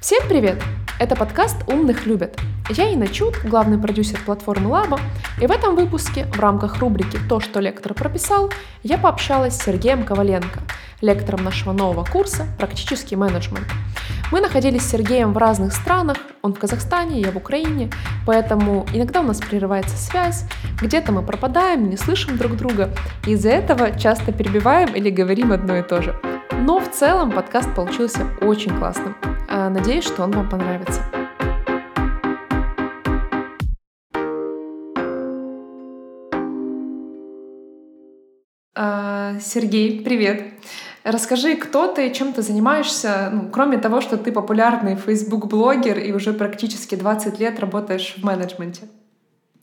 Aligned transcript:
Всем 0.00 0.26
привет! 0.30 0.56
Это 0.98 1.14
подкаст 1.14 1.56
«Умных 1.66 2.06
любят». 2.06 2.40
Я 2.70 2.90
Инна 2.90 3.06
Чуд, 3.06 3.34
главный 3.44 3.76
продюсер 3.76 4.18
платформы 4.24 4.70
Лаба, 4.70 4.98
и 5.38 5.46
в 5.46 5.50
этом 5.50 5.76
выпуске 5.76 6.24
в 6.24 6.40
рамках 6.40 6.78
рубрики 6.78 7.18
«То, 7.28 7.38
что 7.38 7.60
лектор 7.60 7.92
прописал» 7.92 8.50
я 8.82 8.96
пообщалась 8.96 9.58
с 9.58 9.62
Сергеем 9.62 10.04
Коваленко, 10.04 10.60
лектором 11.02 11.44
нашего 11.44 11.72
нового 11.72 12.06
курса 12.06 12.46
«Практический 12.56 13.14
менеджмент». 13.14 13.66
Мы 14.32 14.40
находились 14.40 14.84
с 14.84 14.90
Сергеем 14.90 15.34
в 15.34 15.36
разных 15.36 15.74
странах, 15.74 16.16
он 16.40 16.54
в 16.54 16.58
Казахстане, 16.58 17.20
я 17.20 17.30
в 17.30 17.36
Украине, 17.36 17.90
поэтому 18.26 18.86
иногда 18.94 19.20
у 19.20 19.24
нас 19.24 19.38
прерывается 19.38 19.98
связь, 19.98 20.44
где-то 20.80 21.12
мы 21.12 21.22
пропадаем, 21.22 21.90
не 21.90 21.98
слышим 21.98 22.38
друг 22.38 22.56
друга, 22.56 22.88
и 23.26 23.32
из-за 23.32 23.50
этого 23.50 23.98
часто 23.98 24.32
перебиваем 24.32 24.94
или 24.94 25.10
говорим 25.10 25.52
одно 25.52 25.76
и 25.76 25.82
то 25.82 26.00
же. 26.00 26.18
Но 26.70 26.78
в 26.78 26.88
целом 26.92 27.32
подкаст 27.32 27.74
получился 27.74 28.28
очень 28.40 28.78
классным. 28.78 29.16
А, 29.48 29.68
надеюсь, 29.70 30.04
что 30.04 30.22
он 30.22 30.30
вам 30.30 30.48
понравится. 30.48 31.02
А, 38.76 39.40
Сергей, 39.40 40.00
привет. 40.00 40.44
Расскажи, 41.02 41.56
кто 41.56 41.88
ты, 41.88 42.08
чем 42.12 42.32
ты 42.32 42.40
занимаешься, 42.42 43.30
ну, 43.32 43.48
кроме 43.50 43.78
того, 43.78 44.00
что 44.00 44.16
ты 44.16 44.30
популярный 44.30 44.94
Facebook-блогер 44.94 45.98
и 45.98 46.12
уже 46.12 46.32
практически 46.32 46.94
20 46.94 47.40
лет 47.40 47.58
работаешь 47.58 48.14
в 48.16 48.22
менеджменте. 48.22 48.82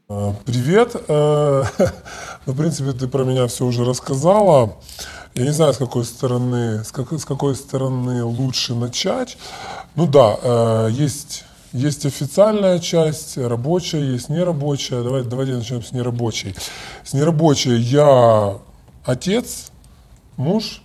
А, 0.09 0.33
привет. 0.45 0.94
Э, 1.08 1.63
ну, 2.45 2.53
в 2.53 2.58
принципе, 2.58 2.91
ты 2.91 3.08
про 3.08 3.23
меня 3.23 3.47
все 3.47 3.66
уже 3.66 3.85
рассказала. 3.85 4.75
Я 5.37 5.43
не 5.43 5.51
знаю, 5.51 5.71
с 5.71 5.77
какой 5.77 6.03
стороны, 6.03 6.83
с 6.83 6.91
какой, 6.91 7.19
с 7.19 7.25
какой 7.25 7.55
стороны 7.55 8.23
лучше 8.23 8.73
начать. 8.73 9.37
Ну 9.93 10.07
да, 10.07 10.35
э, 10.41 10.89
есть, 10.91 11.43
есть 11.73 12.07
официальная 12.07 12.79
часть, 12.79 13.37
рабочая, 13.37 14.13
есть 14.13 14.29
нерабочая. 14.29 15.03
Давай, 15.03 15.21
давайте 15.21 15.53
начнем 15.53 15.83
с 15.83 15.91
нерабочей. 15.91 16.55
С 17.03 17.13
нерабочей 17.13 17.77
я 17.77 18.57
отец, 19.05 19.71
муж, 20.38 20.81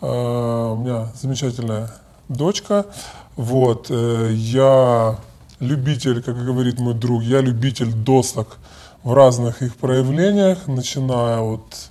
э, 0.00 0.06
у 0.06 0.76
меня 0.76 1.08
замечательная 1.20 1.90
дочка. 2.28 2.86
Вот, 3.34 3.86
э, 3.90 4.30
я 4.32 5.18
любитель, 5.58 6.22
как 6.22 6.36
говорит 6.36 6.78
мой 6.78 6.94
друг, 6.94 7.24
я 7.24 7.40
любитель 7.40 7.92
досок 7.92 8.58
в 9.02 9.12
разных 9.12 9.60
их 9.60 9.74
проявлениях, 9.74 10.68
начиная 10.68 11.40
от 11.40 11.87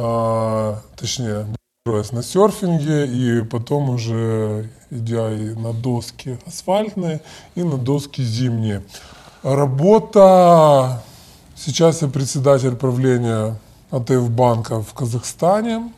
а, 0.00 0.78
точнее, 0.96 1.46
на 1.84 2.22
серфинге, 2.22 3.06
и 3.06 3.42
потом 3.42 3.90
уже 3.90 4.70
идя 4.90 5.32
и 5.32 5.54
на 5.54 5.72
доски 5.72 6.38
асфальтные, 6.46 7.20
и 7.56 7.64
на 7.64 7.76
доски 7.78 8.22
зимние. 8.22 8.84
Работа, 9.42 11.02
сейчас 11.56 12.02
я 12.02 12.08
председатель 12.08 12.76
правления 12.76 13.58
АТФ 13.90 14.30
банка 14.30 14.82
в 14.82 14.94
Казахстане, 14.94 15.92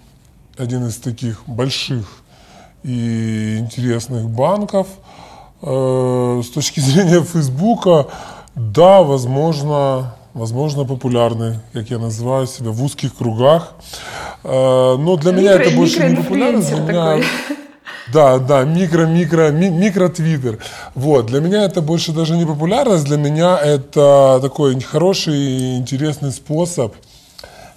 один 0.56 0.86
из 0.86 0.96
таких 0.96 1.42
больших 1.46 2.06
и 2.82 3.58
интересных 3.58 4.30
банков. 4.30 4.86
Э, 5.60 6.40
с 6.42 6.48
точки 6.48 6.80
зрения 6.80 7.22
Фейсбука, 7.22 8.06
да, 8.54 9.02
возможно, 9.02 10.14
возможно, 10.34 10.84
популярны, 10.84 11.60
как 11.72 11.90
я 11.90 11.98
называю 11.98 12.46
себя, 12.46 12.70
в 12.70 12.82
узких 12.82 13.14
кругах. 13.16 13.74
Э, 14.44 14.96
но 14.98 15.16
для 15.16 15.32
меня 15.32 15.52
это 15.52 15.70
больше 15.76 16.08
не 16.08 16.16
популярно. 16.16 16.62
Для 16.62 16.76
меня... 16.76 17.24
Да, 18.12 18.38
да, 18.38 18.64
микро, 18.64 19.06
микро, 19.06 19.52
ми, 19.52 19.70
микро 19.70 20.08
твиттер. 20.08 20.58
Вот, 20.96 21.26
для 21.26 21.40
меня 21.40 21.62
это 21.62 21.80
больше 21.80 22.12
даже 22.12 22.36
не 22.36 22.44
популярность, 22.44 23.04
для 23.04 23.16
меня 23.16 23.56
это 23.56 24.40
такой 24.42 24.80
хороший 24.80 25.36
и 25.36 25.76
интересный 25.76 26.32
способ 26.32 26.92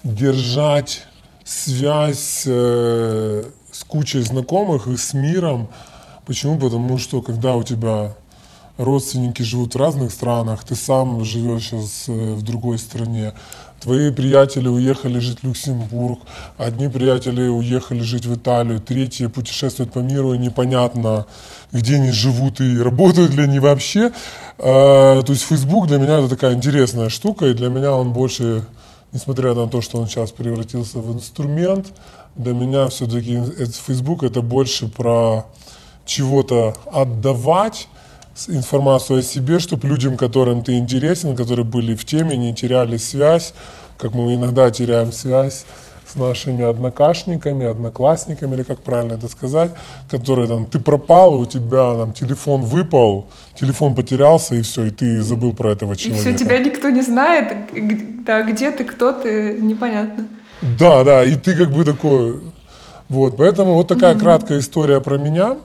держать 0.04 1.04
связь 1.44 2.44
э, 2.48 3.44
с 3.72 3.84
кучей 3.84 4.22
знакомых 4.22 4.88
и 4.88 4.98
с 4.98 5.14
миром. 5.14 5.68
Почему? 6.26 6.58
Потому 6.58 6.98
что 6.98 7.22
когда 7.22 7.56
у 7.56 7.64
тебя 7.64 8.16
родственники 8.78 9.42
живут 9.42 9.76
в 9.76 9.78
разных 9.78 10.12
странах, 10.12 10.64
ты 10.64 10.76
сам 10.76 11.24
живешь 11.24 11.70
сейчас 11.70 12.06
э, 12.08 12.34
в 12.34 12.42
другой 12.42 12.80
стране, 12.80 13.34
твои 13.80 14.12
приятели 14.12 14.68
уехали 14.68 15.20
жить 15.20 15.40
в 15.42 15.48
Люксембург, 15.48 16.20
одни 16.58 16.88
приятели 16.88 17.48
уехали 17.48 18.02
жить 18.02 18.26
в 18.26 18.36
Италию, 18.36 18.80
третьи 18.80 19.28
путешествуют 19.28 19.92
по 19.92 20.00
миру, 20.00 20.34
и 20.34 20.38
непонятно, 20.38 21.26
где 21.72 21.96
они 21.96 22.12
живут 22.12 22.62
и 22.62 22.80
работают 22.80 23.34
ли 23.34 23.44
они 23.44 23.60
вообще. 23.60 24.12
А, 24.58 25.22
то 25.22 25.34
есть 25.34 25.44
Facebook 25.44 25.88
для 25.88 25.98
меня 25.98 26.20
это 26.20 26.30
такая 26.30 26.54
интересная 26.54 27.10
штука, 27.10 27.48
и 27.48 27.54
для 27.54 27.70
меня 27.70 27.92
он 27.92 28.14
больше, 28.14 28.66
несмотря 29.12 29.54
на 29.54 29.68
то, 29.68 29.82
что 29.82 30.00
он 30.00 30.08
сейчас 30.08 30.32
превратился 30.32 31.00
в 31.00 31.14
инструмент, 31.14 31.88
для 32.36 32.54
меня 32.54 32.88
все-таки 32.88 33.40
Facebook 33.86 34.24
это 34.24 34.42
больше 34.42 34.88
про 34.88 35.46
чего-то 36.06 36.76
отдавать, 36.92 37.88
информацию 38.48 39.20
о 39.20 39.22
себе, 39.22 39.60
чтобы 39.60 39.88
людям, 39.88 40.18
которым 40.18 40.64
ты 40.64 40.78
интересен, 40.78 41.36
которые 41.36 41.66
были 41.66 41.96
в 41.96 42.06
теме, 42.06 42.36
не 42.36 42.54
теряли 42.54 42.98
связь, 42.98 43.54
как 43.98 44.14
мы 44.14 44.34
иногда 44.34 44.72
теряем 44.72 45.12
связь 45.12 45.66
с 46.06 46.16
нашими 46.16 46.64
однокашниками, 46.64 47.66
одноклассниками, 47.66 48.56
или 48.56 48.64
как 48.64 48.80
правильно 48.80 49.14
это 49.14 49.28
сказать, 49.28 49.72
которые 50.10 50.48
там, 50.48 50.66
ты 50.66 50.80
пропал, 50.80 51.36
у 51.36 51.46
тебя 51.46 51.96
там 51.96 52.14
телефон 52.14 52.62
выпал, 52.62 53.28
телефон 53.60 53.96
потерялся, 53.96 54.56
и 54.56 54.62
все, 54.62 54.86
и 54.86 54.90
ты 54.90 55.22
забыл 55.22 55.54
про 55.54 55.72
этого 55.72 55.96
человека. 55.96 56.30
И 56.30 56.34
все, 56.34 56.46
тебя 56.46 56.60
никто 56.60 56.90
не 56.90 57.02
знает, 57.02 57.56
да, 58.26 58.44
где 58.44 58.72
ты, 58.72 58.84
кто 58.84 59.12
ты, 59.12 59.58
непонятно. 59.62 60.28
Да, 60.62 61.04
да, 61.04 61.24
и 61.24 61.36
ты 61.36 61.56
как 61.56 61.72
бы 61.72 61.84
такой, 61.86 62.42
вот, 63.10 63.38
поэтому 63.38 63.74
вот 63.74 63.88
такая 63.88 64.16
mm-hmm. 64.16 64.20
краткая 64.20 64.60
история 64.60 65.02
про 65.02 65.18
меня. 65.18 65.58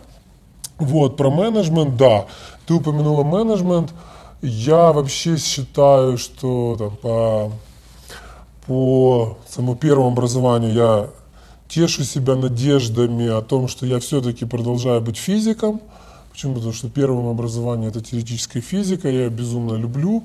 Вот, 0.78 1.16
про 1.16 1.28
менеджмент, 1.28 1.96
да. 1.96 2.26
Ты 2.68 2.74
упомянула 2.74 3.24
менеджмент. 3.24 3.94
Я 4.42 4.92
вообще 4.92 5.38
считаю, 5.38 6.18
что 6.18 6.76
там, 6.78 6.96
по, 6.96 7.52
по 8.66 9.38
самому 9.48 9.74
первому 9.74 10.08
образованию 10.08 10.74
я 10.74 11.10
тешу 11.66 12.04
себя 12.04 12.36
надеждами 12.36 13.26
о 13.26 13.40
том, 13.40 13.68
что 13.68 13.86
я 13.86 13.98
все-таки 14.00 14.44
продолжаю 14.44 15.00
быть 15.00 15.16
физиком. 15.16 15.80
Почему? 16.30 16.56
Потому 16.56 16.74
что 16.74 16.90
первым 16.90 17.28
образованием 17.28 17.88
это 17.88 18.02
теоретическая 18.02 18.60
физика, 18.60 19.08
я 19.08 19.24
ее 19.24 19.30
безумно 19.30 19.74
люблю. 19.74 20.24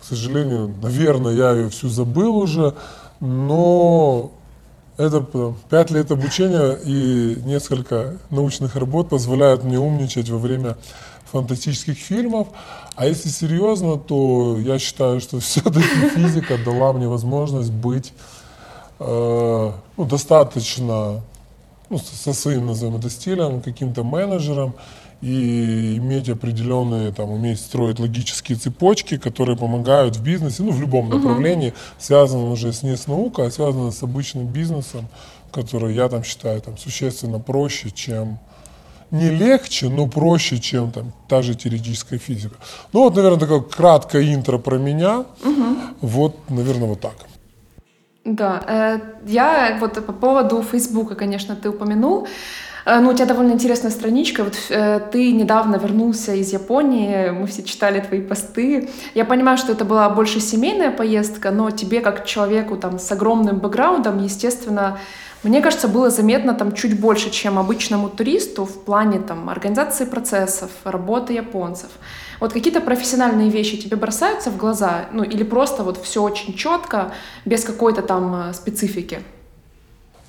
К 0.00 0.04
сожалению, 0.04 0.74
наверное, 0.82 1.34
я 1.34 1.52
ее 1.52 1.68
всю 1.68 1.90
забыл 1.90 2.38
уже, 2.38 2.74
но 3.20 4.32
это 5.02 5.54
пять 5.68 5.90
лет 5.90 6.10
обучения 6.10 6.72
и 6.84 7.36
несколько 7.44 8.18
научных 8.30 8.76
работ 8.76 9.08
позволяют 9.08 9.64
мне 9.64 9.78
умничать 9.78 10.28
во 10.28 10.38
время 10.38 10.76
фантастических 11.30 11.96
фильмов. 11.96 12.48
А 12.94 13.06
если 13.06 13.28
серьезно, 13.28 13.98
то 13.98 14.58
я 14.58 14.78
считаю, 14.78 15.20
что 15.20 15.40
все-таки 15.40 16.08
физика 16.14 16.58
дала 16.64 16.92
мне 16.92 17.08
возможность 17.08 17.72
быть 17.72 18.12
э, 18.98 19.72
ну, 19.96 20.04
достаточно 20.04 21.22
ну, 21.90 21.98
со 21.98 22.32
своим, 22.32 22.66
назовем 22.66 22.96
это, 22.96 23.10
стилем, 23.10 23.60
каким-то 23.60 24.04
менеджером 24.04 24.74
и 25.22 25.96
иметь 25.98 26.28
определенные, 26.28 27.12
там, 27.12 27.30
уметь 27.30 27.60
строить 27.60 28.00
логические 28.00 28.58
цепочки, 28.58 29.16
которые 29.16 29.56
помогают 29.56 30.16
в 30.16 30.22
бизнесе, 30.22 30.64
ну, 30.64 30.72
в 30.72 30.80
любом 30.80 31.08
направлении, 31.08 31.70
uh 31.70 31.74
связанном 31.98 32.50
уже 32.50 32.72
с 32.72 32.82
не 32.82 32.96
с 32.96 33.06
наукой, 33.06 33.46
а 33.46 33.50
связанном 33.50 33.92
с 33.92 34.02
обычным 34.02 34.46
бизнесом, 34.46 35.06
который 35.52 35.94
я 35.94 36.08
там 36.08 36.24
считаю 36.24 36.60
там 36.60 36.76
существенно 36.76 37.38
проще, 37.38 37.90
чем 37.90 38.38
не 39.12 39.28
легче, 39.28 39.88
но 39.88 40.08
проще, 40.08 40.58
чем 40.58 40.90
там 40.90 41.12
та 41.28 41.42
же 41.42 41.54
теоретическая 41.54 42.18
физика. 42.18 42.56
Ну 42.92 43.04
вот, 43.04 43.14
наверное, 43.14 43.38
такое 43.38 43.60
краткое 43.60 44.34
интро 44.34 44.58
про 44.58 44.78
меня. 44.78 45.20
Угу. 45.44 45.76
Вот, 46.00 46.50
наверное, 46.50 46.88
вот 46.88 47.00
так. 47.00 47.14
Да, 48.24 48.62
э, 48.66 49.00
я 49.26 49.76
вот 49.80 50.04
по 50.06 50.12
поводу 50.12 50.62
Фейсбука, 50.62 51.14
конечно, 51.14 51.54
ты 51.54 51.68
упомянул. 51.68 52.26
Э, 52.84 53.00
ну, 53.00 53.10
у 53.10 53.14
тебя 53.14 53.26
довольно 53.26 53.52
интересная 53.52 53.90
страничка. 53.90 54.44
Вот 54.44 54.56
э, 54.70 55.00
ты 55.10 55.32
недавно 55.32 55.76
вернулся 55.76 56.34
из 56.34 56.52
Японии, 56.52 57.30
мы 57.30 57.46
все 57.46 57.62
читали 57.62 58.00
твои 58.00 58.20
посты. 58.20 58.90
Я 59.14 59.24
понимаю, 59.24 59.58
что 59.58 59.72
это 59.72 59.84
была 59.84 60.08
больше 60.10 60.40
семейная 60.40 60.90
поездка, 60.90 61.50
но 61.50 61.70
тебе, 61.70 62.00
как 62.00 62.24
человеку 62.24 62.76
там 62.76 62.98
с 62.98 63.10
огромным 63.12 63.58
бэкграундом, 63.58 64.18
естественно, 64.18 64.98
мне 65.42 65.60
кажется, 65.60 65.88
было 65.88 66.08
заметно 66.08 66.54
там 66.54 66.72
чуть 66.72 67.00
больше, 67.00 67.30
чем 67.30 67.58
обычному 67.58 68.08
туристу 68.08 68.64
в 68.64 68.84
плане 68.84 69.18
там 69.18 69.48
организации 69.48 70.04
процессов, 70.04 70.70
работы 70.84 71.32
японцев. 71.32 71.90
Вот 72.38 72.52
какие-то 72.52 72.80
профессиональные 72.80 73.50
вещи 73.50 73.76
тебе 73.76 73.96
бросаются 73.96 74.50
в 74.50 74.56
глаза, 74.56 75.06
ну 75.12 75.24
или 75.24 75.42
просто 75.42 75.82
вот 75.82 76.00
все 76.02 76.22
очень 76.22 76.54
четко, 76.54 77.12
без 77.44 77.64
какой-то 77.64 78.02
там 78.02 78.50
э, 78.50 78.52
специфики? 78.52 79.20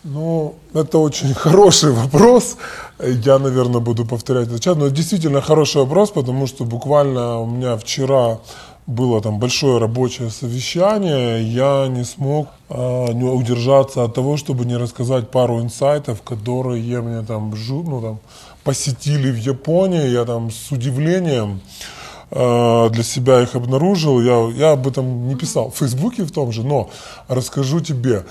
Ну, 0.03 0.55
это 0.73 0.97
очень 0.97 1.33
хороший 1.33 1.91
вопрос. 1.91 2.57
Я, 2.99 3.39
наверное, 3.39 3.79
буду 3.79 4.05
повторять 4.05 4.47
это 4.47 4.59
часто. 4.59 4.79
Но 4.79 4.89
действительно 4.89 5.41
хороший 5.41 5.81
вопрос, 5.81 6.11
потому 6.11 6.47
что 6.47 6.65
буквально 6.65 7.39
у 7.39 7.45
меня 7.45 7.77
вчера 7.77 8.39
было 8.85 9.21
там 9.21 9.39
большое 9.39 9.77
рабочее 9.77 10.29
совещание, 10.29 11.41
я 11.41 11.87
не 11.87 12.03
смог 12.03 12.49
э, 12.69 13.13
не 13.13 13.23
удержаться 13.23 14.03
от 14.03 14.13
того, 14.13 14.35
чтобы 14.35 14.65
не 14.65 14.75
рассказать 14.75 15.31
пару 15.31 15.61
инсайтов, 15.61 16.21
которые 16.21 17.01
мне 17.01 17.21
там, 17.21 17.53
ну, 17.69 18.01
там 18.01 18.19
посетили 18.65 19.31
в 19.31 19.37
Японии. 19.37 20.09
Я 20.09 20.25
там 20.25 20.51
с 20.51 20.69
удивлением 20.71 21.61
э, 21.61 22.02
для 22.31 23.03
себя 23.03 23.41
их 23.41 23.55
обнаружил. 23.55 24.21
Я, 24.21 24.49
я 24.55 24.71
об 24.71 24.87
этом 24.87 25.27
не 25.27 25.35
писал 25.35 25.69
в 25.69 25.77
Фейсбуке 25.77 26.23
в 26.23 26.31
том 26.31 26.51
же, 26.51 26.63
но 26.63 26.89
расскажу 27.27 27.79
тебе. 27.79 28.23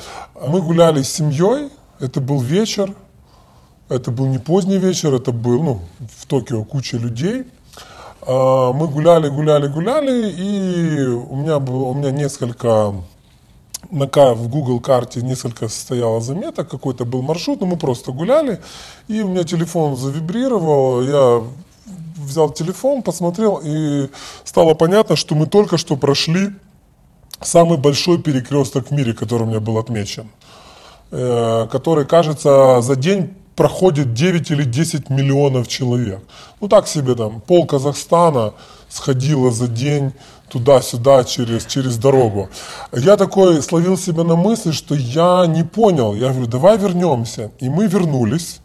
Мы 0.46 0.60
гуляли 0.60 1.02
с 1.02 1.12
семьей, 1.12 1.70
это 2.00 2.20
был 2.20 2.40
вечер, 2.40 2.94
это 3.88 4.10
был 4.10 4.26
не 4.26 4.38
поздний 4.38 4.78
вечер, 4.78 5.14
это 5.14 5.32
был, 5.32 5.62
ну, 5.62 5.80
в 6.16 6.26
Токио 6.26 6.64
куча 6.64 6.96
людей. 6.96 7.44
А, 8.22 8.72
мы 8.72 8.88
гуляли, 8.88 9.28
гуляли, 9.28 9.68
гуляли, 9.68 10.30
и 10.30 11.06
у 11.06 11.36
меня 11.36 11.58
было, 11.58 11.84
у 11.84 11.94
меня 11.94 12.10
несколько 12.10 12.94
на, 13.90 14.06
в 14.06 14.48
Google 14.48 14.80
карте 14.80 15.22
несколько 15.22 15.68
состояло 15.68 16.20
заметок, 16.20 16.68
какой-то 16.68 17.04
был 17.04 17.22
маршрут, 17.22 17.60
но 17.60 17.66
мы 17.66 17.76
просто 17.76 18.12
гуляли, 18.12 18.60
и 19.08 19.22
у 19.22 19.28
меня 19.28 19.44
телефон 19.44 19.96
завибрировал, 19.96 21.02
я 21.02 21.42
взял 22.32 22.50
телефон, 22.50 23.02
посмотрел, 23.02 23.60
и 23.62 24.08
стало 24.44 24.74
понятно, 24.74 25.16
что 25.16 25.34
мы 25.34 25.46
только 25.46 25.78
что 25.78 25.96
прошли 25.96 26.50
самый 27.40 27.78
большой 27.78 28.18
перекресток 28.18 28.88
в 28.88 28.90
мире, 28.90 29.12
который 29.12 29.42
у 29.42 29.46
меня 29.46 29.60
был 29.60 29.78
отмечен, 29.78 30.28
э, 31.10 31.66
который, 31.70 32.04
кажется, 32.04 32.80
за 32.82 32.96
день 32.96 33.34
проходит 33.56 34.14
9 34.14 34.50
или 34.50 34.64
10 34.64 35.10
миллионов 35.10 35.68
человек. 35.68 36.20
Ну 36.60 36.68
так 36.68 36.88
себе 36.88 37.14
там, 37.14 37.40
пол 37.40 37.66
Казахстана 37.66 38.54
сходило 38.88 39.50
за 39.50 39.68
день 39.68 40.12
туда-сюда 40.48 41.24
через, 41.24 41.64
через 41.66 41.96
дорогу. 41.96 42.48
Я 42.92 43.16
такой 43.16 43.62
словил 43.62 43.96
себя 43.96 44.22
на 44.24 44.36
мысли, 44.36 44.70
что 44.72 44.94
я 44.94 45.46
не 45.46 45.64
понял. 45.64 46.14
Я 46.14 46.28
говорю, 46.28 46.46
давай 46.46 46.76
вернемся. 46.76 47.50
И 47.58 47.70
мы 47.70 47.86
вернулись. 47.86 48.60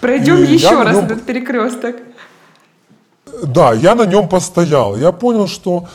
Пройдем 0.00 0.42
и 0.42 0.46
еще 0.54 0.82
раз 0.82 0.96
нем... 0.96 1.04
этот 1.04 1.24
перекресток. 1.24 1.96
Да, 3.42 3.72
я 3.72 3.94
на 3.94 4.06
нем 4.06 4.28
постоял. 4.28 4.96
Я 4.96 5.12
понял, 5.12 5.48
что 5.48 5.88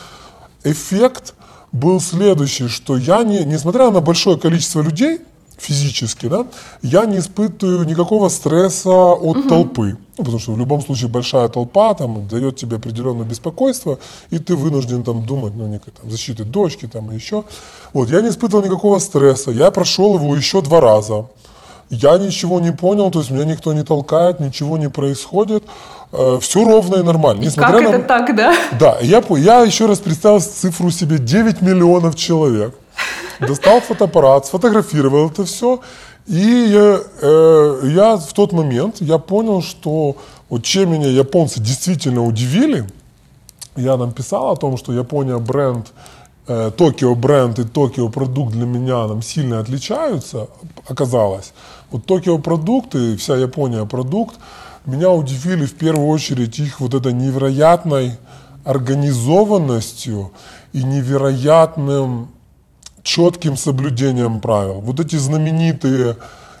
эффект 0.64 1.34
был 1.72 2.00
следующий, 2.00 2.68
что 2.68 2.96
я, 2.96 3.22
не, 3.22 3.44
несмотря 3.44 3.90
на 3.90 4.00
большое 4.00 4.38
количество 4.38 4.80
людей, 4.82 5.20
физически, 5.58 6.28
да, 6.28 6.46
я 6.82 7.06
не 7.06 7.18
испытываю 7.18 7.84
никакого 7.86 8.28
стресса 8.28 8.90
от 8.90 9.36
угу. 9.38 9.48
толпы. 9.48 9.96
Ну, 10.18 10.24
потому 10.24 10.38
что 10.38 10.52
в 10.52 10.58
любом 10.58 10.82
случае 10.82 11.08
большая 11.08 11.48
толпа 11.48 11.94
там 11.94 12.26
дает 12.28 12.56
тебе 12.56 12.76
определенное 12.76 13.26
беспокойство, 13.26 13.98
и 14.30 14.38
ты 14.38 14.54
вынужден 14.54 15.02
там 15.02 15.24
думать, 15.24 15.54
ну, 15.54 15.66
некой 15.66 15.92
там 15.92 16.10
защиты 16.10 16.44
дочки 16.44 16.86
там 16.86 17.10
и 17.10 17.14
еще. 17.14 17.44
Вот, 17.92 18.10
я 18.10 18.20
не 18.20 18.28
испытывал 18.28 18.64
никакого 18.64 18.98
стресса. 18.98 19.50
Я 19.50 19.70
прошел 19.70 20.14
его 20.16 20.34
еще 20.34 20.62
два 20.62 20.80
раза. 20.80 21.26
Я 21.88 22.18
ничего 22.18 22.60
не 22.60 22.72
понял, 22.72 23.10
то 23.10 23.20
есть 23.20 23.30
меня 23.30 23.44
никто 23.44 23.72
не 23.72 23.84
толкает, 23.84 24.40
ничего 24.40 24.76
не 24.76 24.90
происходит. 24.90 25.64
Э, 26.12 26.38
все 26.40 26.64
ровно 26.64 26.96
и 26.96 27.02
нормально. 27.02 27.42
И 27.42 27.50
как 27.50 27.72
на... 27.72 27.88
это 27.88 27.98
так, 28.00 28.34
да? 28.34 28.54
Да, 28.78 28.98
я, 29.00 29.22
я 29.30 29.60
еще 29.62 29.86
раз 29.86 29.98
представил 29.98 30.40
цифру 30.40 30.90
себе 30.90 31.18
9 31.18 31.62
миллионов 31.62 32.16
человек 32.16 32.74
достал 33.40 33.80
фотоаппарат, 33.80 34.46
сфотографировал 34.46 35.28
это 35.28 35.44
все. 35.44 35.80
И 36.26 36.34
я, 36.34 37.00
э, 37.20 37.80
я 37.84 38.16
в 38.16 38.32
тот 38.32 38.52
момент 38.52 38.96
я 39.00 39.18
понял, 39.18 39.62
что 39.62 40.16
вот 40.48 40.64
чем 40.64 40.92
меня 40.92 41.08
японцы 41.08 41.60
действительно 41.60 42.24
удивили, 42.24 42.86
я 43.76 43.96
нам 43.96 44.12
писал 44.12 44.50
о 44.50 44.56
том, 44.56 44.76
что 44.76 44.92
Япония 44.92 45.38
бренд, 45.38 45.92
э, 46.48 46.72
Токио 46.76 47.14
бренд 47.14 47.58
и 47.58 47.64
Токио 47.64 48.08
продукт 48.08 48.52
для 48.52 48.66
меня 48.66 49.06
нам 49.06 49.22
сильно 49.22 49.60
отличаются, 49.60 50.48
оказалось. 50.88 51.52
Вот 51.90 52.06
Токио 52.06 52.38
продукт 52.38 52.94
и 52.96 53.16
вся 53.16 53.36
Япония 53.36 53.84
продукт 53.84 54.34
меня 54.86 55.10
удивили 55.10 55.66
в 55.66 55.74
первую 55.74 56.08
очередь 56.08 56.58
их 56.58 56.80
вот 56.80 56.94
этой 56.94 57.12
невероятной 57.12 58.18
организованностью 58.64 60.32
и 60.72 60.82
невероятным 60.82 62.30
четким 63.02 63.56
соблюдением 63.56 64.40
правил. 64.40 64.80
Вот 64.80 65.00
эти 65.00 65.16
знаменитые 65.16 66.16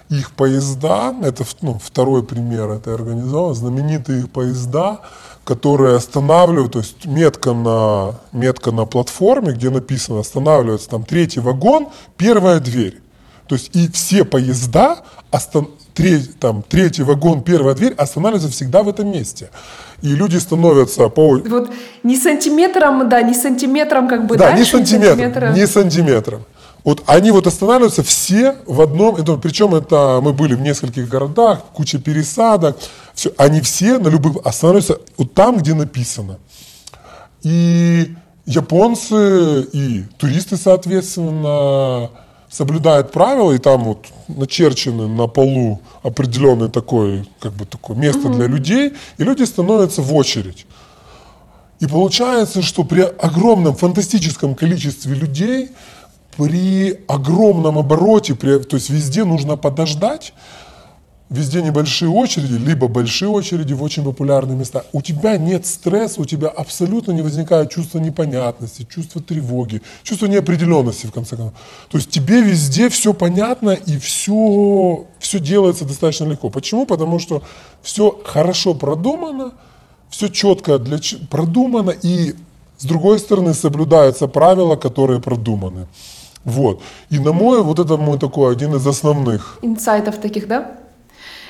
их 0.08 0.30
поезда, 0.32 1.14
это 1.22 1.44
ну, 1.62 1.80
второй 1.82 2.22
пример 2.22 2.70
этой 2.70 2.94
организации, 2.94 3.60
знаменитые 3.60 4.20
их 4.20 4.30
поезда, 4.30 5.00
которые 5.44 5.96
останавливают, 5.96 6.72
то 6.72 6.78
есть 6.80 7.04
метка 7.06 7.52
на, 7.52 8.14
метка 8.32 8.70
на 8.70 8.84
платформе, 8.84 9.52
где 9.52 9.70
написано 9.70 10.20
останавливается 10.20 10.88
там 10.88 11.04
третий 11.04 11.40
вагон, 11.40 11.88
первая 12.16 12.60
дверь. 12.60 13.00
То 13.48 13.54
есть 13.54 13.74
и 13.74 13.90
все 13.90 14.24
поезда, 14.24 14.98
остан, 15.30 15.68
треть, 15.96 16.38
там, 16.38 16.62
третий 16.62 17.02
вагон, 17.02 17.42
первая 17.42 17.74
дверь 17.74 17.94
останавливаются 17.94 18.50
всегда 18.50 18.82
в 18.82 18.88
этом 18.88 19.10
месте 19.10 19.50
и 20.02 20.08
люди 20.08 20.36
становятся 20.36 21.08
по... 21.08 21.38
Вот 21.38 21.70
не 22.02 22.16
сантиметром, 22.16 23.08
да, 23.08 23.22
не 23.22 23.34
сантиметром 23.34 24.08
как 24.08 24.26
бы 24.26 24.36
Да, 24.36 24.50
дальше, 24.50 24.58
не 24.58 24.86
сантиметром, 24.86 25.18
сантиметра... 25.18 25.52
не 25.52 25.66
сантиметром. 25.66 26.44
Вот 26.84 27.02
они 27.06 27.32
вот 27.32 27.46
останавливаются 27.46 28.04
все 28.04 28.56
в 28.66 28.80
одном, 28.80 29.16
это, 29.16 29.36
причем 29.36 29.74
это 29.74 30.20
мы 30.22 30.32
были 30.32 30.54
в 30.54 30.60
нескольких 30.60 31.08
городах, 31.08 31.60
куча 31.72 31.98
пересадок, 31.98 32.76
все, 33.12 33.32
они 33.38 33.60
все 33.60 33.98
на 33.98 34.08
любых 34.08 34.36
останавливаются 34.44 35.00
вот 35.16 35.34
там, 35.34 35.56
где 35.56 35.74
написано. 35.74 36.38
И 37.42 38.14
японцы 38.44 39.62
и 39.72 40.04
туристы, 40.18 40.56
соответственно, 40.56 42.10
соблюдают 42.56 43.12
правила, 43.12 43.52
и 43.52 43.58
там 43.58 43.84
вот 43.84 44.06
начерчены 44.28 45.08
на 45.08 45.26
полу 45.26 45.82
определенное 46.02 46.68
такое, 46.68 47.26
как 47.38 47.52
бы 47.52 47.66
такое 47.66 47.96
место 47.98 48.30
для 48.30 48.46
людей, 48.46 48.94
и 49.18 49.24
люди 49.24 49.42
становятся 49.42 50.00
в 50.00 50.14
очередь. 50.14 50.66
И 51.80 51.86
получается, 51.86 52.62
что 52.62 52.84
при 52.84 53.02
огромном 53.02 53.76
фантастическом 53.76 54.54
количестве 54.54 55.14
людей, 55.14 55.68
при 56.38 56.98
огромном 57.08 57.76
обороте, 57.78 58.34
при, 58.34 58.58
то 58.58 58.76
есть 58.76 58.88
везде 58.88 59.24
нужно 59.24 59.58
подождать, 59.58 60.32
везде 61.28 61.60
небольшие 61.62 62.08
очереди, 62.08 62.54
либо 62.54 62.88
большие 62.88 63.28
очереди 63.28 63.72
в 63.72 63.82
очень 63.82 64.04
популярные 64.04 64.56
места. 64.56 64.84
У 64.92 65.02
тебя 65.02 65.36
нет 65.36 65.66
стресса, 65.66 66.20
у 66.20 66.24
тебя 66.24 66.48
абсолютно 66.48 67.12
не 67.12 67.22
возникает 67.22 67.70
чувство 67.70 67.98
непонятности, 67.98 68.86
чувство 68.88 69.20
тревоги, 69.20 69.82
чувство 70.02 70.26
неопределенности, 70.26 71.06
в 71.06 71.12
конце 71.12 71.36
концов. 71.36 71.54
То 71.88 71.98
есть 71.98 72.10
тебе 72.10 72.42
везде 72.42 72.88
все 72.88 73.12
понятно 73.12 73.70
и 73.70 73.98
все, 73.98 75.06
все 75.18 75.40
делается 75.40 75.84
достаточно 75.84 76.24
легко. 76.24 76.48
Почему? 76.48 76.86
Потому 76.86 77.18
что 77.18 77.42
все 77.82 78.20
хорошо 78.24 78.74
продумано, 78.74 79.52
все 80.10 80.28
четко 80.28 80.78
для, 80.78 80.98
продумано 81.28 81.90
и 81.90 82.34
с 82.78 82.84
другой 82.84 83.18
стороны 83.18 83.54
соблюдаются 83.54 84.28
правила, 84.28 84.76
которые 84.76 85.20
продуманы. 85.20 85.88
Вот. 86.44 86.80
И 87.10 87.18
на 87.18 87.32
мой, 87.32 87.62
вот 87.62 87.80
это 87.80 87.96
мой 87.96 88.18
такой 88.18 88.52
один 88.52 88.76
из 88.76 88.86
основных. 88.86 89.58
Инсайтов 89.62 90.18
таких, 90.18 90.46
да? 90.46 90.78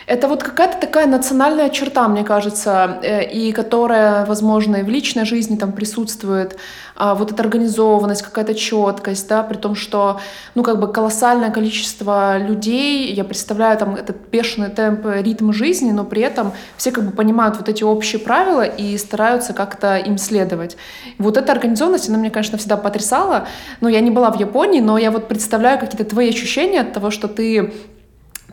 Это 0.06 0.28
вот 0.28 0.44
какая-то 0.44 0.78
такая 0.80 1.06
национальная 1.06 1.68
черта, 1.68 2.06
мне 2.06 2.22
кажется, 2.22 3.00
э, 3.02 3.28
и 3.28 3.50
которая, 3.50 4.24
возможно, 4.24 4.76
и 4.76 4.82
в 4.82 4.88
личной 4.88 5.24
жизни 5.24 5.56
там 5.56 5.72
присутствует, 5.72 6.56
а, 6.94 7.14
вот 7.16 7.32
эта 7.32 7.42
организованность, 7.42 8.22
какая-то 8.22 8.54
четкость, 8.54 9.28
да, 9.28 9.42
при 9.42 9.56
том, 9.56 9.74
что, 9.74 10.20
ну, 10.54 10.62
как 10.62 10.78
бы 10.78 10.92
колоссальное 10.92 11.50
количество 11.50 12.38
людей, 12.38 13.12
я 13.12 13.24
представляю 13.24 13.76
там 13.78 13.96
этот 13.96 14.16
бешеный 14.30 14.70
темп, 14.70 15.06
ритм 15.06 15.52
жизни, 15.52 15.90
но 15.90 16.04
при 16.04 16.22
этом 16.22 16.52
все 16.76 16.92
как 16.92 17.04
бы 17.04 17.10
понимают 17.10 17.56
вот 17.56 17.68
эти 17.68 17.82
общие 17.82 18.20
правила 18.20 18.62
и 18.62 18.96
стараются 18.98 19.54
как-то 19.54 19.96
им 19.96 20.18
следовать. 20.18 20.76
Вот 21.18 21.36
эта 21.36 21.50
организованность, 21.50 22.08
она 22.08 22.18
мне, 22.18 22.30
конечно, 22.30 22.58
всегда 22.58 22.76
потрясала, 22.76 23.48
но 23.80 23.88
я 23.88 24.00
не 24.00 24.12
была 24.12 24.30
в 24.30 24.38
Японии, 24.38 24.80
но 24.80 24.98
я 24.98 25.10
вот 25.10 25.26
представляю 25.26 25.80
какие-то 25.80 26.04
твои 26.04 26.28
ощущения 26.28 26.82
от 26.82 26.92
того, 26.92 27.10
что 27.10 27.26
ты 27.26 27.74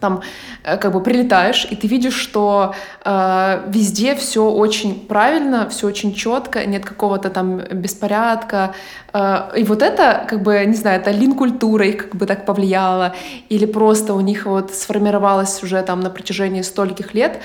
там 0.03 0.22
э, 0.63 0.77
как 0.77 0.91
бы 0.91 1.01
прилетаешь, 1.01 1.67
и 1.72 1.75
ты 1.75 1.88
видишь, 1.88 2.15
что 2.15 2.75
э, 3.05 3.63
везде 3.67 4.15
все 4.15 4.41
очень 4.43 4.93
правильно, 5.07 5.69
все 5.69 5.88
очень 5.88 6.13
четко, 6.13 6.65
нет 6.65 6.86
какого-то 6.86 7.29
там 7.29 7.57
беспорядка. 7.72 8.74
Э, 9.13 9.51
и 9.55 9.63
вот 9.63 9.81
это, 9.81 10.25
как 10.29 10.43
бы, 10.43 10.65
не 10.65 10.75
знаю, 10.75 11.01
это 11.01 11.12
лин-культура 11.12 11.86
их 11.88 11.98
как 11.98 12.15
бы 12.15 12.25
так 12.25 12.45
повлияла, 12.45 13.13
или 13.50 13.65
просто 13.65 14.13
у 14.13 14.22
них 14.22 14.45
вот 14.45 14.74
сформировалось 14.74 15.63
уже 15.63 15.81
там 15.81 16.01
на 16.01 16.10
протяжении 16.10 16.63
стольких 16.63 17.13
лет 17.13 17.39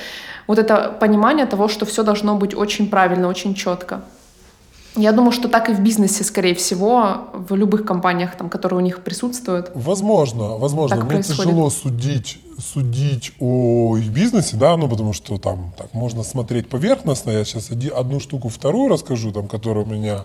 вот 0.49 0.59
это 0.59 0.97
понимание 1.01 1.47
того, 1.47 1.69
что 1.69 1.87
все 1.87 2.03
должно 2.03 2.35
быть 2.35 2.55
очень 2.57 2.89
правильно, 2.91 3.29
очень 3.29 3.55
четко. 3.55 4.01
Я 4.97 5.13
думаю, 5.13 5.33
что 5.33 5.49
так 5.49 5.71
и 5.71 5.73
в 5.73 5.81
бизнесе, 5.81 6.25
скорее 6.25 6.55
всего, 6.55 7.29
в 7.33 7.55
любых 7.55 7.85
компаниях, 7.85 8.37
там, 8.37 8.49
которые 8.49 8.79
у 8.79 8.83
них 8.83 9.05
присутствуют. 9.05 9.71
Возможно, 9.75 10.57
возможно. 10.57 10.97
Мне 10.97 11.07
происходит. 11.07 11.45
тяжело 11.45 11.71
судить, 11.71 12.41
судить 12.59 13.33
о 13.41 13.97
их 13.97 14.09
бизнесе, 14.09 14.57
да, 14.57 14.77
ну 14.77 14.89
потому 14.89 15.13
что 15.13 15.39
там 15.39 15.73
так 15.77 15.95
можно 15.95 16.23
смотреть 16.23 16.69
поверхностно. 16.69 17.31
Я 17.31 17.45
сейчас 17.45 17.71
оди- 17.71 17.89
одну 17.89 18.21
штуку, 18.21 18.49
вторую 18.49 18.89
расскажу, 18.89 19.33
там, 19.33 19.49
которая 19.49 19.85
у 19.85 19.89
меня 19.89 20.25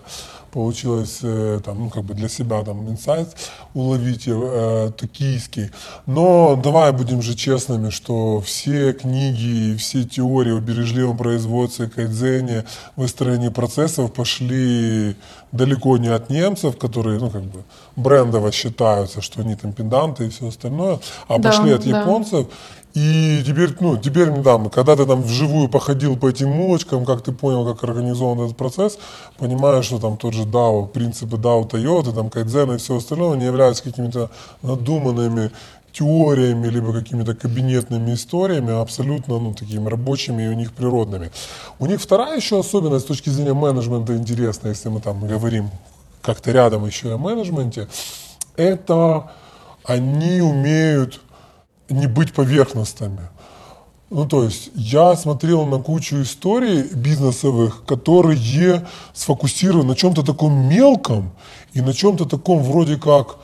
получилось 0.54 1.18
э, 1.22 1.60
там, 1.64 1.78
ну, 1.80 1.90
как 1.90 2.04
бы 2.04 2.14
для 2.14 2.28
себя 2.28 2.62
там 2.62 2.88
инсайт 2.88 3.28
уловить 3.74 4.28
э, 4.28 4.92
токийский. 4.96 5.70
Но 6.06 6.54
давай 6.54 6.92
будем 6.92 7.22
же 7.22 7.34
честными, 7.34 7.90
что 7.90 8.40
все 8.40 8.92
книги 8.92 9.72
и 9.72 9.76
все 9.76 10.04
теории 10.04 10.56
о 10.56 10.60
бережливом 10.60 11.16
производстве, 11.16 11.88
кайдзене, 11.88 12.64
выстроении 12.94 13.48
процессов 13.48 14.12
пошли 14.12 15.16
далеко 15.50 15.98
не 15.98 16.08
от 16.08 16.30
немцев, 16.30 16.78
которые, 16.78 17.18
ну, 17.18 17.30
как 17.30 17.42
бы, 17.42 17.64
брендово 17.96 18.52
считаются, 18.52 19.20
что 19.20 19.40
они 19.40 19.56
там 19.56 19.72
пенданты 19.72 20.26
и 20.26 20.28
все 20.28 20.48
остальное, 20.48 21.00
а 21.28 21.38
Да, 21.38 21.50
пошли 21.50 21.72
от 21.72 21.84
да. 21.84 22.00
японцев. 22.00 22.46
И 22.94 23.42
теперь, 23.44 23.74
ну, 23.80 23.96
теперь, 23.96 24.30
да, 24.30 24.56
когда 24.72 24.94
ты 24.94 25.04
там 25.04 25.22
вживую 25.22 25.68
походил 25.68 26.16
по 26.16 26.28
этим 26.28 26.60
улочкам, 26.60 27.04
как 27.04 27.22
ты 27.22 27.32
понял, 27.32 27.66
как 27.66 27.82
организован 27.82 28.44
этот 28.44 28.56
процесс, 28.56 28.98
понимаешь, 29.36 29.86
что 29.86 29.98
там 29.98 30.16
тот 30.16 30.32
же 30.32 30.44
DAO, 30.44 30.86
принципы 30.86 31.36
DAO 31.36 31.68
Toyota, 31.68 32.14
там 32.14 32.30
Кайдзена 32.30 32.74
и 32.74 32.78
все 32.78 32.96
остальное 32.96 33.36
не 33.36 33.46
являются 33.46 33.82
какими-то 33.82 34.30
надуманными 34.62 35.50
теориями, 35.92 36.68
либо 36.68 36.92
какими-то 36.92 37.34
кабинетными 37.34 38.14
историями, 38.14 38.72
а 38.72 38.80
абсолютно, 38.80 39.40
ну, 39.40 39.54
такими 39.54 39.88
рабочими 39.88 40.44
и 40.44 40.48
у 40.48 40.54
них 40.54 40.72
природными. 40.72 41.32
У 41.80 41.86
них 41.86 42.00
вторая 42.00 42.36
еще 42.36 42.60
особенность 42.60 43.06
с 43.06 43.08
точки 43.08 43.28
зрения 43.28 43.54
менеджмента 43.54 44.16
интересная, 44.16 44.70
если 44.70 44.88
мы 44.88 45.00
там 45.00 45.26
говорим 45.26 45.70
как-то 46.22 46.52
рядом 46.52 46.86
еще 46.86 47.08
и 47.08 47.12
о 47.12 47.18
менеджменте, 47.18 47.88
это 48.56 49.32
они 49.84 50.40
умеют 50.40 51.20
не 51.88 52.06
быть 52.06 52.32
поверхностными. 52.32 53.28
Ну, 54.10 54.26
то 54.26 54.44
есть 54.44 54.70
я 54.74 55.16
смотрел 55.16 55.66
на 55.66 55.78
кучу 55.78 56.22
историй 56.22 56.82
бизнесовых, 56.82 57.84
которые 57.84 58.86
сфокусированы 59.12 59.88
на 59.88 59.96
чем-то 59.96 60.22
таком 60.22 60.68
мелком 60.68 61.32
и 61.72 61.80
на 61.80 61.92
чем-то 61.92 62.26
таком 62.26 62.62
вроде 62.62 62.96
как 62.96 63.38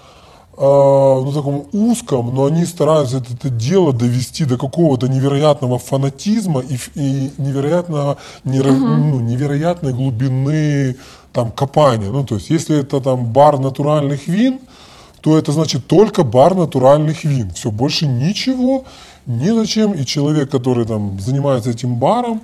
э, 0.57 0.61
ну, 0.61 1.33
таком 1.33 1.67
узком, 1.73 2.35
но 2.35 2.45
они 2.45 2.67
стараются 2.67 3.17
это, 3.17 3.33
это 3.33 3.49
дело 3.49 3.93
довести 3.93 4.45
до 4.45 4.59
какого-то 4.59 5.09
невероятного 5.09 5.79
фанатизма 5.79 6.61
и, 6.61 6.79
и 6.95 7.33
невероятного, 7.39 8.19
неро- 8.45 8.71
ну, 8.71 9.19
невероятной 9.19 9.93
глубины 9.93 10.97
там 11.33 11.51
копания. 11.51 12.11
Ну, 12.11 12.25
то 12.25 12.37
есть, 12.37 12.51
если 12.51 12.79
это 12.79 13.01
там 13.01 13.33
бар 13.33 13.59
натуральных 13.59 14.29
вин, 14.29 14.61
то 15.21 15.39
это 15.39 15.53
значит 15.53 15.87
только 15.87 16.25
бар 16.25 16.55
натуральных 16.55 17.25
вин. 17.25 17.51
Все, 17.51 17.71
больше 17.71 18.07
ничего, 18.07 18.85
ни 19.27 19.51
зачем. 19.51 19.93
И 19.93 20.05
человек, 20.05 20.51
который 20.51 20.87
там 20.87 21.19
занимается 21.21 21.71
этим 21.71 21.97
баром, 21.97 22.41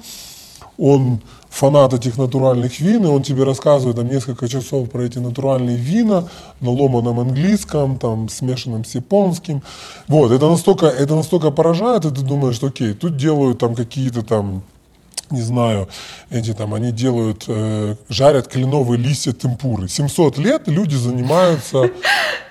он 0.79 1.21
фанат 1.49 1.95
этих 1.95 2.19
натуральных 2.19 2.81
вин, 2.81 3.05
и 3.05 3.09
он 3.09 3.23
тебе 3.23 3.45
рассказывает 3.45 3.97
там 3.97 4.09
несколько 4.09 4.47
часов 4.47 4.91
про 4.91 5.05
эти 5.05 5.19
натуральные 5.19 5.77
вина 5.77 6.29
на 6.61 6.71
ломаном 6.71 7.19
английском, 7.19 7.99
там 7.99 8.29
смешанном 8.29 8.85
с 8.85 8.95
японским. 8.95 9.63
Вот, 10.07 10.33
это 10.33 10.49
настолько, 10.49 10.87
это 10.87 11.15
настолько 11.15 11.51
поражает, 11.51 12.05
и 12.05 12.11
ты 12.11 12.21
думаешь, 12.21 12.57
что 12.57 12.67
окей, 12.67 12.93
тут 12.93 13.17
делают 13.17 13.59
там 13.59 13.75
какие-то 13.75 14.23
там 14.23 14.63
не 15.31 15.41
знаю, 15.41 15.89
эти 16.31 16.55
там, 16.55 16.73
они 16.73 16.93
делают, 16.93 17.47
э, 17.49 17.97
жарят 18.09 18.47
кленовые 18.47 18.97
листья 18.97 19.33
темпуры. 19.33 19.89
700 19.89 20.39
лет 20.39 20.69
люди 20.69 20.95
занимаются, 20.95 21.91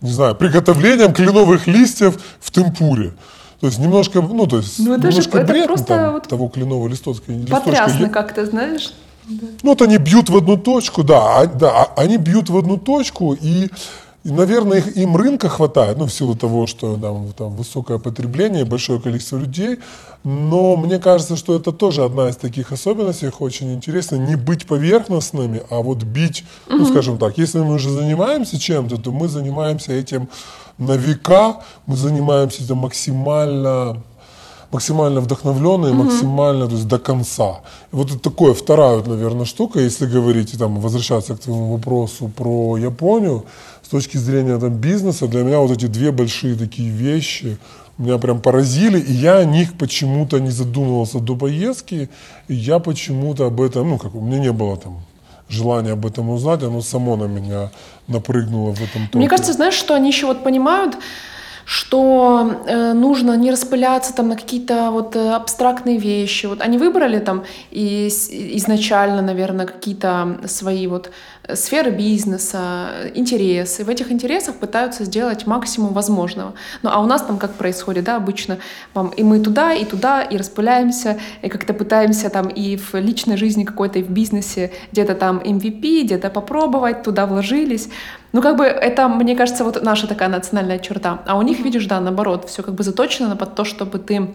не 0.00 0.10
знаю, 0.12 0.34
приготовлением 0.34 1.12
кленовых 1.12 1.66
листьев 1.66 2.18
в 2.40 2.50
темпуре. 2.50 3.12
То 3.60 3.66
есть 3.66 3.78
немножко, 3.78 4.22
ну, 4.22 4.46
то 4.46 4.56
есть 4.58 4.78
Ну, 4.78 4.94
это 4.94 5.02
же- 5.02 5.08
немножко 5.18 5.38
это 5.38 5.52
бред, 5.52 5.66
просто 5.66 5.86
там, 5.86 6.12
вот 6.14 6.28
того 6.28 6.48
кленового 6.48 6.88
листочка. 6.88 7.30
Потрясно 7.50 8.08
как-то, 8.08 8.46
знаешь. 8.46 8.92
ну, 9.28 9.70
вот 9.70 9.82
они 9.82 9.98
бьют 9.98 10.30
в 10.30 10.36
одну 10.36 10.56
точку, 10.56 11.04
да, 11.04 11.40
а- 11.40 11.46
да, 11.46 11.70
а- 11.70 12.00
они 12.00 12.16
бьют 12.16 12.48
в 12.48 12.56
одну 12.56 12.78
точку, 12.78 13.34
и, 13.34 13.68
и, 14.22 14.30
наверное, 14.30 14.78
их, 14.78 14.96
им 14.96 15.16
рынка 15.16 15.48
хватает, 15.48 15.96
ну, 15.96 16.06
в 16.06 16.12
силу 16.12 16.36
того, 16.36 16.66
что 16.66 16.96
там, 16.96 17.32
там 17.32 17.54
высокое 17.56 17.98
потребление, 17.98 18.66
большое 18.66 19.00
количество 19.00 19.38
людей, 19.38 19.78
но 20.24 20.76
мне 20.76 20.98
кажется, 20.98 21.36
что 21.36 21.54
это 21.54 21.72
тоже 21.72 22.04
одна 22.04 22.28
из 22.28 22.36
таких 22.36 22.72
особенностей, 22.72 23.28
их 23.28 23.40
очень 23.40 23.72
интересно, 23.72 24.16
не 24.16 24.36
быть 24.36 24.66
поверхностными, 24.66 25.62
а 25.70 25.80
вот 25.80 26.02
бить, 26.02 26.44
ну, 26.68 26.84
скажем 26.84 27.16
так, 27.16 27.38
если 27.38 27.60
мы 27.60 27.74
уже 27.74 27.90
занимаемся 27.90 28.58
чем-то, 28.58 28.98
то 28.98 29.10
мы 29.10 29.28
занимаемся 29.28 29.92
этим 29.92 30.28
на 30.76 30.96
века, 30.96 31.62
мы 31.86 31.96
занимаемся 31.96 32.62
этим 32.62 32.76
максимально 32.76 34.02
максимально 34.72 35.20
вдохновленные, 35.20 35.92
максимально 35.92 36.66
то 36.66 36.74
есть, 36.74 36.86
до 36.86 36.98
конца. 36.98 37.60
И 37.92 37.96
вот 37.96 38.10
это 38.10 38.18
такое 38.18 38.54
вторая, 38.54 39.02
наверное, 39.02 39.44
штука, 39.44 39.80
если 39.80 40.06
говорить 40.06 40.56
там 40.58 40.78
возвращаться 40.80 41.34
к 41.34 41.40
твоему 41.40 41.72
вопросу 41.72 42.28
про 42.28 42.76
Японию, 42.76 43.44
точки 43.90 44.16
зрения 44.16 44.58
там, 44.58 44.74
бизнеса, 44.74 45.26
для 45.26 45.42
меня 45.42 45.58
вот 45.58 45.70
эти 45.70 45.86
две 45.86 46.12
большие 46.12 46.54
такие 46.54 46.90
вещи 46.90 47.58
меня 48.00 48.18
прям 48.18 48.40
поразили, 48.40 48.98
и 48.98 49.12
я 49.12 49.36
о 49.36 49.44
них 49.44 49.74
почему-то 49.74 50.38
не 50.38 50.50
задумывался 50.50 51.18
до 51.20 51.36
поездки, 51.36 52.08
и 52.48 52.54
я 52.54 52.78
почему-то 52.78 53.46
об 53.46 53.60
этом, 53.60 53.90
ну, 53.90 53.98
как 53.98 54.14
у 54.14 54.20
меня 54.20 54.38
не 54.38 54.52
было 54.52 54.76
там 54.76 55.00
желания 55.48 55.92
об 55.92 56.06
этом 56.06 56.30
узнать, 56.30 56.62
оно 56.62 56.80
само 56.80 57.16
на 57.16 57.24
меня 57.24 57.70
напрыгнуло 58.08 58.72
в 58.72 58.80
этом 58.80 59.02
Мне 59.02 59.08
топе. 59.10 59.28
кажется, 59.28 59.52
знаешь, 59.52 59.74
что 59.74 59.94
они 59.94 60.08
еще 60.08 60.26
вот 60.26 60.42
понимают, 60.42 60.96
что 61.64 62.62
э, 62.66 62.94
нужно 62.94 63.36
не 63.36 63.52
распыляться 63.52 64.12
там 64.14 64.28
на 64.28 64.36
какие-то 64.36 64.90
вот 64.90 65.14
э, 65.14 65.30
абстрактные 65.30 65.98
вещи. 65.98 66.46
Вот 66.46 66.62
они 66.62 66.78
выбрали 66.78 67.20
там 67.20 67.44
и 67.70 68.08
изначально, 68.08 69.22
наверное, 69.22 69.66
какие-то 69.66 70.40
свои 70.46 70.86
вот 70.86 71.10
сферы 71.54 71.90
бизнеса, 71.90 72.90
э, 72.92 73.10
интересы. 73.14 73.84
В 73.84 73.88
этих 73.88 74.12
интересах 74.12 74.56
пытаются 74.56 75.04
сделать 75.04 75.46
максимум 75.46 75.92
возможного. 75.92 76.54
Ну 76.82 76.90
а 76.92 77.00
у 77.00 77.06
нас 77.06 77.22
там 77.22 77.38
как 77.38 77.54
происходит, 77.54 78.04
да, 78.04 78.16
обычно 78.16 78.58
вам 78.94 79.08
и 79.08 79.22
мы 79.22 79.40
туда, 79.40 79.72
и 79.72 79.84
туда, 79.84 80.22
и 80.22 80.36
распыляемся, 80.36 81.18
и 81.42 81.48
как-то 81.48 81.74
пытаемся 81.74 82.30
там 82.30 82.48
и 82.48 82.76
в 82.76 82.94
личной 82.94 83.36
жизни 83.36 83.64
какой-то, 83.64 83.98
и 83.98 84.02
в 84.02 84.10
бизнесе 84.10 84.72
где-то 84.92 85.14
там 85.14 85.38
MVP, 85.38 86.02
где-то 86.04 86.30
попробовать, 86.30 87.02
туда 87.02 87.26
вложились. 87.26 87.88
Ну, 88.32 88.42
как 88.42 88.56
бы 88.56 88.64
это, 88.64 89.08
мне 89.08 89.34
кажется, 89.34 89.64
вот 89.64 89.82
наша 89.82 90.06
такая 90.06 90.28
национальная 90.28 90.78
черта. 90.78 91.22
А 91.26 91.36
у 91.36 91.42
них, 91.42 91.60
видишь, 91.60 91.86
да, 91.86 92.00
наоборот, 92.00 92.48
все 92.48 92.62
как 92.62 92.74
бы 92.74 92.84
заточено 92.84 93.34
под 93.36 93.54
то, 93.54 93.64
чтобы 93.64 93.98
ты 93.98 94.28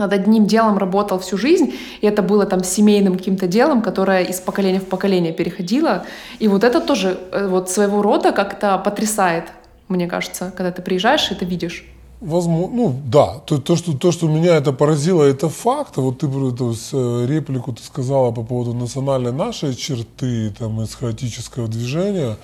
над 0.00 0.12
одним 0.12 0.46
делом 0.46 0.78
работал 0.78 1.18
всю 1.18 1.36
жизнь, 1.36 1.74
и 2.00 2.06
это 2.06 2.22
было 2.22 2.46
там 2.46 2.64
семейным 2.64 3.18
каким-то 3.18 3.46
делом, 3.46 3.82
которое 3.82 4.24
из 4.24 4.40
поколения 4.40 4.80
в 4.80 4.86
поколение 4.86 5.32
переходило. 5.32 6.04
И 6.40 6.48
вот 6.48 6.64
это 6.64 6.80
тоже 6.80 7.18
э, 7.32 7.46
вот 7.46 7.70
своего 7.70 8.02
рода 8.02 8.32
как-то 8.32 8.78
потрясает, 8.78 9.44
мне 9.88 10.06
кажется, 10.06 10.52
когда 10.56 10.72
ты 10.72 10.82
приезжаешь 10.82 11.30
и 11.30 11.34
это 11.34 11.44
видишь. 11.44 11.84
Возможно, 12.20 12.76
ну 12.76 13.00
да, 13.06 13.38
то, 13.46 13.58
то, 13.58 13.76
что, 13.76 13.96
то, 13.96 14.12
что 14.12 14.28
меня 14.28 14.56
это 14.56 14.72
поразило, 14.72 15.22
это 15.22 15.48
факт. 15.48 15.96
Вот 15.96 16.18
ты 16.18 16.26
эту 16.26 16.74
э, 16.92 17.26
реплику 17.26 17.72
ты 17.72 17.82
сказала 17.82 18.30
по 18.30 18.42
поводу 18.42 18.74
национальной 18.74 19.32
нашей 19.32 19.74
черты, 19.74 20.50
там, 20.58 20.82
из 20.82 20.94
хаотического 20.94 21.66
движения. 21.68 22.36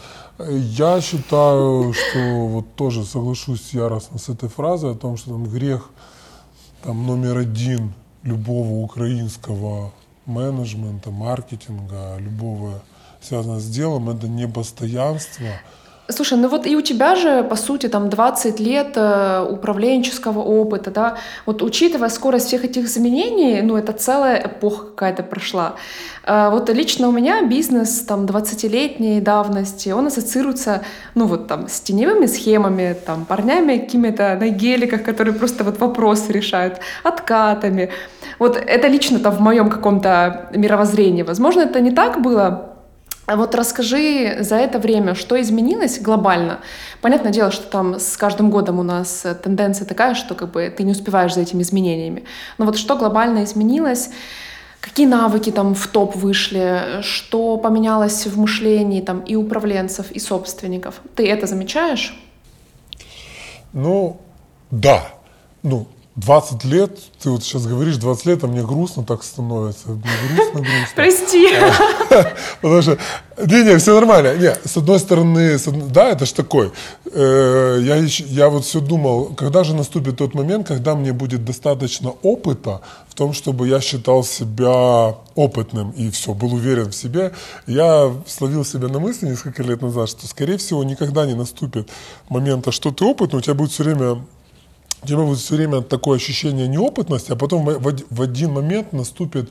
Я 0.78 1.00
считаю, 1.00 1.92
что 1.92 2.46
вот 2.46 2.74
тоже 2.74 3.04
соглашусь 3.04 3.72
яростно 3.72 4.18
с 4.18 4.28
этой 4.28 4.48
фразой 4.48 4.92
о 4.92 4.94
том, 4.94 5.16
что 5.16 5.30
там 5.30 5.44
грех 5.44 5.90
там, 6.82 7.06
номер 7.06 7.38
один 7.38 7.92
любого 8.22 8.82
украинского 8.82 9.92
менеджмента, 10.26 11.10
маркетинга, 11.10 12.16
любого 12.18 12.82
связанного 13.20 13.60
с 13.60 13.68
делом, 13.68 14.10
это 14.10 14.28
непостоянство. 14.28 15.46
Слушай, 16.08 16.38
ну 16.38 16.48
вот 16.48 16.68
и 16.68 16.76
у 16.76 16.82
тебя 16.82 17.16
же, 17.16 17.42
по 17.42 17.56
сути, 17.56 17.88
там 17.88 18.08
20 18.08 18.60
лет 18.60 18.92
э, 18.94 19.44
управленческого 19.50 20.38
опыта, 20.38 20.92
да, 20.92 21.16
вот 21.46 21.62
учитывая 21.62 22.10
скорость 22.10 22.46
всех 22.46 22.64
этих 22.64 22.84
изменений, 22.84 23.60
ну 23.62 23.76
это 23.76 23.92
целая 23.92 24.46
эпоха 24.46 24.84
какая-то 24.84 25.24
прошла. 25.24 25.74
Э, 26.22 26.50
вот 26.50 26.70
лично 26.70 27.08
у 27.08 27.12
меня 27.12 27.42
бизнес 27.42 28.02
там 28.02 28.24
20-летней 28.24 29.20
давности, 29.20 29.88
он 29.88 30.06
ассоциируется, 30.06 30.82
ну 31.16 31.26
вот 31.26 31.48
там 31.48 31.66
с 31.66 31.80
теневыми 31.80 32.26
схемами, 32.26 32.96
там 33.04 33.24
парнями 33.24 33.78
какими-то 33.78 34.36
на 34.40 34.48
геликах, 34.50 35.02
которые 35.02 35.34
просто 35.34 35.64
вот 35.64 35.80
вопросы 35.80 36.30
решают, 36.30 36.78
откатами. 37.02 37.90
Вот 38.38 38.56
это 38.56 38.86
лично 38.86 39.18
там 39.18 39.34
в 39.34 39.40
моем 39.40 39.70
каком-то 39.70 40.50
мировоззрении. 40.54 41.22
Возможно, 41.22 41.62
это 41.62 41.80
не 41.80 41.90
так 41.90 42.22
было, 42.22 42.75
а 43.26 43.36
вот 43.36 43.54
расскажи 43.54 44.38
за 44.40 44.56
это 44.56 44.78
время, 44.78 45.14
что 45.14 45.40
изменилось 45.40 46.00
глобально. 46.00 46.60
Понятное 47.02 47.32
дело, 47.32 47.50
что 47.50 47.64
там 47.64 47.98
с 47.98 48.16
каждым 48.16 48.50
годом 48.50 48.78
у 48.78 48.84
нас 48.84 49.24
э, 49.24 49.34
тенденция 49.34 49.84
такая, 49.84 50.14
что 50.14 50.34
как 50.34 50.52
бы 50.52 50.72
ты 50.74 50.84
не 50.84 50.92
успеваешь 50.92 51.34
за 51.34 51.40
этими 51.40 51.62
изменениями. 51.62 52.24
Но 52.58 52.64
вот 52.64 52.78
что 52.78 52.96
глобально 52.96 53.44
изменилось, 53.44 54.10
Какие 54.78 55.06
навыки 55.06 55.50
там 55.50 55.74
в 55.74 55.88
топ 55.88 56.14
вышли? 56.14 57.02
Что 57.02 57.56
поменялось 57.56 58.24
в 58.24 58.38
мышлении 58.38 59.00
там 59.00 59.18
и 59.20 59.34
управленцев, 59.34 60.12
и 60.12 60.20
собственников? 60.20 61.00
Ты 61.16 61.28
это 61.28 61.48
замечаешь? 61.48 62.16
Ну, 63.72 64.20
да. 64.70 65.08
Ну, 65.64 65.88
20 66.16 66.64
лет, 66.64 66.98
ты 67.22 67.28
вот 67.28 67.44
сейчас 67.44 67.66
говоришь 67.66 67.98
20 67.98 68.26
лет, 68.26 68.42
а 68.42 68.46
мне 68.46 68.62
грустно 68.62 69.04
так 69.04 69.22
становится. 69.22 69.88
Мне 69.88 70.02
грустно, 70.34 70.60
грустно. 70.60 70.94
Прости. 70.94 71.48
Потому 72.62 72.82
что, 72.82 72.98
не-не, 73.36 73.76
все 73.76 73.94
нормально. 73.94 74.34
Не, 74.36 74.54
с 74.66 74.78
одной 74.78 74.98
стороны, 74.98 75.58
да, 75.90 76.08
это 76.08 76.24
ж 76.24 76.32
такой. 76.32 76.72
Э, 77.12 77.78
я, 77.82 77.96
я 77.96 78.48
вот 78.48 78.64
все 78.64 78.80
думал, 78.80 79.34
когда 79.34 79.62
же 79.62 79.74
наступит 79.74 80.16
тот 80.16 80.32
момент, 80.32 80.68
когда 80.68 80.94
мне 80.94 81.12
будет 81.12 81.44
достаточно 81.44 82.14
опыта 82.22 82.80
в 83.10 83.14
том, 83.14 83.34
чтобы 83.34 83.68
я 83.68 83.82
считал 83.82 84.24
себя 84.24 85.16
опытным 85.34 85.90
и 85.90 86.08
все, 86.08 86.32
был 86.32 86.54
уверен 86.54 86.92
в 86.92 86.94
себе. 86.94 87.32
Я 87.66 88.10
словил 88.26 88.64
себя 88.64 88.88
на 88.88 89.00
мысли 89.00 89.26
несколько 89.26 89.62
лет 89.62 89.82
назад, 89.82 90.08
что, 90.08 90.26
скорее 90.26 90.56
всего, 90.56 90.82
никогда 90.82 91.26
не 91.26 91.34
наступит 91.34 91.90
момента, 92.30 92.72
что 92.72 92.90
ты 92.90 93.04
опытный, 93.04 93.40
у 93.40 93.42
тебя 93.42 93.54
будет 93.54 93.70
все 93.70 93.84
время 93.84 94.24
у 95.02 95.06
тебя 95.06 95.18
будет 95.18 95.38
все 95.38 95.56
время 95.56 95.82
такое 95.82 96.16
ощущение 96.16 96.68
неопытности, 96.68 97.32
а 97.32 97.36
потом 97.36 97.64
в, 97.64 98.22
один 98.22 98.52
момент 98.52 98.92
наступит 98.92 99.50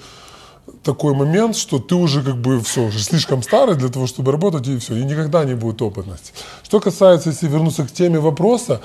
такой 0.84 1.14
момент, 1.14 1.56
что 1.56 1.80
ты 1.80 1.96
уже 1.96 2.22
как 2.24 2.36
бы 2.36 2.60
все, 2.60 2.86
уже 2.86 3.00
слишком 3.00 3.44
старый 3.44 3.76
для 3.76 3.90
того, 3.90 4.08
чтобы 4.08 4.32
работать, 4.32 4.68
и 4.68 4.78
все, 4.78 4.96
и 4.96 5.04
никогда 5.04 5.46
не 5.46 5.56
будет 5.56 5.82
опытности. 5.82 6.34
Что 6.64 6.80
касается, 6.80 7.30
если 7.30 7.48
вернуться 7.48 7.86
к 7.86 7.92
теме 7.92 8.20
вопроса, 8.20 8.82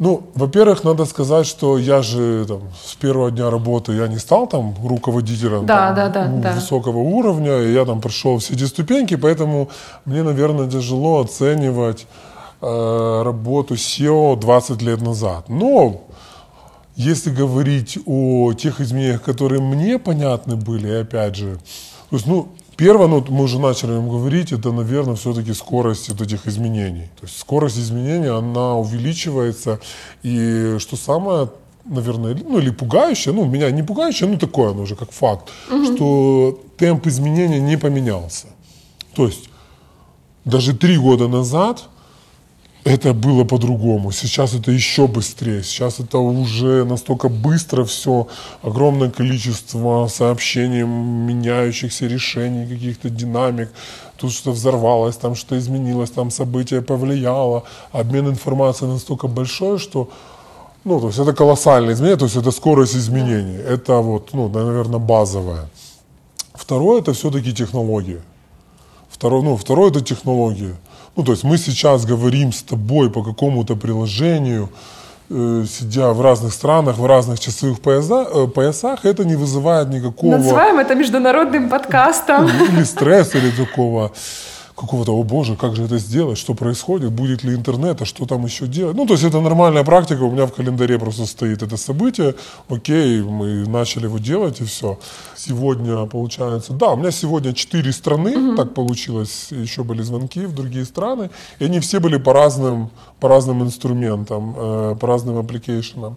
ну, 0.00 0.24
во-первых, 0.34 0.82
надо 0.82 1.04
сказать, 1.04 1.46
что 1.46 1.78
я 1.78 2.02
же 2.02 2.44
там, 2.46 2.62
с 2.84 2.96
первого 2.96 3.30
дня 3.30 3.48
работы 3.48 3.92
я 3.92 4.08
не 4.08 4.18
стал 4.18 4.48
там 4.48 4.74
руководителем 4.84 5.66
да, 5.66 5.94
там, 5.94 6.40
да, 6.40 6.50
да, 6.50 6.54
высокого 6.56 7.04
да. 7.04 7.16
уровня, 7.16 7.62
и 7.62 7.72
я 7.72 7.84
там 7.84 8.00
прошел 8.00 8.38
все 8.38 8.54
эти 8.54 8.64
ступеньки, 8.64 9.14
поэтому 9.14 9.68
мне, 10.04 10.24
наверное, 10.24 10.68
тяжело 10.68 11.20
оценивать 11.20 12.06
работу 12.64 13.74
SEO 13.74 14.38
20 14.38 14.82
лет 14.82 15.00
назад. 15.02 15.48
Но 15.48 16.04
если 16.96 17.30
говорить 17.30 17.98
о 18.06 18.52
тех 18.52 18.80
изменениях, 18.80 19.22
которые 19.22 19.60
мне 19.60 19.98
понятны 19.98 20.56
были, 20.56 20.88
опять 20.88 21.36
же, 21.36 21.58
то 22.10 22.16
есть, 22.16 22.26
ну, 22.26 22.48
первое, 22.76 23.08
ну, 23.08 23.24
мы 23.28 23.44
уже 23.44 23.58
начали 23.58 23.92
им 23.92 24.08
говорить, 24.08 24.52
это, 24.52 24.70
наверное, 24.72 25.16
все-таки 25.16 25.52
скорость 25.52 26.08
вот 26.08 26.20
этих 26.20 26.46
изменений. 26.46 27.10
То 27.20 27.26
есть 27.26 27.38
скорость 27.38 27.78
изменений, 27.78 28.28
она 28.28 28.76
увеличивается, 28.76 29.80
и 30.22 30.76
что 30.78 30.96
самое 30.96 31.48
наверное, 31.84 32.34
ну 32.34 32.58
или 32.58 32.70
пугающее, 32.70 33.34
ну 33.34 33.44
меня 33.44 33.70
не 33.70 33.82
пугающее, 33.82 34.28
ну 34.28 34.38
такое 34.38 34.70
оно 34.70 34.82
уже 34.82 34.96
как 34.96 35.10
факт, 35.10 35.50
угу. 35.70 35.84
что 35.84 36.60
темп 36.78 37.06
изменения 37.06 37.60
не 37.60 37.76
поменялся. 37.76 38.46
То 39.14 39.26
есть 39.26 39.50
даже 40.44 40.74
три 40.74 40.96
года 40.96 41.28
назад 41.28 41.88
это 42.84 43.14
было 43.14 43.44
по-другому. 43.44 44.12
Сейчас 44.12 44.54
это 44.54 44.70
еще 44.70 45.06
быстрее. 45.06 45.62
Сейчас 45.62 46.00
это 46.00 46.18
уже 46.18 46.84
настолько 46.84 47.30
быстро 47.30 47.84
все. 47.84 48.28
Огромное 48.62 49.10
количество 49.10 50.06
сообщений, 50.08 50.82
меняющихся 50.82 52.06
решений, 52.06 52.66
каких-то 52.66 53.08
динамик. 53.08 53.70
Тут 54.16 54.32
что 54.32 54.52
взорвалось, 54.52 55.16
там 55.16 55.34
что 55.34 55.58
изменилось, 55.58 56.10
там 56.10 56.30
событие 56.30 56.82
повлияло. 56.82 57.64
Обмен 57.92 58.28
информацией 58.28 58.90
настолько 58.90 59.28
большой, 59.28 59.78
что 59.78 60.10
ну, 60.84 61.00
то 61.00 61.06
есть 61.06 61.18
это 61.18 61.32
колоссальное 61.32 61.94
изменение, 61.94 62.18
то 62.18 62.26
есть 62.26 62.36
это 62.36 62.50
скорость 62.50 62.94
изменений. 62.94 63.56
Это 63.56 64.00
вот, 64.00 64.34
ну, 64.34 64.50
наверное, 64.50 64.98
базовое. 64.98 65.70
Второе 66.52 67.00
это 67.00 67.14
все-таки 67.14 67.54
технология. 67.54 68.20
Второе, 69.08 69.42
ну, 69.42 69.56
второе 69.56 69.90
это 69.90 70.02
технология. 70.02 70.76
Ну, 71.16 71.22
то 71.22 71.32
есть 71.32 71.44
мы 71.44 71.58
сейчас 71.58 72.04
говорим 72.04 72.52
с 72.52 72.62
тобой 72.62 73.10
по 73.10 73.22
какому-то 73.22 73.76
приложению, 73.76 74.68
э, 75.30 75.64
сидя 75.68 76.12
в 76.12 76.20
разных 76.20 76.52
странах, 76.52 76.98
в 76.98 77.06
разных 77.06 77.38
часовых 77.38 77.80
пояса, 77.80 78.26
э, 78.34 78.46
поясах, 78.48 79.04
это 79.04 79.24
не 79.24 79.36
вызывает 79.36 79.88
никакого... 79.90 80.36
Называем 80.36 80.78
это 80.78 80.94
международным 80.94 81.68
подкастом. 81.68 82.48
Или 82.48 82.84
стресса, 82.84 83.38
или 83.38 83.50
такого 83.50 84.10
какого-то, 84.76 85.12
о 85.12 85.22
боже, 85.22 85.56
как 85.56 85.76
же 85.76 85.84
это 85.84 85.98
сделать, 85.98 86.36
что 86.36 86.54
происходит, 86.54 87.12
будет 87.12 87.44
ли 87.44 87.54
интернет, 87.54 88.02
а 88.02 88.04
что 88.04 88.26
там 88.26 88.44
еще 88.44 88.66
делать. 88.66 88.96
Ну, 88.96 89.06
то 89.06 89.12
есть 89.14 89.24
это 89.24 89.40
нормальная 89.40 89.84
практика, 89.84 90.22
у 90.22 90.30
меня 90.30 90.46
в 90.46 90.52
календаре 90.52 90.98
просто 90.98 91.26
стоит 91.26 91.62
это 91.62 91.76
событие, 91.76 92.34
окей, 92.68 93.22
мы 93.22 93.66
начали 93.68 94.04
его 94.04 94.18
делать 94.18 94.60
и 94.60 94.64
все. 94.64 94.98
Сегодня, 95.36 96.06
получается, 96.06 96.72
да, 96.72 96.92
у 96.92 96.96
меня 96.96 97.12
сегодня 97.12 97.52
четыре 97.52 97.92
страны, 97.92 98.36
угу. 98.36 98.56
так 98.56 98.74
получилось, 98.74 99.48
еще 99.50 99.84
были 99.84 100.02
звонки 100.02 100.40
в 100.40 100.54
другие 100.54 100.84
страны, 100.84 101.30
и 101.60 101.64
они 101.64 101.78
все 101.78 102.00
были 102.00 102.16
по 102.16 102.32
разным, 102.32 102.90
по 103.20 103.28
разным 103.28 103.62
инструментам, 103.62 104.54
э, 104.56 104.96
по 104.98 105.06
разным 105.06 105.38
application 105.38 105.99
ам. 105.99 106.16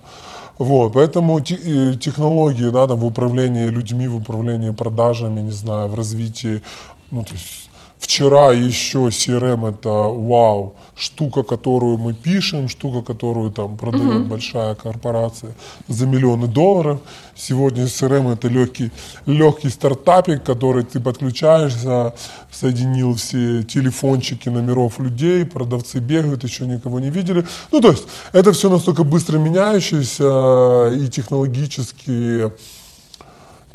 Вот, 0.58 0.94
поэтому 0.94 1.40
технологии, 1.42 2.72
да, 2.72 2.88
там, 2.88 2.98
в 2.98 3.06
управлении 3.06 3.68
людьми, 3.68 4.08
в 4.08 4.16
управлении 4.16 4.72
продажами, 4.72 5.42
не 5.42 5.52
знаю, 5.52 5.90
в 5.90 5.94
развитии, 5.94 6.64
ну, 7.12 7.24
то 7.24 7.34
есть 7.34 7.67
Вчера 8.00 8.52
еще 8.52 9.08
CRM 9.08 9.70
это 9.70 9.90
вау, 9.90 10.76
штука, 10.96 11.42
которую 11.42 11.98
мы 11.98 12.14
пишем, 12.14 12.70
штука, 12.70 13.02
которую 13.02 13.52
там 13.52 13.76
продает 13.76 14.22
угу. 14.22 14.30
большая 14.30 14.76
корпорация 14.76 15.56
за 15.88 16.06
миллионы 16.06 16.48
долларов. 16.48 17.00
Сегодня 17.36 17.86
CRM 17.86 18.34
это 18.34 18.50
легкий, 18.50 18.92
легкий 19.26 19.70
стартапик, 19.70 20.44
который 20.44 20.84
ты 20.84 21.00
подключаешься, 21.00 22.14
соединил 22.52 23.16
все 23.16 23.64
телефончики 23.64 24.50
номеров 24.50 25.00
людей, 25.00 25.44
продавцы 25.46 25.98
бегают, 25.98 26.44
еще 26.44 26.68
никого 26.68 27.00
не 27.00 27.10
видели. 27.10 27.46
Ну, 27.72 27.82
то 27.82 27.90
есть 27.92 28.06
это 28.32 28.52
все 28.54 28.70
настолько 28.70 29.04
быстро 29.04 29.40
меняющееся 29.40 30.94
и 30.94 31.08
технологически 31.10 32.52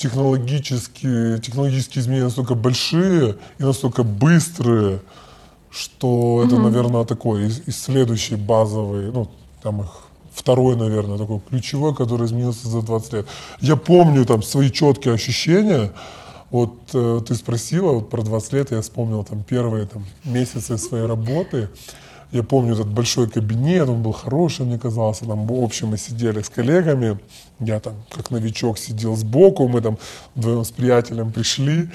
технологические, 0.02 1.38
технологические 1.38 2.02
изменения 2.02 2.24
настолько 2.24 2.54
большие 2.54 3.36
и 3.58 3.62
настолько 3.62 4.02
быстрые, 4.02 5.00
что 5.70 6.42
mm-hmm. 6.42 6.46
это, 6.46 6.58
наверное, 6.58 7.04
такой 7.04 7.46
и, 7.46 7.52
и 7.66 7.70
следующий 7.70 8.34
базовый, 8.34 9.12
ну, 9.12 9.28
там 9.62 9.82
их 9.82 9.88
второй, 10.34 10.76
наверное, 10.76 11.18
такой 11.18 11.40
ключевой, 11.48 11.94
который 11.94 12.26
изменился 12.26 12.68
за 12.68 12.82
20 12.82 13.12
лет. 13.12 13.26
Я 13.60 13.76
помню 13.76 14.24
там 14.24 14.42
свои 14.42 14.70
четкие 14.70 15.14
ощущения. 15.14 15.92
Вот 16.50 16.74
э, 16.94 17.20
ты 17.26 17.34
спросила 17.34 17.92
вот 17.92 18.10
про 18.10 18.22
20 18.22 18.52
лет, 18.54 18.70
я 18.72 18.82
вспомнил 18.82 19.24
там 19.24 19.42
первые 19.44 19.86
там, 19.86 20.04
месяцы 20.24 20.78
своей 20.78 21.06
работы. 21.06 21.68
Я 22.32 22.42
помню 22.42 22.72
этот 22.72 22.88
большой 22.88 23.28
кабинет, 23.28 23.88
он 23.88 24.02
был 24.02 24.12
хороший, 24.12 24.64
мне 24.64 24.78
казался, 24.78 25.26
там 25.26 25.46
в 25.46 25.62
общем 25.62 25.88
мы 25.88 25.98
сидели 25.98 26.40
с 26.40 26.48
коллегами, 26.48 27.18
я 27.64 27.80
там 27.80 27.94
как 28.10 28.30
новичок 28.30 28.78
сидел 28.78 29.16
сбоку, 29.16 29.68
мы 29.68 29.80
там 29.80 29.98
вдвоем 30.34 30.64
с 30.64 30.70
приятелем 30.70 31.32
пришли, 31.32 31.88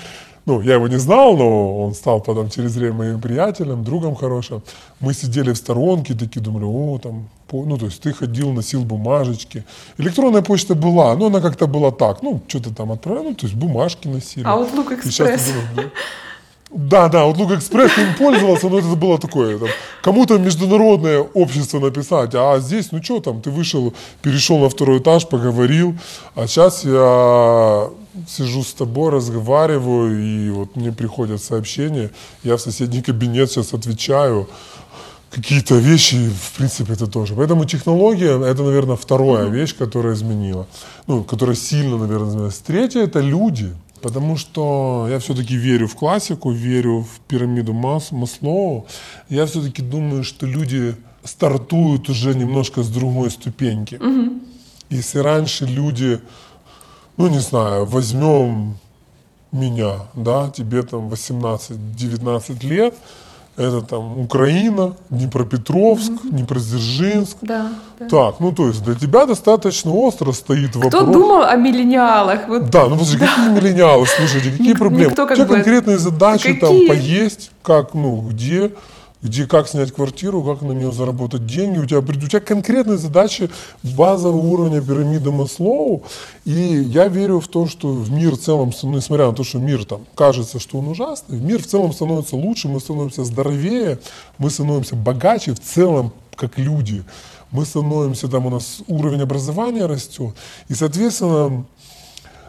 ну, 0.48 0.62
я 0.62 0.76
его 0.76 0.88
не 0.88 0.98
знал, 0.98 1.36
но 1.36 1.78
он 1.84 1.94
стал 1.94 2.22
потом 2.22 2.50
через 2.50 2.74
время 2.74 2.94
моим 2.94 3.20
приятелем, 3.20 3.84
другом 3.84 4.16
хорошим. 4.16 4.64
Мы 5.02 5.14
сидели 5.14 5.52
в 5.52 5.58
сторонке, 5.58 6.14
такие 6.14 6.42
думали, 6.42 6.64
о, 6.64 6.98
там, 7.00 7.28
ну, 7.52 7.78
то 7.78 7.88
есть 7.88 8.02
ты 8.02 8.14
ходил, 8.14 8.54
носил 8.54 8.86
бумажечки. 8.86 9.66
Электронная 9.98 10.42
почта 10.42 10.74
была, 10.74 11.14
но 11.18 11.26
она 11.26 11.42
как-то 11.42 11.68
была 11.68 11.92
так, 11.92 12.24
ну, 12.24 12.42
что-то 12.48 12.74
там 12.74 12.94
отправлял, 12.94 13.26
ну, 13.26 13.36
то 13.36 13.46
есть 13.46 13.58
бумажки 13.58 14.08
носили. 14.08 14.46
А 14.48 14.56
вот 14.56 14.72
Лук 14.74 14.94
Экспресс. 14.94 15.52
Да, 16.70 17.08
да, 17.08 17.24
вот 17.26 17.38
Лук 17.38 17.52
Экспресс 17.54 17.98
им 17.98 18.14
пользовался, 18.16 18.68
но 18.68 18.80
это 18.80 18.88
было 18.90 19.18
такое, 19.18 19.58
там, 19.58 19.70
кому-то 20.02 20.38
международное 20.38 21.20
общество 21.20 21.80
написать, 21.80 22.36
а 22.36 22.60
здесь, 22.60 22.92
ну 22.92 23.02
что 23.02 23.22
там, 23.22 23.42
ты 23.42 23.52
вышел, 23.52 23.94
перешел 24.22 24.60
на 24.60 24.70
второй 24.70 25.00
этаж, 25.00 25.28
поговорил, 25.28 25.96
а 26.36 26.46
сейчас 26.46 26.84
я 26.84 27.90
сижу 28.28 28.64
с 28.64 28.74
тобой, 28.74 29.12
разговариваю, 29.12 30.22
и 30.22 30.50
вот 30.50 30.76
мне 30.76 30.92
приходят 30.92 31.42
сообщения, 31.42 32.12
я 32.44 32.58
в 32.58 32.62
соседний 32.62 33.02
кабинет 33.02 33.50
сейчас 33.50 33.74
отвечаю, 33.74 34.50
какие-то 35.32 35.76
вещи, 35.76 36.30
в 36.30 36.58
принципе, 36.58 36.94
это 36.94 37.08
тоже. 37.08 37.34
Поэтому 37.36 37.66
технология, 37.66 38.38
это, 38.46 38.64
наверное, 38.64 38.96
вторая 38.96 39.46
вещь, 39.48 39.76
которая 39.78 40.16
изменила, 40.16 40.68
ну, 41.06 41.24
которая 41.24 41.56
сильно, 41.56 41.98
наверное, 41.98 42.30
изменилась. 42.30 42.58
Третья– 42.58 43.02
это 43.04 43.22
люди– 43.22 43.74
Потому 44.08 44.38
что 44.38 45.08
я 45.10 45.20
все-таки 45.20 45.58
верю 45.58 45.88
в 45.88 45.96
классику, 45.96 46.50
верю 46.52 47.02
в 47.02 47.20
пирамиду 47.28 47.74
Мас, 47.74 48.14
Маслоу. 48.14 48.88
Я 49.28 49.46
все-таки 49.46 49.82
думаю, 49.82 50.24
что 50.24 50.46
люди 50.46 50.96
стартуют 51.26 52.08
уже 52.08 52.34
немножко 52.34 52.84
с 52.84 52.88
другой 52.88 53.32
ступеньки. 53.32 53.96
Угу. 53.96 54.40
Если 54.92 55.20
раньше 55.20 55.66
люди, 55.66 56.22
ну 57.18 57.28
не 57.28 57.40
знаю, 57.40 57.86
возьмем 57.86 58.78
меня, 59.52 60.08
да, 60.14 60.52
тебе 60.52 60.84
там 60.84 61.10
18-19 61.10 62.66
лет, 62.66 62.96
это 63.58 63.82
там 63.82 64.20
Украина, 64.20 64.94
Днепропетровск, 65.10 66.12
mm-hmm. 66.12 66.30
Днепродзержинск. 66.30 67.38
Да, 67.42 67.72
да. 68.00 68.08
Так, 68.08 68.40
ну 68.40 68.52
то 68.52 68.68
есть 68.68 68.84
для 68.84 68.94
тебя 68.94 69.26
достаточно 69.26 69.92
остро 69.92 70.32
стоит 70.32 70.70
Кто 70.70 70.80
вопрос. 70.80 71.04
Кто 71.04 71.12
думал 71.12 71.42
о 71.44 71.56
миллениалах? 71.56 72.48
Вот, 72.48 72.70
да, 72.70 72.88
ну 72.88 72.92
подожди, 72.92 73.18
да. 73.18 73.28
какие 73.28 73.50
миллениалы, 73.50 74.06
слушайте, 74.06 74.52
какие 74.52 74.74
проблемы? 74.74 75.10
Никто, 75.10 75.26
как 75.26 75.38
У 75.38 75.42
тебя 75.42 75.48
бы... 75.48 75.56
конкретные 75.56 75.98
задачи 75.98 76.54
какие? 76.54 76.88
там 76.88 76.88
поесть, 76.88 77.52
как, 77.64 77.96
ну, 77.96 78.22
где, 78.22 78.72
где 79.28 79.46
как 79.46 79.68
снять 79.68 79.92
квартиру, 79.92 80.42
как 80.42 80.62
на 80.62 80.72
нее 80.72 80.92
заработать 80.92 81.46
деньги. 81.46 81.80
У 81.80 81.86
тебя, 81.86 82.00
у 82.00 82.28
тебя 82.28 82.40
конкретные 82.40 82.98
задачи 82.98 83.50
базового 83.84 84.38
уровня 84.38 84.82
пирамиды 84.82 85.32
Маслоу. 85.32 86.04
И 86.46 86.52
я 86.52 87.08
верю 87.08 87.40
в 87.40 87.48
то, 87.48 87.68
что 87.68 87.90
в 87.90 88.12
мир 88.12 88.36
в 88.36 88.40
целом, 88.40 88.72
несмотря 88.84 89.28
на 89.28 89.34
то, 89.34 89.44
что 89.44 89.60
мир 89.60 89.86
там 89.86 90.06
кажется, 90.16 90.60
что 90.60 90.80
он 90.80 90.88
ужасный, 90.88 91.40
мир 91.40 91.62
в 91.62 91.68
целом 91.68 91.94
становится 91.94 92.36
лучше, 92.36 92.68
мы 92.68 92.80
становимся 92.80 93.24
здоровее, 93.24 94.00
мы 94.38 94.50
становимся 94.50 94.96
богаче 94.96 95.54
в 95.54 95.60
целом 95.60 96.14
как 96.36 96.58
люди. 96.58 97.04
Мы 97.52 97.66
становимся, 97.66 98.28
там 98.28 98.46
у 98.46 98.50
нас 98.50 98.82
уровень 98.88 99.22
образования 99.22 99.86
растет. 99.86 100.36
И, 100.68 100.74
соответственно, 100.74 101.66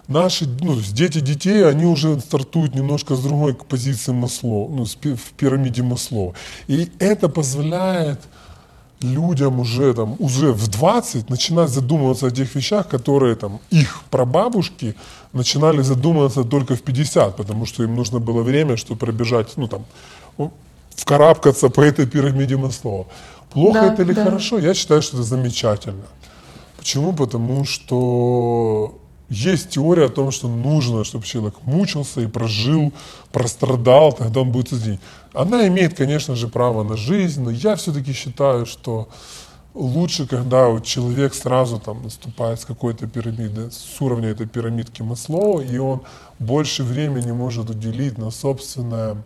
наши 0.09 0.47
ну, 0.61 0.75
дети 0.81 1.21
детей, 1.21 1.69
они 1.69 1.85
уже 1.85 2.19
стартуют 2.21 2.75
немножко 2.75 3.15
с 3.15 3.21
другой 3.21 3.55
позиции 3.55 4.13
Масло, 4.13 4.69
ну, 4.69 4.85
в 4.85 5.33
пирамиде 5.37 5.83
Маслова. 5.83 6.35
И 6.67 6.91
это 6.99 7.29
позволяет 7.29 8.21
людям 9.01 9.61
уже, 9.61 9.95
там, 9.95 10.17
уже 10.19 10.53
в 10.53 10.67
20 10.69 11.31
начинать 11.31 11.71
задумываться 11.71 12.27
о 12.27 12.31
тех 12.31 12.53
вещах, 12.55 12.89
которые 12.89 13.37
там, 13.37 13.61
их 13.71 14.03
прабабушки 14.11 14.97
начинали 15.33 15.83
задумываться 15.83 16.43
только 16.43 16.75
в 16.75 16.83
50, 16.83 17.37
потому 17.37 17.67
что 17.67 17.85
им 17.85 17.95
нужно 17.95 18.19
было 18.19 18.43
время, 18.43 18.77
чтобы 18.77 18.99
пробежать, 18.99 19.57
ну 19.57 19.69
там, 19.69 19.85
вкарабкаться 20.97 21.69
по 21.69 21.81
этой 21.81 22.07
пирамиде 22.07 22.57
Маслова. 22.57 23.07
Плохо 23.51 23.81
да, 23.81 23.93
это 23.93 24.03
или 24.03 24.13
да. 24.13 24.25
хорошо? 24.25 24.59
Я 24.59 24.75
считаю, 24.75 25.01
что 25.03 25.19
это 25.19 25.25
замечательно. 25.25 26.05
Почему? 26.77 27.13
Потому 27.13 27.65
что 27.65 28.99
есть 29.29 29.71
теория 29.71 30.07
о 30.07 30.09
том, 30.09 30.31
что 30.31 30.49
нужно, 30.49 31.05
чтобы 31.05 31.25
человек 31.25 31.55
мучился 31.63 32.21
и 32.21 32.27
прожил, 32.27 32.93
прострадал, 33.33 34.13
тогда 34.13 34.41
он 34.41 34.51
будет 34.51 34.71
соединить. 34.71 35.01
Она 35.35 35.67
имеет, 35.69 35.95
конечно 35.95 36.35
же, 36.35 36.49
право 36.49 36.83
на 36.83 36.97
жизнь, 36.97 37.43
но 37.43 37.51
я 37.51 37.77
все-таки 37.77 38.13
считаю, 38.13 38.65
что 38.65 39.09
лучше, 39.75 40.27
когда 40.27 40.69
вот 40.69 40.85
человек 40.85 41.35
сразу 41.35 41.79
там 41.79 42.03
наступает 42.03 42.61
с 42.61 42.65
какой-то 42.65 43.07
пирамиды, 43.07 43.71
с 43.71 44.01
уровня 44.01 44.31
этой 44.31 44.47
пирамидки 44.47 45.03
Маслоу, 45.03 45.61
и 45.61 45.77
он 45.79 46.03
больше 46.39 46.83
времени 46.83 47.33
может 47.33 47.71
уделить 47.71 48.17
на 48.19 48.31
собственное 48.31 49.23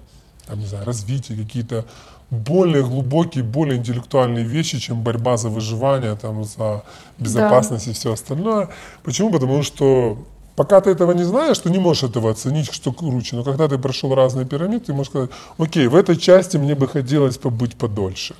там, 0.46 0.58
не 0.58 0.66
знаю, 0.66 0.84
развитие, 0.84 1.38
какие-то 1.38 1.84
более 2.32 2.82
глубокие, 2.82 3.44
более 3.44 3.76
интеллектуальные 3.76 4.44
вещи, 4.44 4.78
чем 4.78 5.02
борьба 5.02 5.36
за 5.36 5.50
выживание, 5.50 6.16
там, 6.16 6.44
за 6.44 6.82
безопасность 7.18 7.84
да. 7.84 7.90
и 7.90 7.94
все 7.94 8.14
остальное. 8.14 8.70
Почему? 9.02 9.30
Потому 9.30 9.62
что 9.62 10.16
пока 10.56 10.80
ты 10.80 10.90
этого 10.90 11.12
не 11.12 11.24
знаешь, 11.24 11.58
ты 11.58 11.68
не 11.68 11.78
можешь 11.78 12.04
этого 12.04 12.30
оценить, 12.30 12.72
что 12.72 12.90
круче. 12.90 13.36
Но 13.36 13.44
когда 13.44 13.68
ты 13.68 13.76
прошел 13.76 14.14
разные 14.14 14.46
пирамиды, 14.46 14.86
ты 14.86 14.94
можешь 14.94 15.10
сказать, 15.10 15.30
окей, 15.58 15.88
в 15.88 15.94
этой 15.94 16.16
части 16.16 16.56
мне 16.56 16.74
бы 16.74 16.88
хотелось 16.88 17.36
побыть 17.36 17.76
подольше. 17.76 18.34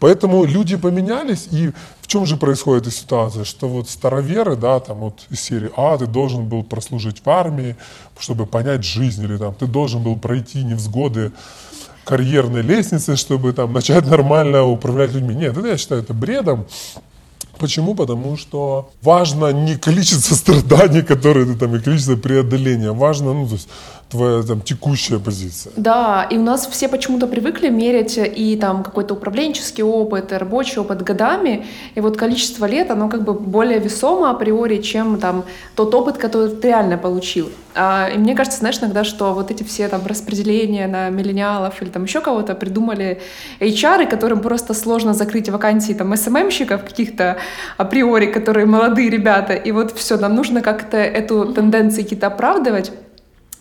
Поэтому 0.00 0.44
люди 0.44 0.76
поменялись, 0.76 1.48
и 1.50 1.72
в 2.02 2.06
чем 2.08 2.26
же 2.26 2.36
происходит 2.36 2.88
эта 2.88 2.94
ситуация, 2.94 3.44
что 3.44 3.68
вот 3.68 3.88
староверы, 3.88 4.54
да, 4.54 4.80
там 4.80 4.98
вот 4.98 5.26
из 5.30 5.40
серии, 5.40 5.70
а, 5.78 5.96
ты 5.96 6.06
должен 6.06 6.46
был 6.46 6.62
прослужить 6.62 7.22
в 7.24 7.30
армии, 7.30 7.74
чтобы 8.18 8.44
понять 8.44 8.84
жизнь, 8.84 9.24
или 9.24 9.38
там, 9.38 9.54
ты 9.54 9.66
должен 9.66 10.02
был 10.02 10.16
пройти 10.16 10.62
невзгоды 10.62 11.32
карьерной 12.04 12.62
лестницы, 12.62 13.16
чтобы 13.16 13.52
там 13.52 13.72
начать 13.72 14.06
нормально 14.06 14.64
управлять 14.64 15.12
людьми. 15.12 15.34
Нет, 15.34 15.56
это 15.56 15.68
я 15.68 15.76
считаю 15.76 16.02
это 16.02 16.14
бредом. 16.14 16.66
Почему? 17.58 17.94
Потому 17.94 18.38
что 18.38 18.90
важно 19.02 19.52
не 19.52 19.76
количество 19.76 20.34
страданий, 20.34 21.02
которые 21.02 21.44
ты 21.44 21.56
там, 21.56 21.76
и 21.76 21.80
количество 21.80 22.16
преодоления. 22.16 22.92
Важно, 22.92 23.34
ну, 23.34 23.46
то 23.46 23.54
есть 23.54 23.68
твоя 24.10 24.42
там 24.42 24.60
текущая 24.60 25.18
позиция. 25.18 25.72
Да, 25.76 26.26
и 26.30 26.36
у 26.36 26.42
нас 26.42 26.66
все 26.66 26.88
почему-то 26.88 27.26
привыкли 27.26 27.68
мерять 27.68 28.18
и 28.18 28.56
там 28.56 28.82
какой-то 28.82 29.14
управленческий 29.14 29.84
опыт, 29.84 30.32
и 30.32 30.36
рабочий 30.36 30.80
опыт 30.80 31.02
годами, 31.02 31.66
и 31.94 32.00
вот 32.00 32.16
количество 32.16 32.66
лет, 32.66 32.90
оно 32.90 33.08
как 33.08 33.22
бы 33.22 33.34
более 33.34 33.78
весомо 33.78 34.30
априори, 34.30 34.82
чем 34.82 35.18
там 35.18 35.44
тот 35.76 35.94
опыт, 35.94 36.18
который 36.18 36.50
ты 36.50 36.68
реально 36.68 36.98
получил. 36.98 37.50
А, 37.74 38.08
и 38.12 38.18
мне 38.18 38.34
кажется, 38.34 38.58
знаешь, 38.58 38.78
иногда, 38.80 39.04
что 39.04 39.32
вот 39.32 39.50
эти 39.52 39.62
все 39.62 39.88
там 39.88 40.04
распределения 40.04 40.88
на 40.88 41.08
миллениалов 41.08 41.80
или 41.80 41.88
там 41.88 42.04
еще 42.04 42.20
кого-то 42.20 42.54
придумали 42.54 43.20
HR, 43.60 44.08
которым 44.08 44.40
просто 44.40 44.74
сложно 44.74 45.14
закрыть 45.14 45.48
вакансии 45.48 45.92
там 45.92 46.16
СММщиков 46.16 46.82
каких-то 46.82 47.38
априори, 47.76 48.26
которые 48.26 48.66
молодые 48.66 49.08
ребята, 49.08 49.52
и 49.52 49.70
вот 49.70 49.96
все, 49.96 50.16
нам 50.16 50.34
нужно 50.34 50.62
как-то 50.62 50.96
эту 50.96 51.52
тенденцию 51.52 52.02
какие-то 52.02 52.26
оправдывать, 52.26 52.92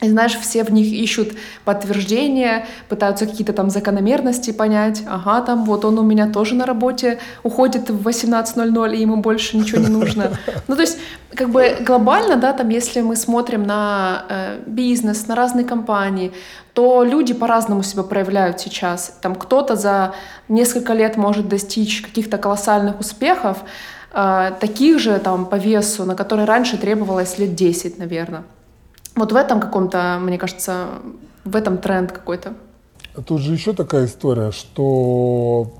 и 0.02 0.10
знаешь, 0.10 0.38
все 0.38 0.64
в 0.64 0.72
них 0.72 0.88
ищут 0.88 1.34
подтверждения, 1.66 2.66
пытаются 2.88 3.26
какие-то 3.26 3.52
там 3.52 3.70
закономерности 3.70 4.52
понять. 4.52 5.04
Ага, 5.08 5.42
там 5.42 5.66
вот 5.66 5.84
он 5.84 6.00
у 6.00 6.04
меня 6.04 6.28
тоже 6.28 6.56
на 6.56 6.66
работе 6.66 7.20
уходит 7.44 7.90
в 7.90 8.08
18.00, 8.08 8.96
и 8.96 9.02
ему 9.02 9.18
больше 9.18 9.58
ничего 9.58 9.82
не 9.82 9.90
нужно. 9.90 10.32
Ну, 10.68 10.76
то 10.76 10.82
есть, 10.82 11.00
как 11.34 11.50
бы 11.50 11.78
глобально, 11.82 12.36
да, 12.36 12.54
там, 12.54 12.70
если 12.70 13.02
мы 13.02 13.16
смотрим 13.16 13.64
на 13.64 14.24
э, 14.30 14.60
бизнес, 14.68 15.28
на 15.28 15.36
разные 15.36 15.66
компании, 15.66 16.32
то 16.74 17.04
люди 17.04 17.34
по-разному 17.34 17.84
себя 17.84 18.04
проявляют 18.04 18.60
сейчас. 18.60 19.18
Там 19.22 19.36
кто-то 19.36 19.76
за 19.76 20.14
несколько 20.48 20.94
лет 20.94 21.18
может 21.18 21.48
достичь 21.48 22.02
каких-то 22.02 22.38
колоссальных 22.38 23.00
успехов, 23.00 23.58
э, 24.14 24.52
таких 24.60 25.00
же 25.00 25.18
там 25.20 25.46
по 25.46 25.56
весу, 25.56 26.06
на 26.06 26.16
которые 26.16 26.46
раньше 26.46 26.78
требовалось 26.78 27.40
лет 27.40 27.56
10, 27.56 27.98
наверное. 27.98 28.44
Вот 29.20 29.34
в 29.34 29.36
этом 29.36 29.60
каком-то, 29.60 30.18
мне 30.22 30.38
кажется, 30.38 30.88
в 31.44 31.54
этом 31.54 31.78
тренд 31.78 32.10
какой-то. 32.14 32.54
Тут 33.26 33.42
же 33.42 33.52
еще 33.52 33.74
такая 33.74 34.06
история, 34.06 34.52
что 34.52 35.74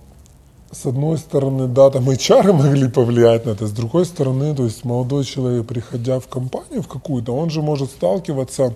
с 0.74 0.86
одной 0.86 1.18
стороны, 1.18 1.68
да, 1.68 1.90
там 1.90 2.10
HR 2.10 2.52
могли 2.52 2.90
повлиять 2.90 3.46
на 3.46 3.52
это, 3.52 3.66
с 3.66 3.72
другой 3.72 4.06
стороны, 4.06 4.54
то 4.54 4.66
есть 4.66 4.84
молодой 4.84 5.24
человек, 5.24 5.66
приходя 5.68 6.20
в 6.20 6.28
компанию 6.28 6.82
в 6.82 6.90
какую-то, 6.90 7.32
он 7.32 7.50
же 7.50 7.62
может 7.62 7.92
сталкиваться, 7.92 8.76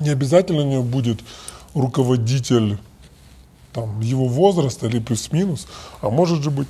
не 0.00 0.08
обязательно 0.08 0.62
у 0.62 0.66
него 0.66 0.82
будет 0.82 1.20
руководитель 1.74 2.78
там, 3.74 4.00
его 4.00 4.28
возраста 4.28 4.86
или 4.86 4.98
плюс-минус, 4.98 5.66
а 6.00 6.08
может 6.08 6.42
же 6.42 6.50
быть 6.50 6.68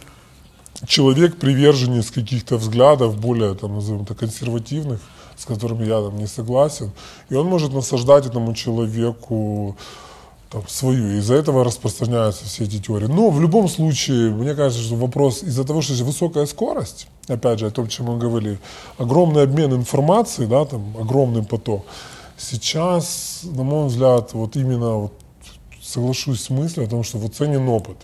человек, 0.84 1.36
приверженец 1.36 2.10
каких-то 2.10 2.56
взглядов 2.56 3.20
более, 3.20 3.54
там, 3.54 3.76
назовем 3.76 4.02
это, 4.02 4.16
консервативных, 4.16 5.00
с 5.36 5.44
которыми 5.44 5.84
я 5.84 6.00
там 6.00 6.16
не 6.18 6.26
согласен, 6.26 6.92
и 7.28 7.34
он 7.34 7.46
может 7.46 7.72
насаждать 7.72 8.26
этому 8.26 8.54
человеку 8.54 9.76
там, 10.50 10.62
свою. 10.68 11.18
Из-за 11.18 11.34
этого 11.34 11.64
распространяются 11.64 12.44
все 12.44 12.64
эти 12.64 12.78
теории. 12.78 13.06
Но 13.06 13.30
в 13.30 13.40
любом 13.40 13.68
случае, 13.68 14.30
мне 14.30 14.54
кажется, 14.54 14.82
что 14.84 14.94
вопрос 14.94 15.42
из-за 15.42 15.64
того, 15.64 15.82
что 15.82 15.92
высокая 16.04 16.46
скорость, 16.46 17.08
опять 17.26 17.58
же, 17.58 17.66
о 17.66 17.70
том, 17.70 17.88
чем 17.88 18.06
мы 18.06 18.18
говорили, 18.18 18.58
огромный 18.98 19.42
обмен 19.42 19.74
информацией, 19.74 20.46
да, 20.46 20.64
там, 20.64 20.96
огромный 20.98 21.42
поток, 21.42 21.84
сейчас, 22.36 23.40
на 23.42 23.64
мой 23.64 23.88
взгляд, 23.88 24.32
вот 24.32 24.56
именно 24.56 24.94
вот, 24.94 25.12
соглашусь 25.82 26.42
с 26.42 26.50
мыслью 26.50 26.86
о 26.86 26.88
том, 26.88 27.02
что 27.02 27.18
вот 27.18 27.34
ценен 27.34 27.68
опыт. 27.68 27.96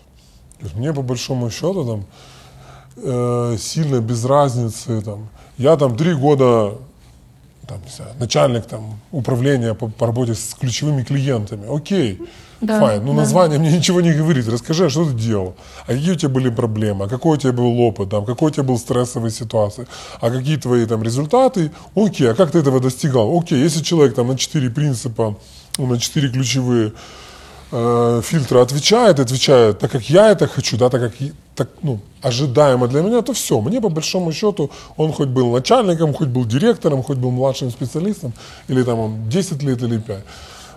Мне 0.75 0.93
по 0.93 1.01
большому 1.01 1.49
счету 1.49 1.85
там 1.85 2.05
э, 2.97 3.57
сильно 3.57 3.99
без 3.99 4.25
разницы 4.25 5.01
там, 5.01 5.29
я 5.57 5.75
там 5.77 5.97
три 5.97 6.13
года 6.13 6.75
там, 7.71 7.81
не 7.85 7.91
знаю, 7.91 8.11
начальник 8.19 8.65
там, 8.65 8.99
управления 9.11 9.73
по, 9.73 9.87
по 9.87 10.07
работе 10.07 10.35
с 10.35 10.55
ключевыми 10.59 11.03
клиентами. 11.03 11.73
Окей, 11.73 12.19
да, 12.59 12.79
файн. 12.79 13.05
Ну, 13.05 13.13
да. 13.13 13.19
название 13.19 13.59
мне 13.59 13.77
ничего 13.77 14.01
не 14.01 14.13
говорит. 14.13 14.47
Расскажи, 14.47 14.85
а 14.85 14.89
что 14.89 15.05
ты 15.05 15.13
делал? 15.13 15.55
А 15.87 15.93
какие 15.93 16.11
у 16.11 16.15
тебя 16.15 16.29
были 16.29 16.49
проблемы? 16.49 17.05
А 17.05 17.07
какой 17.07 17.37
у 17.37 17.39
тебя 17.39 17.53
был 17.53 17.79
опыт? 17.79 18.09
Там, 18.09 18.25
какой 18.25 18.51
у 18.51 18.53
тебя 18.53 18.63
был 18.63 18.77
стрессовая 18.77 19.31
ситуация? 19.31 19.87
А 20.19 20.29
какие 20.29 20.57
твои 20.57 20.85
там 20.85 21.01
результаты? 21.01 21.71
Окей, 21.95 22.29
а 22.29 22.33
как 22.33 22.51
ты 22.51 22.59
этого 22.59 22.79
достигал? 22.79 23.39
Окей, 23.39 23.59
если 23.59 23.81
человек 23.81 24.15
там 24.15 24.27
на 24.27 24.37
четыре 24.37 24.69
принципа, 24.69 25.37
ну, 25.77 25.87
на 25.87 25.99
четыре 25.99 26.29
ключевые 26.29 26.91
э, 27.71 28.21
фильтра 28.23 28.61
отвечает, 28.61 29.19
отвечает 29.19 29.79
так, 29.79 29.91
как 29.91 30.09
я 30.09 30.31
это 30.31 30.47
хочу, 30.47 30.77
да, 30.77 30.89
так, 30.89 31.01
как 31.01 31.13
так, 31.55 31.69
ну, 31.81 31.99
ожидаемо 32.21 32.87
для 32.87 33.01
меня, 33.01 33.21
то 33.21 33.33
все. 33.33 33.61
Мне 33.61 33.81
по 33.81 33.89
большому 33.89 34.31
счету 34.31 34.69
он 34.97 35.11
хоть 35.13 35.29
был 35.29 35.51
начальником, 35.51 36.13
хоть 36.13 36.27
был 36.27 36.45
директором, 36.45 37.03
хоть 37.03 37.17
был 37.17 37.31
младшим 37.31 37.71
специалистом, 37.71 38.33
или 38.67 38.83
там 38.83 38.99
он 38.99 39.29
10 39.29 39.63
лет 39.63 39.81
или 39.81 39.97
5. 39.97 40.23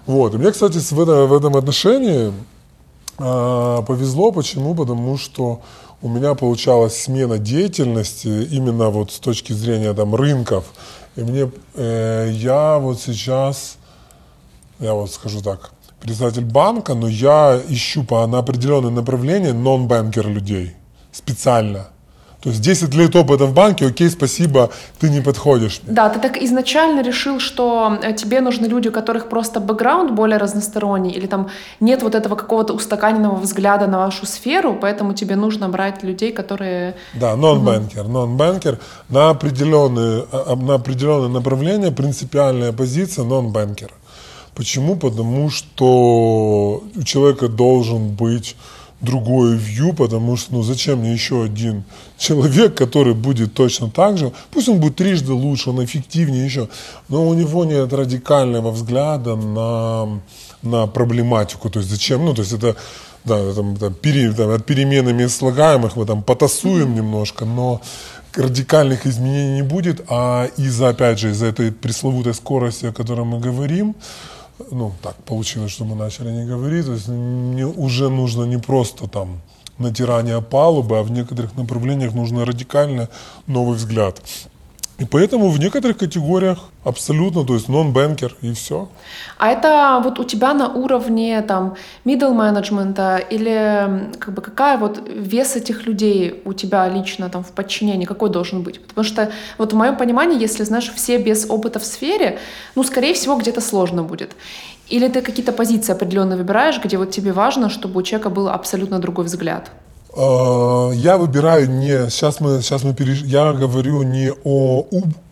Вот. 0.07 0.35
И 0.35 0.39
мне, 0.39 0.53
кстати, 0.53 0.79
в 0.79 1.01
этом, 1.01 1.29
в 1.29 1.35
этом 1.35 1.57
отношении 1.57 2.33
э, 3.19 3.83
повезло. 3.87 4.33
Почему? 4.33 4.75
Потому 4.75 5.17
что 5.17 5.61
у 6.03 6.09
меня 6.09 6.35
получалась 6.35 7.03
смена 7.03 7.39
деятельности 7.39 8.29
именно 8.51 8.91
вот 8.91 9.13
с 9.13 9.19
точки 9.19 9.53
зрения 9.53 9.95
там 9.95 10.15
рынков. 10.15 10.65
И 11.17 11.23
мне, 11.23 11.51
э, 11.75 12.31
я 12.33 12.79
вот 12.79 13.01
сейчас, 13.01 13.79
я 14.81 14.93
вот 14.93 15.11
скажу 15.11 15.41
так, 15.41 15.71
председатель 16.05 16.45
банка, 16.45 16.95
но 16.95 17.09
я 17.09 17.61
ищу 17.69 18.05
по, 18.05 18.27
на 18.27 18.39
определенное 18.39 18.91
направление 18.91 19.55
нон-банкер 19.55 20.29
людей 20.29 20.77
специально. 21.13 21.87
То 22.43 22.51
есть 22.51 22.61
10 22.61 22.95
лет 22.95 23.17
опыта 23.17 23.47
в 23.47 23.55
банке, 23.55 23.87
окей, 23.87 24.11
спасибо, 24.11 24.69
ты 25.01 25.09
не 25.09 25.23
подходишь. 25.23 25.81
Да, 25.83 26.11
ты 26.11 26.21
так 26.21 26.37
изначально 26.37 27.03
решил, 27.03 27.41
что 27.41 27.99
э, 28.03 28.13
тебе 28.13 28.43
нужны 28.43 28.67
люди, 28.67 28.89
у 28.89 28.93
которых 28.93 29.31
просто 29.31 29.61
бэкграунд 29.61 30.11
более 30.11 30.37
разносторонний, 30.37 31.13
или 31.13 31.27
там 31.27 31.49
нет 31.81 32.03
вот 32.03 32.15
этого 32.15 32.37
какого-то 32.37 32.75
устаканенного 32.75 33.37
взгляда 33.37 33.87
на 33.87 33.97
вашу 33.97 34.27
сферу, 34.27 34.77
поэтому 34.79 35.15
тебе 35.15 35.37
нужно 35.37 35.71
брать 35.71 36.03
людей, 36.03 36.33
которые... 36.33 36.95
Да, 37.15 37.35
нон-банкер, 37.35 38.09
нон-банкер 38.09 38.79
на 39.09 39.31
определенные, 39.31 40.27
а, 40.31 40.53
а, 40.53 40.57
на 40.57 40.75
определенное 40.75 41.29
направление, 41.29 41.93
принципиальная 41.93 42.73
позиция 42.73 43.25
нон-банкера. 43.25 43.95
Почему? 44.55 44.97
Потому 44.97 45.51
что 45.51 46.85
у 46.95 47.03
человека 47.03 47.49
должен 47.49 48.11
быть 48.11 48.57
другое 49.05 49.57
вью, 49.57 49.93
потому 49.93 50.37
что, 50.37 50.55
ну, 50.55 50.63
зачем 50.63 51.01
мне 51.01 51.13
еще 51.13 51.45
один 51.45 51.85
человек, 52.19 52.75
который 52.75 53.15
будет 53.15 53.55
точно 53.55 53.91
так 53.91 54.19
же, 54.19 54.33
пусть 54.51 54.69
он 54.69 54.81
будет 54.81 54.97
трижды 54.97 55.33
лучше, 55.33 55.71
он 55.71 55.85
эффективнее 55.85 56.45
еще, 56.45 56.69
но 57.09 57.29
у 57.29 57.35
него 57.35 57.65
нет 57.65 57.93
радикального 57.93 58.71
взгляда 58.71 59.37
на, 59.37 60.21
на 60.63 60.87
проблематику, 60.87 61.71
то 61.71 61.81
есть 61.81 61.91
зачем, 61.91 62.25
ну, 62.25 62.35
то 62.35 62.43
есть 62.43 62.53
это, 62.53 62.77
да, 63.25 63.53
там, 63.53 63.77
там, 63.77 63.95
пере, 63.95 64.33
там, 64.33 64.51
от 64.51 64.65
переменами 64.65 65.27
слагаемых 65.27 65.97
мы 65.97 66.07
там 66.07 66.23
потасуем 66.23 66.95
немножко, 66.95 67.45
но 67.45 67.81
радикальных 68.35 69.07
изменений 69.07 69.57
не 69.57 69.63
будет, 69.63 70.05
а 70.09 70.49
из-за, 70.57 70.89
опять 70.89 71.19
же, 71.19 71.31
из-за 71.31 71.47
этой 71.47 71.71
пресловутой 71.71 72.35
скорости, 72.35 72.87
о 72.87 72.93
которой 72.93 73.25
мы 73.25 73.39
говорим, 73.39 73.95
ну, 74.71 74.93
так 75.03 75.17
получилось, 75.25 75.73
что 75.73 75.85
мы 75.85 75.97
начали 75.97 76.31
не 76.31 76.47
говорить, 76.47 76.87
то 76.87 76.93
есть 76.93 77.09
мне 77.09 77.67
уже 77.67 78.09
нужно 78.09 78.45
не 78.45 78.59
просто 78.59 79.09
там 79.09 79.41
натирание 79.79 80.41
палубы, 80.41 80.99
а 80.99 81.03
в 81.03 81.11
некоторых 81.11 81.57
направлениях 81.57 82.15
нужно 82.15 82.45
радикально 82.45 83.09
новый 83.47 83.77
взгляд. 83.77 84.21
И 84.99 85.05
поэтому 85.05 85.51
в 85.51 85.59
некоторых 85.59 85.97
категориях 85.97 86.59
абсолютно, 86.85 87.45
то 87.45 87.55
есть 87.55 87.69
нон-бэнкер 87.69 88.37
и 88.43 88.53
все. 88.53 88.89
А 89.39 89.51
это 89.51 90.01
вот 90.05 90.21
у 90.21 90.25
тебя 90.25 90.55
на 90.55 90.69
уровне 90.69 91.43
там 91.43 91.75
middle 92.05 92.33
менеджмента 92.33 93.17
или 93.17 94.13
как 94.21 94.35
бы 94.35 94.41
какая 94.41 94.79
вот 94.79 95.03
вес 95.09 95.57
этих 95.57 95.87
людей 95.87 96.43
у 96.45 96.53
тебя 96.53 96.89
лично 96.89 97.29
там 97.29 97.43
в 97.43 97.51
подчинении, 97.51 98.05
какой 98.05 98.31
должен 98.31 98.63
быть? 98.63 98.81
Потому 98.87 99.05
что 99.05 99.33
вот 99.59 99.73
в 99.73 99.77
моем 99.77 99.97
понимании, 99.97 100.41
если, 100.41 100.63
знаешь, 100.63 100.93
все 100.95 101.19
без 101.19 101.51
опыта 101.51 101.81
в 101.81 101.85
сфере, 101.85 102.39
ну, 102.77 102.85
скорее 102.85 103.15
всего, 103.15 103.37
где-то 103.37 103.61
сложно 103.61 104.05
будет. 104.05 104.37
Или 104.89 105.09
ты 105.09 105.23
какие-то 105.23 105.53
позиции 105.53 105.93
определенно 105.93 106.37
выбираешь, 106.37 106.81
где 106.81 106.99
вот 106.99 107.11
тебе 107.11 107.33
важно, 107.33 107.69
чтобы 107.69 107.99
у 107.99 108.03
человека 108.03 108.31
был 108.31 108.49
абсолютно 108.49 109.01
другой 109.01 109.25
взгляд? 109.25 109.71
Э, 110.17 110.93
я 110.95 111.17
выбираю 111.17 111.71
не, 111.71 112.11
сейчас 112.11 112.41
мы, 112.41 112.63
сейчас 112.63 112.85
мы 112.85 112.95
переш... 112.95 113.23
я 113.23 113.53
говорю 113.53 114.03
не 114.03 114.33
о 114.45 114.87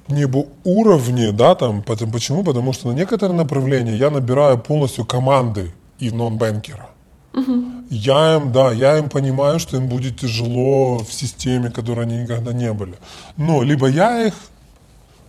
не 0.09 0.25
об 0.25 0.37
уровне, 0.65 1.33
да, 1.33 1.55
там, 1.55 1.83
почему? 1.83 2.45
Потому 2.45 2.73
что 2.73 2.89
на 2.89 2.93
некоторые 2.93 3.37
направления 3.37 3.97
я 3.97 4.11
набираю 4.11 4.59
полностью 4.59 5.05
команды 5.05 5.73
и 5.99 6.11
нон-бэнкера. 6.11 6.91
Угу. 7.35 7.65
Я 7.89 8.37
им, 8.37 8.53
да, 8.53 8.73
я 8.73 8.99
им 8.99 9.09
понимаю, 9.09 9.59
что 9.59 9.77
им 9.77 9.89
будет 9.89 10.21
тяжело 10.21 10.99
в 10.99 11.13
системе, 11.13 11.71
которой 11.71 12.05
они 12.05 12.19
никогда 12.19 12.53
не 12.53 12.73
были. 12.73 12.95
Но 13.37 13.63
либо 13.63 13.87
я 13.87 14.27
их, 14.27 14.35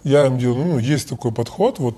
я 0.04 0.26
им 0.26 0.38
делаю, 0.38 0.66
ну, 0.66 0.80
есть 0.80 1.08
такой 1.08 1.32
подход, 1.32 1.80
вот, 1.80 1.96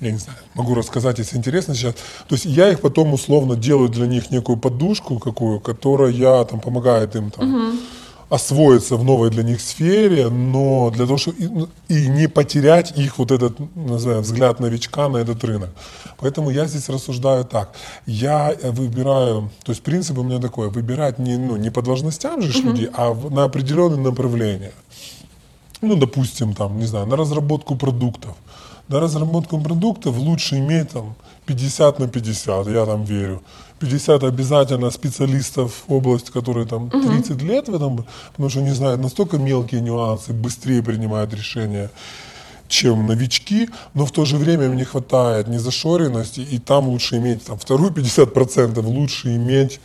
я 0.00 0.12
не 0.12 0.18
знаю, 0.18 0.38
могу 0.54 0.74
рассказать, 0.74 1.18
если 1.18 1.36
интересно 1.36 1.74
сейчас. 1.74 1.94
То 2.28 2.34
есть 2.34 2.44
я 2.44 2.70
их 2.70 2.80
потом 2.80 3.12
условно 3.12 3.56
делаю 3.56 3.88
для 3.88 4.06
них 4.06 4.30
некую 4.30 4.56
подушку 4.56 5.18
какую, 5.18 5.60
которая 5.60 6.44
там 6.44 6.60
помогает 6.60 7.16
им 7.16 7.30
там 7.30 7.54
угу. 7.54 7.76
освоиться 8.30 8.96
в 8.96 9.04
новой 9.04 9.30
для 9.30 9.42
них 9.42 9.60
сфере, 9.60 10.28
но 10.28 10.90
для 10.90 11.06
того, 11.06 11.18
чтобы 11.18 11.38
и, 11.38 11.48
ну, 11.48 11.68
и 11.88 12.06
не 12.08 12.28
потерять 12.28 12.96
их 12.96 13.18
вот 13.18 13.32
этот, 13.32 13.58
назовем, 13.74 14.20
взгляд 14.20 14.60
новичка 14.60 15.08
на 15.08 15.18
этот 15.18 15.42
рынок. 15.42 15.70
Поэтому 16.18 16.50
я 16.50 16.66
здесь 16.66 16.88
рассуждаю 16.88 17.44
так. 17.44 17.72
Я 18.06 18.54
выбираю, 18.62 19.50
то 19.64 19.72
есть 19.72 19.82
принцип 19.82 20.18
у 20.18 20.22
меня 20.22 20.38
такой, 20.38 20.70
выбирать 20.70 21.18
не, 21.18 21.36
ну, 21.36 21.56
не 21.56 21.70
по 21.70 21.82
должностям 21.82 22.40
же 22.42 22.56
угу. 22.60 22.68
людей, 22.68 22.88
а 22.92 23.14
на 23.30 23.44
определенные 23.44 24.00
направления. 24.00 24.72
Ну, 25.80 25.96
допустим, 25.96 26.54
там, 26.54 26.78
не 26.78 26.86
знаю, 26.86 27.06
на 27.06 27.16
разработку 27.16 27.76
продуктов 27.76 28.36
на 28.88 29.00
разработку 29.00 29.60
продуктов 29.60 30.16
лучше 30.16 30.58
иметь 30.58 30.90
там 30.90 31.14
50 31.46 31.98
на 31.98 32.08
50, 32.08 32.66
я 32.68 32.86
там 32.86 33.04
верю. 33.04 33.42
50 33.80 34.24
обязательно 34.24 34.90
специалистов 34.90 35.84
в 35.86 35.92
области, 35.92 36.30
которые 36.30 36.66
там 36.66 36.90
30 36.90 37.30
угу. 37.30 37.44
лет 37.44 37.68
в 37.68 37.74
этом, 37.74 38.04
потому 38.32 38.50
что 38.50 38.60
они 38.60 38.70
знают 38.70 39.00
настолько 39.00 39.38
мелкие 39.38 39.80
нюансы, 39.80 40.32
быстрее 40.32 40.82
принимают 40.82 41.32
решения, 41.32 41.90
чем 42.66 43.06
новички, 43.06 43.70
но 43.94 44.04
в 44.04 44.10
то 44.10 44.24
же 44.24 44.36
время 44.36 44.66
им 44.66 44.76
не 44.76 44.84
хватает 44.84 45.48
незашоренности, 45.48 46.40
и 46.40 46.58
там 46.58 46.88
лучше 46.88 47.16
иметь, 47.16 47.44
там, 47.44 47.58
вторую 47.58 47.92
50% 47.92 48.84
лучше 48.84 49.36
иметь 49.36 49.80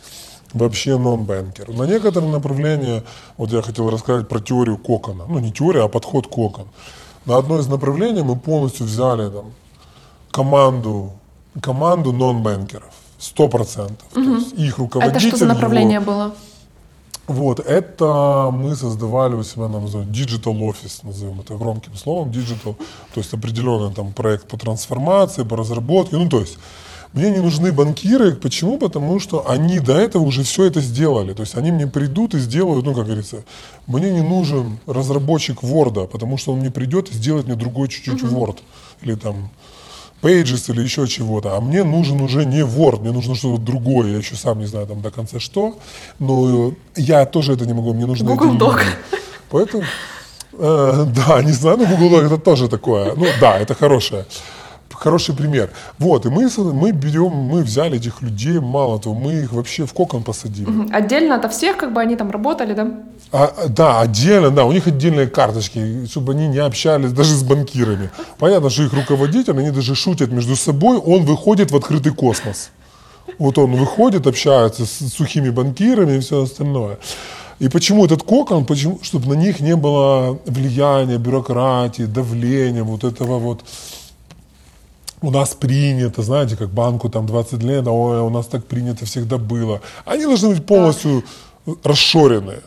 вообще 0.52 0.98
нон-бэнкер. 0.98 1.72
На 1.72 1.84
некоторые 1.84 2.30
направления, 2.30 3.02
вот 3.36 3.52
я 3.52 3.62
хотел 3.62 3.90
рассказать 3.90 4.28
про 4.28 4.40
теорию 4.40 4.76
кокона, 4.76 5.24
ну 5.28 5.38
не 5.38 5.52
теория, 5.52 5.84
а 5.84 5.88
подход 5.88 6.26
кокон 6.26 6.66
на 7.26 7.38
одно 7.38 7.58
из 7.58 7.66
направлений 7.66 8.22
мы 8.22 8.36
полностью 8.36 8.86
взяли 8.86 9.30
там, 9.30 9.52
команду, 10.30 11.12
команду 11.60 12.12
нон-бэнкеров. 12.12 12.92
Сто 13.18 13.48
процентов. 13.48 14.06
Угу. 14.14 14.56
Их 14.56 14.78
руководитель. 14.78 15.16
Это 15.16 15.28
что 15.28 15.36
за 15.38 15.46
направление 15.46 16.00
его, 16.00 16.04
было? 16.04 16.34
Вот, 17.26 17.58
это 17.60 18.50
мы 18.52 18.76
создавали 18.76 19.34
у 19.34 19.42
себя, 19.42 19.68
нам 19.68 19.84
называют 19.84 20.10
Digital 20.10 20.58
Office, 20.60 21.00
назовем 21.02 21.40
это 21.40 21.54
громким 21.54 21.94
словом, 21.94 22.28
Digital, 22.28 22.74
то 23.14 23.20
есть 23.20 23.32
определенный 23.32 23.94
там 23.94 24.12
проект 24.12 24.46
по 24.46 24.58
трансформации, 24.58 25.42
по 25.42 25.56
разработке, 25.56 26.16
ну 26.16 26.28
то 26.28 26.40
есть 26.40 26.58
мне 27.14 27.30
не 27.30 27.38
нужны 27.38 27.72
банкиры. 27.72 28.34
Почему? 28.34 28.76
Потому 28.76 29.20
что 29.20 29.48
они 29.48 29.78
до 29.78 29.94
этого 29.94 30.24
уже 30.24 30.42
все 30.42 30.64
это 30.64 30.80
сделали. 30.80 31.32
То 31.32 31.42
есть 31.42 31.56
они 31.56 31.70
мне 31.70 31.86
придут 31.86 32.34
и 32.34 32.40
сделают, 32.40 32.84
ну, 32.84 32.92
как 32.92 33.04
говорится, 33.04 33.44
мне 33.86 34.10
не 34.10 34.20
нужен 34.20 34.78
разработчик 34.86 35.62
Word, 35.62 36.08
потому 36.08 36.36
что 36.36 36.52
он 36.52 36.58
мне 36.58 36.72
придет 36.72 37.10
и 37.10 37.14
сделает 37.14 37.46
мне 37.46 37.54
другой 37.54 37.88
чуть-чуть 37.88 38.20
uh-huh. 38.20 38.34
Word. 38.34 38.58
Или 39.02 39.14
там 39.14 39.48
Pages 40.22 40.72
или 40.72 40.82
еще 40.82 41.06
чего-то. 41.06 41.56
А 41.56 41.60
мне 41.60 41.84
нужен 41.84 42.20
уже 42.20 42.44
не 42.44 42.60
Word, 42.62 43.00
мне 43.00 43.12
нужно 43.12 43.36
что-то 43.36 43.62
другое. 43.62 44.10
Я 44.10 44.18
еще 44.18 44.34
сам 44.34 44.58
не 44.58 44.66
знаю 44.66 44.88
там 44.88 45.00
до 45.00 45.12
конца 45.12 45.38
что. 45.38 45.78
Но 46.18 46.72
я 46.96 47.26
тоже 47.26 47.52
это 47.52 47.64
не 47.64 47.74
могу, 47.74 47.94
мне 47.94 48.06
нужно 48.06 48.34
Google 48.34 48.56
Doc. 48.56 48.80
Поэтому, 49.50 49.84
э, 50.54 51.06
да, 51.14 51.42
не 51.44 51.52
знаю, 51.52 51.76
но 51.76 51.86
Google 51.86 52.18
Doc 52.18 52.26
это 52.26 52.38
тоже 52.38 52.68
такое. 52.68 53.14
Ну 53.14 53.26
да, 53.40 53.56
это 53.56 53.74
хорошее 53.74 54.26
хороший 54.94 55.34
пример. 55.34 55.70
Вот, 55.98 56.26
и 56.26 56.28
мы, 56.28 56.48
мы 56.72 56.92
берем, 56.92 57.30
мы 57.30 57.62
взяли 57.62 57.96
этих 57.96 58.22
людей, 58.22 58.58
мало 58.58 58.98
того, 58.98 59.14
мы 59.14 59.34
их 59.34 59.52
вообще 59.52 59.86
в 59.86 59.92
кокон 59.92 60.22
посадили. 60.22 60.68
Угу. 60.68 60.88
Отдельно 60.92 61.36
от 61.36 61.52
всех, 61.52 61.76
как 61.76 61.92
бы 61.92 62.00
они 62.00 62.16
там 62.16 62.30
работали, 62.30 62.74
да? 62.74 62.88
А, 63.32 63.52
да, 63.68 64.00
отдельно, 64.00 64.50
да, 64.50 64.64
у 64.64 64.72
них 64.72 64.86
отдельные 64.86 65.26
карточки, 65.26 66.06
чтобы 66.06 66.32
они 66.32 66.48
не 66.48 66.58
общались 66.58 67.12
даже 67.12 67.34
с 67.34 67.42
банкирами. 67.42 68.10
Понятно, 68.38 68.70
что 68.70 68.82
их 68.82 68.92
руководитель, 68.92 69.58
они 69.58 69.70
даже 69.70 69.94
шутят 69.94 70.30
между 70.30 70.56
собой, 70.56 70.98
он 70.98 71.24
выходит 71.24 71.70
в 71.70 71.76
открытый 71.76 72.12
космос. 72.12 72.70
Вот 73.38 73.58
он 73.58 73.72
выходит, 73.72 74.26
общается 74.26 74.86
с 74.86 75.12
сухими 75.12 75.50
банкирами 75.50 76.16
и 76.16 76.20
все 76.20 76.42
остальное. 76.42 76.98
И 77.58 77.68
почему 77.68 78.04
этот 78.04 78.22
кокон? 78.22 78.64
Почему? 78.64 78.98
Чтобы 79.02 79.34
на 79.34 79.34
них 79.34 79.60
не 79.60 79.76
было 79.76 80.38
влияния, 80.46 81.18
бюрократии, 81.18 82.02
давления, 82.02 82.82
вот 82.82 83.04
этого 83.04 83.38
вот 83.38 83.64
у 85.24 85.30
нас 85.30 85.54
принято, 85.54 86.22
знаете, 86.22 86.56
как 86.56 86.70
банку 86.70 87.08
там 87.08 87.26
20 87.26 87.62
лет, 87.62 87.86
ой, 87.86 88.20
у 88.20 88.30
нас 88.30 88.46
так 88.46 88.64
принято 88.64 89.04
всегда 89.04 89.38
было. 89.38 89.80
Они 90.04 90.24
должны 90.24 90.50
быть 90.50 90.66
полностью 90.66 91.24
да. 91.66 91.72
расшоренные. 91.84 92.60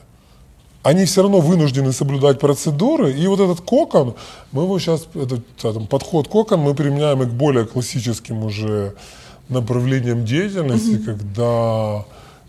Они 0.83 1.05
все 1.05 1.21
равно 1.21 1.39
вынуждены 1.39 1.91
соблюдать 1.91 2.39
процедуры. 2.39 3.11
И 3.11 3.27
вот 3.27 3.39
этот 3.39 3.61
кокон, 3.61 4.15
мы 4.51 4.63
его 4.63 4.79
сейчас, 4.79 5.07
этот 5.15 5.45
там, 5.57 5.87
подход 5.87 6.27
кокон 6.27 6.61
мы 6.61 6.73
применяем 6.73 7.23
и 7.23 7.25
к 7.25 7.29
более 7.29 7.65
классическим 7.65 8.43
уже 8.43 8.95
направлениям 9.49 10.25
деятельности, 10.25 10.95
угу. 10.95 11.03
когда 11.03 12.05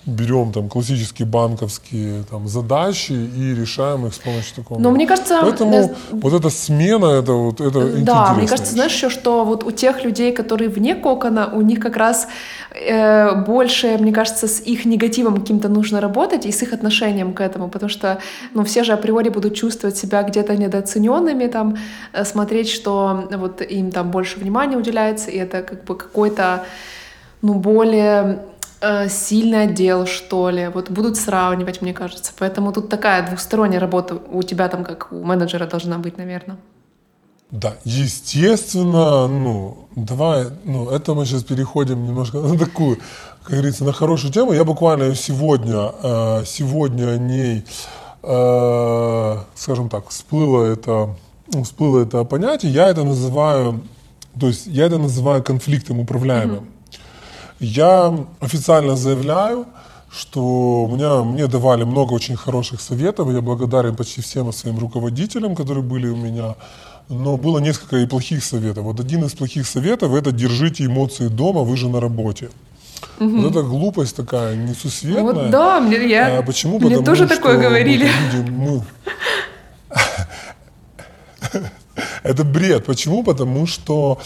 берем 0.09 0.53
там 0.53 0.69
классические 0.69 1.27
банковские 1.27 2.25
там, 2.31 2.49
задачи 2.49 3.13
и 3.13 3.55
решаем 3.55 4.07
их 4.07 4.15
с 4.15 4.19
помощью 4.19 4.57
такого. 4.57 4.79
Но 4.79 4.91
мне 4.91 5.07
кажется... 5.07 5.39
Поэтому 5.43 5.89
да, 5.89 5.95
вот 6.11 6.33
эта 6.33 6.51
смена, 6.51 7.07
это 7.07 7.33
вот 7.33 7.61
это 7.61 7.97
Да, 8.03 8.35
мне 8.35 8.49
кажется, 8.49 8.73
знаешь, 8.73 8.93
еще, 8.93 9.11
что 9.11 9.45
вот 9.45 9.65
у 9.65 9.71
тех 9.71 10.05
людей, 10.05 10.33
которые 10.33 10.69
вне 10.71 10.95
кокона, 10.95 11.51
у 11.53 11.61
них 11.61 11.81
как 11.81 11.97
раз 11.97 12.29
э, 12.71 13.45
больше, 13.45 13.99
мне 13.99 14.13
кажется, 14.13 14.49
с 14.49 14.61
их 14.61 14.85
негативом 14.87 15.37
каким-то 15.41 15.69
нужно 15.69 16.01
работать 16.01 16.47
и 16.47 16.53
с 16.53 16.63
их 16.63 16.73
отношением 16.73 17.35
к 17.35 17.41
этому, 17.41 17.69
потому 17.69 17.91
что, 17.91 18.19
ну, 18.55 18.65
все 18.65 18.85
же 18.85 18.93
априори 18.93 19.29
будут 19.29 19.55
чувствовать 19.55 19.97
себя 19.97 20.23
где-то 20.23 20.57
недооцененными, 20.57 21.47
там, 21.47 21.77
э, 22.13 22.25
смотреть, 22.25 22.69
что 22.71 23.29
вот 23.31 23.61
им 23.61 23.91
там 23.91 24.11
больше 24.11 24.41
внимания 24.41 24.77
уделяется, 24.77 25.31
и 25.31 25.37
это 25.37 25.63
как 25.63 25.85
бы 25.85 25.97
какой-то 25.97 26.65
ну, 27.43 27.55
более 27.55 28.23
э, 28.23 28.39
сильный 29.09 29.65
отдел, 29.65 30.07
что 30.07 30.51
ли. 30.51 30.69
Вот 30.69 30.91
будут 30.91 31.17
сравнивать, 31.17 31.83
мне 31.83 31.93
кажется. 31.93 32.33
Поэтому 32.39 32.73
тут 32.73 32.89
такая 32.89 33.27
двухсторонняя 33.27 33.81
работа 33.81 34.15
у 34.31 34.43
тебя 34.43 34.69
там, 34.69 34.85
как 34.85 35.13
у 35.13 35.25
менеджера, 35.25 35.67
должна 35.67 35.99
быть, 35.99 36.19
наверное. 36.19 36.57
Да, 37.51 37.75
естественно, 37.85 39.27
ну, 39.27 39.89
давай, 39.97 40.49
ну, 40.65 40.91
это 40.91 41.15
мы 41.15 41.25
сейчас 41.25 41.45
переходим 41.45 42.05
немножко 42.05 42.41
на 42.41 42.59
такую, 42.59 42.99
как 43.43 43.53
говорится, 43.53 43.85
на 43.85 43.93
хорошую 43.93 44.33
тему. 44.33 44.53
Я 44.53 44.65
буквально 44.65 45.15
сегодня, 45.15 45.93
э, 46.03 46.45
сегодня 46.45 47.09
о 47.09 47.17
ней, 47.17 47.65
э, 48.23 49.37
скажем 49.55 49.89
так, 49.89 50.11
всплыло 50.11 50.63
это, 50.65 51.17
ну, 51.51 51.63
всплыло 51.63 52.03
это 52.03 52.25
понятие. 52.25 52.71
Я 52.71 52.91
это 52.91 53.03
называю, 53.05 53.81
то 54.39 54.49
есть 54.49 54.67
я 54.67 54.85
это 54.85 54.99
называю 54.99 55.43
конфликтом 55.43 56.01
управляемым. 56.01 56.65
Mm-hmm. 56.65 56.78
Я 57.61 58.27
официально 58.41 58.97
заявляю, 58.97 59.67
что 60.11 60.89
меня, 60.91 61.23
мне 61.23 61.47
давали 61.47 61.85
много 61.85 62.15
очень 62.15 62.37
хороших 62.37 62.81
советов. 62.81 63.33
Я 63.33 63.41
благодарен 63.41 63.97
почти 63.97 64.21
всем 64.21 64.53
своим 64.53 64.79
руководителям, 64.79 65.55
которые 65.55 65.83
были 65.83 66.09
у 66.09 66.17
меня 66.17 66.55
но 67.09 67.37
было 67.37 67.59
несколько 67.59 67.97
и 67.97 68.07
плохих 68.07 68.45
советов. 68.45 68.85
Вот 68.85 69.01
один 69.01 69.25
из 69.25 69.33
плохих 69.33 69.67
советов 69.67 70.15
это 70.15 70.33
держите 70.33 70.85
эмоции 70.85 71.29
дома, 71.29 71.63
вы 71.63 71.77
же 71.77 71.89
на 71.89 72.01
работе. 72.01 72.51
Угу. 73.21 73.41
Вот 73.41 73.51
эта 73.51 73.63
глупость 73.63 74.17
такая 74.17 74.57
несусветная. 74.57 75.23
Вот 75.23 75.51
да, 75.51 75.81
мне, 75.81 76.09
я, 76.09 76.39
а 76.39 76.43
почему? 76.43 76.79
мне 76.79 76.89
Потому 76.91 77.05
тоже 77.05 77.27
что 77.27 77.37
такое 77.37 77.59
говорили. 77.59 78.09
Люди, 78.33 78.51
мы... 78.51 78.83
Это 82.29 82.45
бред. 82.45 82.85
Почему? 82.85 83.23
Потому 83.25 83.67
что, 83.67 84.19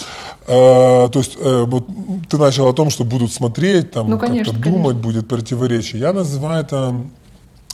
э, 0.47 1.09
то 1.13 1.19
есть, 1.19 1.37
э, 1.39 1.65
вот 1.67 1.87
ты 2.29 2.39
начал 2.39 2.69
о 2.69 2.73
том, 2.73 2.91
что 2.91 3.05
будут 3.05 3.33
смотреть, 3.33 3.93
там, 3.93 4.11
ну, 4.11 4.19
конечно, 4.19 4.53
как-то 4.53 4.71
думать, 4.71 4.97
конечно. 4.97 5.03
будет 5.03 5.29
противоречие. 5.29 6.01
Я 6.01 6.13
называю 6.13 6.65
это, 6.65 6.95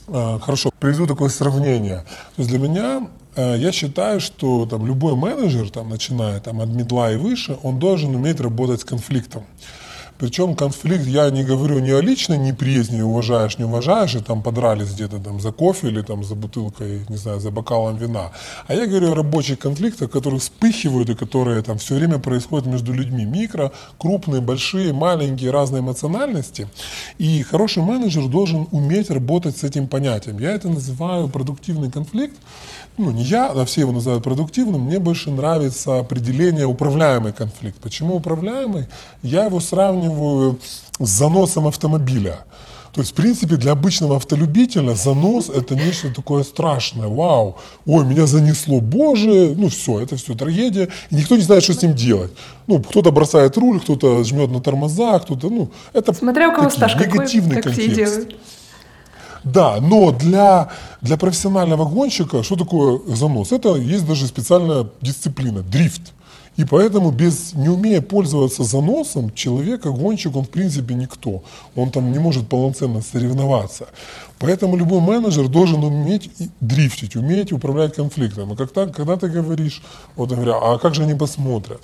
э, 0.08 0.38
хорошо, 0.40 0.70
приведу 0.78 1.06
такое 1.06 1.28
сравнение. 1.28 2.04
То 2.36 2.42
есть 2.42 2.50
для 2.50 2.58
меня 2.58 3.08
Э, 3.38 3.56
я 3.56 3.70
считаю, 3.72 4.20
что 4.20 4.66
там, 4.66 4.84
любой 4.84 5.14
менеджер, 5.14 5.70
там, 5.70 5.90
начиная 5.90 6.40
там, 6.40 6.60
от 6.60 6.68
медла 6.68 7.12
и 7.12 7.16
выше, 7.16 7.56
он 7.62 7.78
должен 7.78 8.14
уметь 8.16 8.40
работать 8.40 8.80
с 8.80 8.84
конфликтом. 8.84 9.44
Причем 10.18 10.56
конфликт, 10.56 11.06
я 11.06 11.30
не 11.30 11.44
говорю 11.44 11.78
не 11.78 11.92
о 11.92 12.00
личной 12.00 12.38
неприязни, 12.38 13.00
уважаешь, 13.02 13.56
не 13.58 13.64
уважаешь, 13.64 14.16
и 14.16 14.20
там 14.20 14.42
подрались 14.42 14.92
где-то 14.92 15.18
там 15.20 15.40
за 15.40 15.52
кофе 15.52 15.88
или 15.88 16.02
там 16.02 16.24
за 16.24 16.34
бутылкой, 16.34 17.02
не 17.08 17.16
знаю, 17.16 17.40
за 17.40 17.52
бокалом 17.52 17.96
вина. 17.96 18.32
А 18.66 18.74
я 18.74 18.86
говорю 18.86 19.12
о 19.12 19.14
рабочих 19.14 19.60
конфликтах, 19.60 20.10
которые 20.10 20.40
вспыхивают 20.40 21.08
и 21.10 21.14
которые 21.14 21.62
там 21.62 21.78
все 21.78 21.94
время 21.94 22.18
происходят 22.18 22.66
между 22.66 22.92
людьми. 22.92 23.24
Микро, 23.24 23.70
крупные, 23.98 24.40
большие, 24.40 24.92
маленькие, 24.92 25.52
разные 25.52 25.82
эмоциональности. 25.82 26.68
И 27.18 27.42
хороший 27.42 27.84
менеджер 27.84 28.26
должен 28.26 28.66
уметь 28.72 29.10
работать 29.10 29.56
с 29.56 29.62
этим 29.62 29.86
понятием. 29.86 30.38
Я 30.40 30.50
это 30.52 30.68
называю 30.68 31.28
продуктивный 31.28 31.92
конфликт 31.92 32.34
ну 32.98 33.12
не 33.12 33.22
я, 33.22 33.46
а 33.46 33.64
все 33.64 33.82
его 33.82 33.92
называют 33.92 34.24
продуктивным, 34.24 34.82
мне 34.82 34.98
больше 34.98 35.30
нравится 35.30 36.00
определение 36.00 36.66
управляемый 36.66 37.32
конфликт. 37.32 37.78
Почему 37.80 38.16
управляемый? 38.16 38.88
Я 39.22 39.44
его 39.44 39.60
сравниваю 39.60 40.07
с 40.98 41.08
заносом 41.08 41.66
автомобиля. 41.66 42.40
То 42.92 43.02
есть, 43.02 43.12
в 43.12 43.14
принципе, 43.14 43.56
для 43.56 43.72
обычного 43.72 44.16
автолюбителя 44.16 44.94
занос– 44.94 45.48
это 45.54 45.76
нечто 45.76 46.12
такое 46.12 46.42
страшное. 46.42 47.06
Вау, 47.06 47.56
ой, 47.86 48.04
меня 48.04 48.26
занесло, 48.26 48.80
боже, 48.80 49.54
ну 49.56 49.68
все, 49.68 50.00
это 50.00 50.16
все 50.16 50.34
трагедия. 50.34 50.88
И 51.10 51.14
никто 51.14 51.36
не 51.36 51.42
знает, 51.42 51.62
что 51.62 51.74
с 51.74 51.82
ним 51.82 51.94
делать. 51.94 52.32
Ну, 52.66 52.82
кто-то 52.82 53.12
бросает 53.12 53.56
руль, 53.56 53.80
кто-то 53.80 54.24
жмет 54.24 54.50
на 54.50 54.60
тормоза, 54.60 55.18
кто-то, 55.20 55.48
ну, 55.48 55.70
это 55.92 56.12
Смотря 56.12 56.48
у 56.48 56.54
кого 56.54 56.70
стаж 56.70 56.96
негативный 56.96 57.56
какой, 57.56 57.74
контекст. 57.74 58.14
Делают. 58.14 58.36
Да, 59.44 59.78
но 59.80 60.10
для, 60.10 60.70
для 61.00 61.16
профессионального 61.16 61.84
гонщика 61.84 62.42
что 62.42 62.56
такое 62.56 63.00
занос? 63.14 63.52
Это 63.52 63.76
есть 63.76 64.06
даже 64.06 64.26
специальная 64.26 64.86
дисциплина– 65.00 65.62
дрифт. 65.62 66.12
И 66.58 66.64
поэтому, 66.64 67.12
без, 67.12 67.54
не 67.54 67.68
умея 67.68 68.00
пользоваться 68.00 68.64
заносом, 68.64 69.32
человека, 69.32 69.90
гонщик, 69.90 70.34
он 70.34 70.42
в 70.42 70.48
принципе 70.50 70.94
никто. 70.94 71.44
Он 71.76 71.92
там 71.92 72.10
не 72.10 72.18
может 72.18 72.48
полноценно 72.48 73.00
соревноваться. 73.00 73.86
Поэтому 74.40 74.76
любой 74.76 75.00
менеджер 75.00 75.46
должен 75.46 75.84
уметь 75.84 76.32
дрифтить, 76.58 77.14
уметь 77.14 77.52
управлять 77.52 77.94
конфликтом. 77.94 78.52
И 78.52 78.56
когда, 78.56 78.88
когда 78.88 79.16
ты 79.16 79.28
говоришь, 79.28 79.82
вот 80.16 80.30
говоря, 80.30 80.56
а 80.60 80.78
как 80.78 80.96
же 80.96 81.04
они 81.04 81.14
посмотрят? 81.14 81.80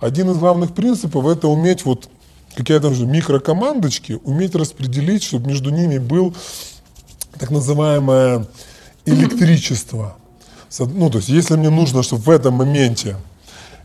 Один 0.00 0.30
из 0.30 0.38
главных 0.38 0.72
принципов– 0.72 1.26
это 1.26 1.48
уметь 1.48 1.84
вот 1.84 2.08
какие-то 2.54 2.88
микрокомандочки, 2.88 4.18
уметь 4.24 4.54
распределить, 4.54 5.24
чтобы 5.24 5.48
между 5.48 5.68
ними 5.68 5.98
был 5.98 6.34
так 7.38 7.50
называемое 7.50 8.46
электричество. 9.04 10.16
Ну, 10.78 11.10
то 11.10 11.18
есть, 11.18 11.28
если 11.28 11.54
мне 11.56 11.68
нужно, 11.68 12.02
чтобы 12.02 12.22
в 12.22 12.30
этом 12.30 12.54
моменте 12.54 13.16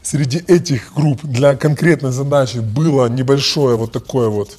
среди 0.02 0.40
этих 0.48 0.94
групп 0.94 1.22
для 1.24 1.56
конкретной 1.56 2.12
задачи 2.12 2.58
было 2.58 3.08
небольшое 3.08 3.76
вот 3.76 3.92
такое 3.92 4.30
вот, 4.30 4.58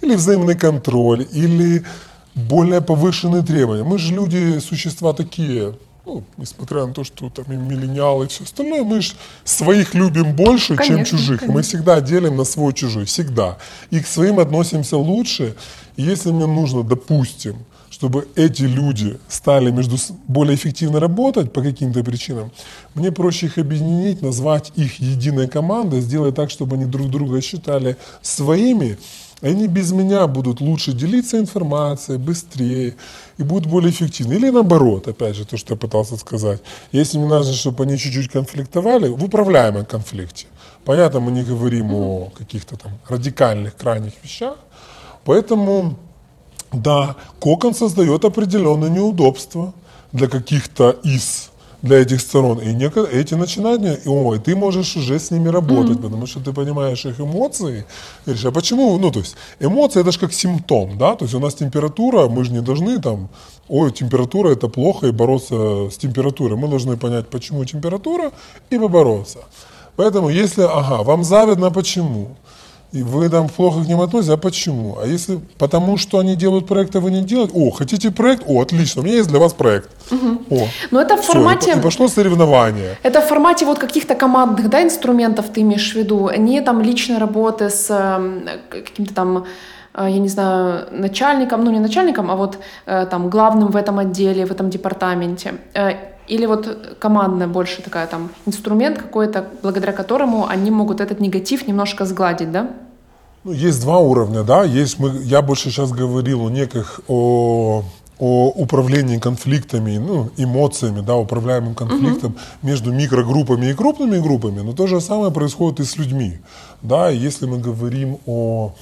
или 0.00 0.14
взаимный 0.14 0.54
контроль, 0.54 1.26
или 1.32 1.84
более 2.34 2.80
повышенные 2.80 3.42
требования. 3.42 3.84
Мы 3.84 3.98
же 3.98 4.14
люди, 4.14 4.58
существа 4.58 5.12
такие, 5.12 5.74
ну, 6.04 6.24
несмотря 6.36 6.86
на 6.86 6.92
то, 6.92 7.04
что 7.04 7.30
там 7.30 7.44
и 7.48 7.56
миллениалы 7.56 8.26
и 8.26 8.28
все 8.28 8.44
остальное, 8.44 8.82
мы 8.82 9.00
же 9.00 9.14
своих 9.44 9.94
любим 9.94 10.34
больше, 10.34 10.74
конечно, 10.74 10.96
чем 10.96 11.04
чужих. 11.04 11.40
Конечно. 11.40 11.54
Мы 11.54 11.62
всегда 11.62 12.00
делим 12.00 12.36
на 12.36 12.44
свой 12.44 12.72
чужой, 12.72 13.04
всегда. 13.04 13.58
И 13.90 14.00
к 14.00 14.06
своим 14.06 14.38
относимся 14.40 14.96
лучше. 14.96 15.54
И 15.96 16.02
если 16.02 16.32
мне 16.32 16.46
нужно, 16.46 16.82
допустим, 16.82 17.56
чтобы 18.02 18.26
эти 18.34 18.62
люди 18.62 19.16
стали 19.28 19.70
между 19.70 19.96
более 20.26 20.56
эффективно 20.56 20.98
работать 20.98 21.52
по 21.52 21.62
каким-то 21.62 22.02
причинам, 22.02 22.50
мне 22.96 23.12
проще 23.12 23.46
их 23.46 23.58
объединить, 23.58 24.22
назвать 24.22 24.72
их 24.74 25.00
единой 25.00 25.46
командой, 25.46 26.00
сделать 26.00 26.34
так, 26.34 26.50
чтобы 26.50 26.74
они 26.74 26.84
друг 26.86 27.08
друга 27.10 27.40
считали 27.40 27.96
своими, 28.20 28.98
они 29.40 29.68
без 29.68 29.92
меня 29.92 30.26
будут 30.26 30.60
лучше 30.60 30.92
делиться 30.92 31.38
информацией, 31.38 32.18
быстрее 32.18 32.96
и 33.38 33.44
будут 33.44 33.70
более 33.70 33.92
эффективны. 33.92 34.32
Или 34.32 34.50
наоборот, 34.50 35.06
опять 35.06 35.36
же, 35.36 35.44
то, 35.44 35.56
что 35.56 35.74
я 35.74 35.78
пытался 35.78 36.16
сказать. 36.16 36.60
Если 36.90 37.18
мне 37.18 37.28
нужно, 37.28 37.52
чтобы 37.52 37.84
они 37.84 37.98
чуть-чуть 37.98 38.32
конфликтовали, 38.32 39.06
в 39.06 39.22
управляемом 39.22 39.84
конфликте. 39.84 40.46
Понятно, 40.84 41.20
мы 41.20 41.30
не 41.30 41.44
говорим 41.44 41.94
о 41.94 42.30
каких-то 42.36 42.76
там 42.76 42.98
радикальных, 43.08 43.76
крайних 43.76 44.14
вещах. 44.24 44.56
Поэтому 45.24 45.96
да, 46.72 47.16
кокон 47.40 47.74
создает 47.74 48.24
определенные 48.24 48.90
неудобства 48.90 49.72
для 50.12 50.28
каких-то 50.28 50.90
из 51.02 51.52
для 51.82 51.98
этих 51.98 52.20
сторон. 52.20 52.60
И 52.60 52.72
некое, 52.72 53.04
эти 53.06 53.34
начинания, 53.34 53.94
и, 53.94 54.08
ой, 54.08 54.38
ты 54.38 54.54
можешь 54.54 54.96
уже 54.96 55.18
с 55.18 55.30
ними 55.32 55.48
работать, 55.48 55.98
mm-hmm. 55.98 56.02
потому 56.02 56.26
что 56.26 56.40
ты 56.40 56.52
понимаешь 56.52 57.04
их 57.04 57.20
эмоции. 57.20 57.84
Говоришь, 58.24 58.44
а 58.44 58.52
почему? 58.52 58.96
Ну, 58.98 59.10
то 59.10 59.18
есть, 59.18 59.36
эмоции 59.60 60.00
это 60.00 60.12
же 60.12 60.20
как 60.20 60.32
симптом, 60.32 60.96
да? 60.96 61.16
То 61.16 61.24
есть 61.24 61.34
у 61.34 61.40
нас 61.40 61.54
температура, 61.54 62.28
мы 62.28 62.44
же 62.44 62.52
не 62.52 62.60
должны 62.60 63.00
там, 63.00 63.28
ой, 63.68 63.90
температура 63.90 64.50
это 64.50 64.68
плохо, 64.68 65.08
и 65.08 65.10
бороться 65.10 65.90
с 65.90 65.96
температурой. 65.96 66.56
Мы 66.56 66.68
должны 66.68 66.96
понять, 66.96 67.28
почему 67.28 67.64
температура, 67.64 68.30
и 68.70 68.78
побороться. 68.78 69.38
Поэтому, 69.96 70.28
если, 70.28 70.62
ага, 70.62 71.02
вам 71.02 71.24
завидно, 71.24 71.70
почему? 71.70 72.36
И 72.92 73.02
вы 73.02 73.28
там 73.28 73.48
плохо 73.48 73.82
к 73.82 73.88
ним 73.88 74.00
относитесь, 74.00 74.34
а 74.34 74.36
почему? 74.36 74.98
А 75.02 75.06
если 75.06 75.40
потому, 75.58 75.96
что 75.96 76.18
они 76.18 76.36
делают 76.36 76.66
проект, 76.66 76.94
а 76.96 77.00
вы 77.00 77.10
не 77.10 77.22
делаете? 77.22 77.52
О, 77.54 77.70
хотите 77.70 78.10
проект? 78.10 78.44
О, 78.46 78.60
отлично, 78.60 79.00
у 79.00 79.04
меня 79.04 79.16
есть 79.16 79.28
для 79.28 79.38
вас 79.38 79.54
проект. 79.54 79.90
Угу. 80.10 80.42
О, 80.50 80.68
Но 80.90 81.00
это 81.00 81.16
в 81.16 81.22
формате... 81.22 81.70
Все, 81.70 81.80
и 81.80 81.82
пошло 81.82 82.08
соревнование. 82.08 82.98
Это 83.02 83.20
в 83.22 83.26
формате 83.26 83.64
вот 83.64 83.78
каких-то 83.78 84.14
командных 84.14 84.68
да, 84.68 84.82
инструментов 84.82 85.46
ты 85.48 85.62
имеешь 85.62 85.92
в 85.92 85.96
виду, 85.96 86.30
не 86.36 86.60
там 86.60 86.82
личной 86.82 87.18
работы 87.18 87.70
с 87.70 87.86
э, 87.90 88.58
каким-то 88.68 89.14
там 89.14 89.46
э, 89.94 90.08
я 90.10 90.18
не 90.18 90.28
знаю, 90.28 90.86
начальником, 90.90 91.64
ну 91.64 91.70
не 91.70 91.80
начальником, 91.80 92.30
а 92.30 92.36
вот 92.36 92.58
э, 92.84 93.06
там 93.10 93.30
главным 93.30 93.68
в 93.68 93.76
этом 93.76 93.98
отделе, 93.98 94.44
в 94.44 94.50
этом 94.50 94.68
департаменте. 94.68 95.54
Или 96.28 96.46
вот 96.46 96.96
командная 96.98 97.48
больше 97.48 97.82
такая 97.82 98.06
там 98.06 98.30
инструмент 98.46 98.98
какой-то, 98.98 99.44
благодаря 99.62 99.92
которому 99.92 100.46
они 100.46 100.70
могут 100.70 101.00
этот 101.00 101.20
негатив 101.20 101.66
немножко 101.66 102.04
сгладить, 102.04 102.52
да? 102.52 102.70
Ну, 103.44 103.52
есть 103.52 103.80
два 103.80 103.98
уровня, 103.98 104.44
да. 104.44 104.62
Есть 104.62 105.00
мы, 105.00 105.10
я 105.22 105.42
больше 105.42 105.70
сейчас 105.70 105.90
говорил 105.90 106.46
о 106.46 106.50
неких 106.50 107.00
о 107.08 107.82
о 108.18 108.50
управлении 108.50 109.18
конфликтами, 109.18 109.98
ну, 109.98 110.30
эмоциями, 110.36 111.00
да, 111.00 111.16
управляемым 111.16 111.74
конфликтом 111.74 112.32
угу. 112.32 112.68
между 112.68 112.92
микрогруппами 112.92 113.66
и 113.66 113.74
крупными 113.74 114.18
группами, 114.18 114.60
но 114.60 114.72
то 114.72 114.86
же 114.86 115.00
самое 115.00 115.32
происходит 115.32 115.80
и 115.80 115.84
с 115.84 115.96
людьми. 115.96 116.38
Да, 116.82 117.08
если 117.08 117.46
мы 117.46 117.58
говорим 117.58 118.18
о 118.26 118.74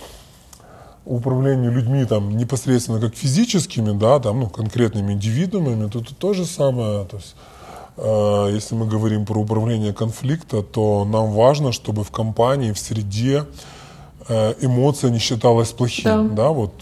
управлению 1.05 1.73
людьми 1.73 2.05
там 2.05 2.37
непосредственно 2.37 3.01
как 3.01 3.15
физическими, 3.15 3.97
да, 3.99 4.19
там, 4.21 4.41
ну, 4.41 4.49
конкретными 4.49 5.13
индивидуумами, 5.13 5.89
то 5.89 6.01
это 6.01 6.15
то 6.15 6.35
же 6.35 6.45
самое. 6.45 7.05
То 7.07 7.17
есть, 7.17 7.35
э, 7.97 8.51
если 8.53 8.75
мы 8.75 8.87
говорим 8.87 9.25
про 9.25 9.39
управление 9.41 9.93
конфликта, 9.93 10.63
то 10.63 11.05
нам 11.05 11.31
важно, 11.33 11.73
чтобы 11.73 12.05
в 12.05 12.11
компании, 12.11 12.73
в 12.73 12.79
среде 12.79 13.45
э, 14.29 14.55
эмоция 14.61 15.11
не 15.11 15.19
считалась 15.19 15.71
плохим, 15.73 16.29
Да. 16.29 16.45
да, 16.45 16.49
вот 16.51 16.73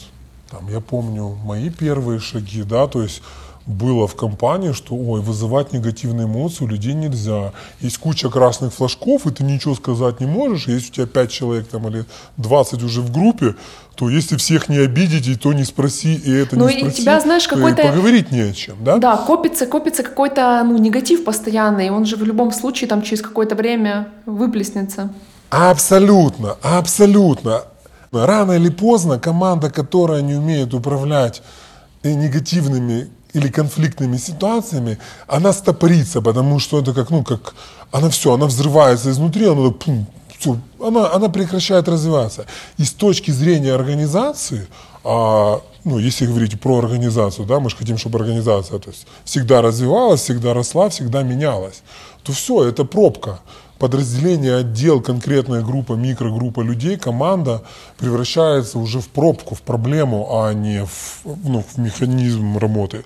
там 0.50 0.68
я 0.68 0.80
помню 0.80 1.36
мои 1.44 1.70
первые 1.70 2.18
шаги, 2.20 2.62
да, 2.62 2.86
то 2.86 3.02
есть 3.02 3.22
было 3.68 4.08
в 4.08 4.16
компании, 4.16 4.72
что, 4.72 4.94
ой, 4.96 5.20
вызывать 5.20 5.72
негативные 5.74 6.26
эмоции 6.26 6.64
у 6.64 6.66
людей 6.66 6.94
нельзя. 6.94 7.52
Есть 7.80 7.98
куча 7.98 8.30
красных 8.30 8.72
флажков, 8.72 9.26
и 9.26 9.30
ты 9.30 9.44
ничего 9.44 9.74
сказать 9.74 10.20
не 10.20 10.26
можешь. 10.26 10.66
Если 10.66 10.88
у 10.88 10.92
тебя 10.94 11.06
5 11.06 11.30
человек 11.30 11.68
там 11.68 11.86
или 11.86 12.06
20 12.38 12.82
уже 12.82 13.02
в 13.02 13.12
группе, 13.12 13.54
то 13.94 14.08
если 14.08 14.36
всех 14.36 14.70
не 14.70 14.78
обидеть, 14.78 15.26
и 15.28 15.36
то 15.36 15.52
не 15.52 15.64
спроси, 15.64 16.14
и 16.14 16.32
это 16.32 16.56
Ну, 16.56 16.66
не 16.68 16.76
и 16.76 16.80
спроси, 16.80 17.02
тебя, 17.02 17.20
знаешь, 17.20 17.46
то 17.46 17.56
и 17.56 17.58
какой-то- 17.58 17.82
поговорить 17.82 18.32
не 18.32 18.40
о 18.40 18.52
чем, 18.54 18.76
да? 18.82 18.96
Да, 18.96 19.16
копится, 19.18 19.66
копится 19.66 20.02
какой-то 20.02 20.62
ну, 20.64 20.78
негатив 20.78 21.24
постоянный, 21.24 21.90
он 21.90 22.06
же 22.06 22.16
в 22.16 22.22
любом 22.22 22.52
случае 22.52 22.88
там 22.88 23.02
через 23.02 23.20
какое-то 23.20 23.54
время 23.54 24.08
выплеснется. 24.24 25.12
Абсолютно, 25.50 26.56
абсолютно. 26.62 27.62
Рано 28.12 28.52
или 28.52 28.70
поздно 28.70 29.18
команда, 29.18 29.70
которая 29.70 30.22
не 30.22 30.34
умеет 30.36 30.72
управлять 30.72 31.42
э, 32.02 32.14
негативными 32.14 33.08
или 33.38 33.48
конфликтными 33.48 34.16
ситуациями, 34.18 34.98
она 35.26 35.52
стопорится, 35.52 36.20
потому 36.20 36.58
что 36.58 36.80
это 36.80 36.92
как, 36.92 37.10
ну, 37.10 37.24
как, 37.24 37.54
она 37.90 38.08
все, 38.10 38.34
она 38.34 38.46
взрывается 38.46 39.10
изнутри, 39.10 39.46
она, 39.46 39.70
пум, 39.70 40.06
всё, 40.38 40.58
она, 40.80 41.12
она 41.12 41.28
прекращает 41.28 41.88
развиваться. 41.88 42.46
И 42.76 42.84
с 42.84 42.92
точки 42.92 43.30
зрения 43.30 43.74
организации, 43.74 44.66
а, 45.04 45.60
ну, 45.84 45.98
если 45.98 46.26
говорить 46.26 46.60
про 46.60 46.78
организацию, 46.78 47.46
да, 47.46 47.60
мы 47.60 47.70
же 47.70 47.76
хотим, 47.76 47.96
чтобы 47.96 48.18
организация 48.18 48.78
то 48.78 48.90
есть, 48.90 49.06
всегда 49.24 49.62
развивалась, 49.62 50.20
всегда 50.20 50.54
росла, 50.54 50.88
всегда 50.88 51.22
менялась, 51.22 51.82
то 52.22 52.32
все, 52.32 52.64
это 52.64 52.84
пробка 52.84 53.40
подразделение, 53.78 54.56
отдел, 54.56 55.00
конкретная 55.00 55.62
группа, 55.62 55.92
микрогруппа 55.94 56.60
людей, 56.60 56.96
команда 56.96 57.62
превращается 57.98 58.78
уже 58.78 59.00
в 59.00 59.08
пробку, 59.08 59.54
в 59.54 59.62
проблему, 59.62 60.28
а 60.42 60.52
не 60.52 60.84
в, 60.84 61.20
ну, 61.24 61.62
в 61.62 61.78
механизм 61.78 62.58
работы. 62.58 63.04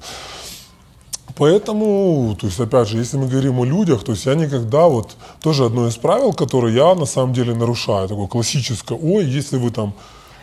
Поэтому, 1.36 2.36
то 2.38 2.46
есть, 2.46 2.60
опять 2.60 2.88
же, 2.88 2.98
если 2.98 3.16
мы 3.16 3.26
говорим 3.26 3.58
о 3.60 3.64
людях, 3.64 4.04
то 4.04 4.12
есть 4.12 4.26
я 4.26 4.34
никогда 4.34 4.86
вот, 4.86 5.16
тоже 5.40 5.64
одно 5.64 5.88
из 5.88 5.96
правил, 5.96 6.32
которое 6.32 6.74
я 6.74 6.94
на 6.94 7.06
самом 7.06 7.32
деле 7.32 7.54
нарушаю, 7.54 8.08
такое 8.08 8.26
классическое, 8.26 8.98
ой, 8.98 9.24
если 9.24 9.56
вы 9.56 9.70
там 9.70 9.94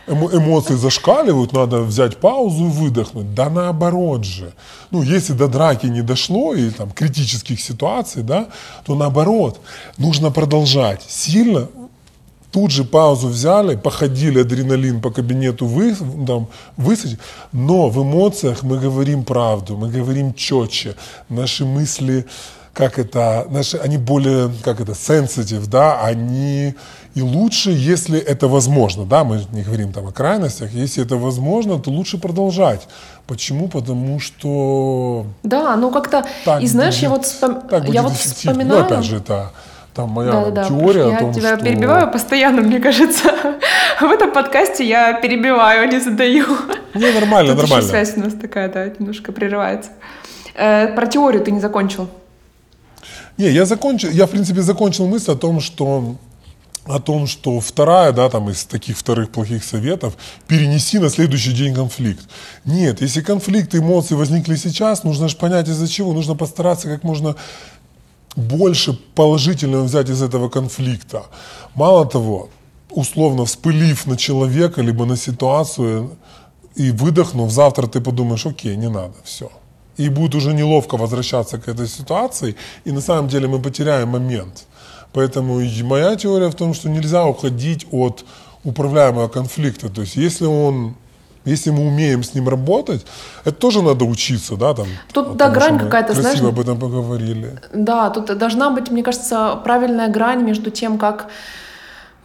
эмо- 0.10 0.36
эмоции 0.36 0.76
зашкаливают, 0.76 1.54
надо 1.54 1.82
взять 1.82 2.18
паузу 2.18 2.66
выдохнуть. 2.66 3.34
Да 3.34 3.50
наоборот 3.50 4.26
же. 4.26 4.54
Ну, 4.92 5.04
если 5.04 5.34
до 5.34 5.48
драки 5.48 5.88
не 5.88 6.02
дошло 6.02 6.54
и 6.54 6.70
там 6.72 6.92
критических 6.92 7.62
ситуаций, 7.62 8.24
да, 8.24 8.48
то 8.86 8.96
наоборот, 8.96 9.60
нужно 9.98 10.32
продолжать. 10.32 11.02
Сильно 11.08 11.68
Тут 12.52 12.72
же 12.72 12.84
паузу 12.84 13.28
взяли, 13.28 13.76
походили, 13.76 14.42
адреналин 14.42 15.02
по 15.02 15.12
кабинету 15.12 15.68
вы, 15.68 15.96
там, 16.26 16.48
высадить, 16.78 17.20
но 17.52 17.90
в 17.90 18.02
эмоциях 18.02 18.64
мы 18.64 18.80
говорим 18.80 19.24
правду, 19.24 19.78
мы 19.78 19.92
говорим 19.92 20.34
четче, 20.34 20.96
наши 21.30 21.64
мысли, 21.64 22.26
как 22.80 22.98
это, 22.98 23.46
наши, 23.52 23.78
они 23.78 23.98
более, 23.98 24.50
как 24.64 24.80
это, 24.82 24.94
sensitive, 24.94 25.68
да, 25.70 26.02
они 26.02 26.74
и 27.14 27.22
лучше, 27.22 27.72
если 27.72 28.18
это 28.20 28.48
возможно, 28.48 29.04
да, 29.06 29.24
мы 29.24 29.42
не 29.52 29.64
говорим 29.64 29.92
там 29.92 30.08
о 30.08 30.12
крайностях, 30.12 30.72
если 30.72 31.04
это 31.04 31.18
возможно, 31.18 31.78
то 31.78 31.92
лучше 31.92 32.18
продолжать. 32.18 32.88
Почему? 33.28 33.68
Потому 33.68 34.20
что 34.20 35.26
Да, 35.44 35.76
ну 35.76 35.92
как-то, 35.92 36.26
и 36.62 36.68
знаешь, 36.68 36.96
я 36.98 37.10
будет- 37.10 37.20
вот, 37.20 37.26
вспом- 37.28 37.68
так 37.70 37.90
я 37.90 38.02
вот 38.02 38.14
эффективнее. 38.14 38.54
вспоминаю... 38.54 38.80
Ну, 38.82 38.86
опять 38.86 39.06
же, 39.06 39.18
это 39.18 39.52
там 39.94 40.10
моя 40.12 40.32
Да-да-да, 40.32 40.64
теория 40.70 41.08
я 41.10 41.18
о 41.18 41.20
том, 41.20 41.34
тебя 41.34 41.56
что... 41.58 41.66
перебиваю 41.66 42.12
постоянно, 42.12 42.62
мне 42.62 42.80
кажется. 42.80 43.30
В 44.00 44.04
этом 44.06 44.32
подкасте 44.32 44.88
я 44.88 45.14
перебиваю, 45.14 45.84
а 45.84 45.86
не 45.88 46.00
задаю. 46.00 46.46
Не, 46.96 47.12
нормально, 47.12 47.52
Тут 47.54 47.64
нормально. 47.64 47.90
связь 47.90 48.14
у 48.18 48.22
нас 48.22 48.34
такая, 48.34 48.70
да, 48.72 48.86
немножко 49.00 49.32
прерывается. 49.34 49.90
Э, 50.56 50.88
Про 50.96 51.06
теорию 51.08 51.44
ты 51.44 51.52
не 51.52 51.60
закончил. 51.60 52.08
Не, 53.40 53.52
я 53.52 53.66
закончил, 53.66 54.10
я 54.12 54.26
в 54.26 54.32
принципе 54.32 54.62
закончил 54.62 55.08
мысль 55.08 55.32
о 55.32 55.36
том, 55.36 55.62
что 55.62 56.18
о 56.86 57.00
том, 57.00 57.26
что 57.28 57.60
вторая, 57.60 58.12
да, 58.12 58.30
там 58.30 58.50
из 58.50 58.66
таких 58.66 58.98
вторых 58.98 59.30
плохих 59.30 59.64
советов, 59.64 60.18
перенеси 60.48 61.00
на 61.00 61.10
следующий 61.10 61.54
день 61.54 61.74
конфликт. 61.74 62.28
Нет, 62.66 63.02
если 63.02 63.22
конфликт, 63.22 63.76
эмоции 63.76 64.16
возникли 64.16 64.58
сейчас, 64.58 65.04
нужно 65.04 65.30
же 65.30 65.38
понять 65.38 65.70
из-за 65.70 65.88
чего, 65.88 66.14
нужно 66.14 66.36
постараться 66.36 66.90
как 66.90 67.04
можно 67.04 67.36
больше 68.36 68.94
положительного 69.16 69.84
взять 69.84 70.10
из 70.10 70.22
этого 70.22 70.50
конфликта. 70.50 71.24
Мало 71.76 72.06
того, 72.06 72.50
условно 72.90 73.46
вспылив 73.46 74.06
на 74.06 74.18
человека, 74.18 74.82
либо 74.82 75.06
на 75.06 75.16
ситуацию 75.16 76.18
и 76.76 76.92
выдохнув, 76.92 77.52
завтра 77.52 77.88
ты 77.88 78.02
подумаешь, 78.02 78.46
окей, 78.46 78.76
не 78.76 78.90
надо, 78.90 79.16
все. 79.24 79.50
И 80.00 80.10
будет 80.10 80.36
уже 80.36 80.54
неловко 80.54 80.98
возвращаться 80.98 81.58
к 81.58 81.68
этой 81.68 81.88
ситуации, 81.88 82.56
и 82.86 82.92
на 82.92 83.02
самом 83.02 83.28
деле 83.28 83.48
мы 83.48 83.60
потеряем 83.60 84.10
момент. 84.10 84.66
Поэтому 85.14 85.60
моя 85.84 86.16
теория 86.16 86.48
в 86.48 86.56
том, 86.56 86.74
что 86.74 86.90
нельзя 86.90 87.26
уходить 87.26 87.88
от 87.92 88.26
управляемого 88.64 89.28
конфликта. 89.28 89.90
То 89.90 90.02
есть 90.02 90.16
если 90.16 90.46
он 90.46 90.96
если 91.46 91.72
мы 91.72 91.88
умеем 91.88 92.22
с 92.24 92.36
ним 92.36 92.50
работать, 92.50 93.06
это 93.46 93.56
тоже 93.56 93.82
надо 93.82 94.06
учиться, 94.06 94.56
да, 94.56 94.74
там. 94.74 94.88
Тут, 95.14 95.38
да, 95.38 95.48
потому 95.48 95.54
грань 95.54 95.80
какая-то, 95.80 96.14
красиво 96.14 96.22
знаешь, 96.22 96.42
об 96.42 96.60
этом 96.60 96.80
поговорили. 96.80 97.60
Да, 97.74 98.10
тут 98.10 98.38
должна 98.38 98.70
быть, 98.70 98.92
мне 98.92 99.04
кажется, 99.04 99.60
правильная 99.64 100.10
грань 100.10 100.44
между 100.44 100.70
тем, 100.70 100.98
как 100.98 101.28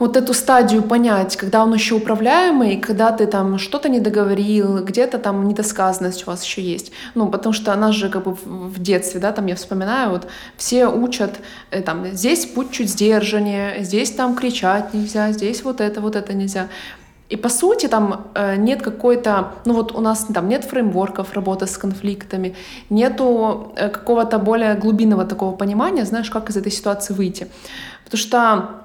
вот 0.04 0.16
эту 0.16 0.34
стадию 0.34 0.82
понять, 0.82 1.36
когда 1.36 1.62
он 1.62 1.72
еще 1.72 1.94
управляемый, 1.94 2.76
когда 2.76 3.10
ты 3.10 3.26
там 3.26 3.58
что-то 3.58 3.88
не 3.88 4.00
договорил, 4.00 4.84
где-то 4.84 5.18
там 5.18 5.48
недосказанность 5.48 6.26
у 6.26 6.30
вас 6.30 6.44
еще 6.44 6.62
есть. 6.62 6.92
Ну, 7.14 7.28
потому 7.30 7.54
что 7.54 7.74
нас 7.74 7.94
же 7.94 8.08
как 8.10 8.24
бы 8.24 8.34
в 8.34 8.74
в 8.74 8.82
детстве, 8.82 9.20
да, 9.20 9.32
там 9.32 9.46
я 9.46 9.54
вспоминаю, 9.54 10.10
вот 10.10 10.26
все 10.56 10.86
учат, 10.86 11.30
э, 11.70 11.80
там, 11.80 12.06
здесь 12.12 12.46
будь 12.54 12.70
чуть 12.70 12.90
сдержаннее, 12.90 13.84
здесь 13.84 14.10
там 14.10 14.34
кричать 14.34 14.94
нельзя, 14.94 15.32
здесь 15.32 15.64
вот 15.64 15.80
это, 15.80 16.00
вот 16.00 16.16
это 16.16 16.34
нельзя. 16.34 16.68
И 17.30 17.36
по 17.36 17.48
сути 17.48 17.88
там 17.88 18.26
э, 18.34 18.56
нет 18.56 18.82
какой-то, 18.82 19.52
ну 19.64 19.74
вот 19.74 19.92
у 19.92 20.00
нас 20.00 20.26
там 20.34 20.48
нет 20.48 20.64
фреймворков 20.64 21.32
работы 21.32 21.66
с 21.66 21.78
конфликтами, 21.78 22.54
нету 22.90 23.72
э, 23.76 23.88
какого-то 23.88 24.38
более 24.38 24.74
глубинного 24.74 25.24
такого 25.24 25.56
понимания, 25.56 26.04
знаешь, 26.04 26.30
как 26.30 26.50
из 26.50 26.56
этой 26.56 26.72
ситуации 26.72 27.14
выйти. 27.14 27.46
Потому 28.04 28.18
что, 28.18 28.83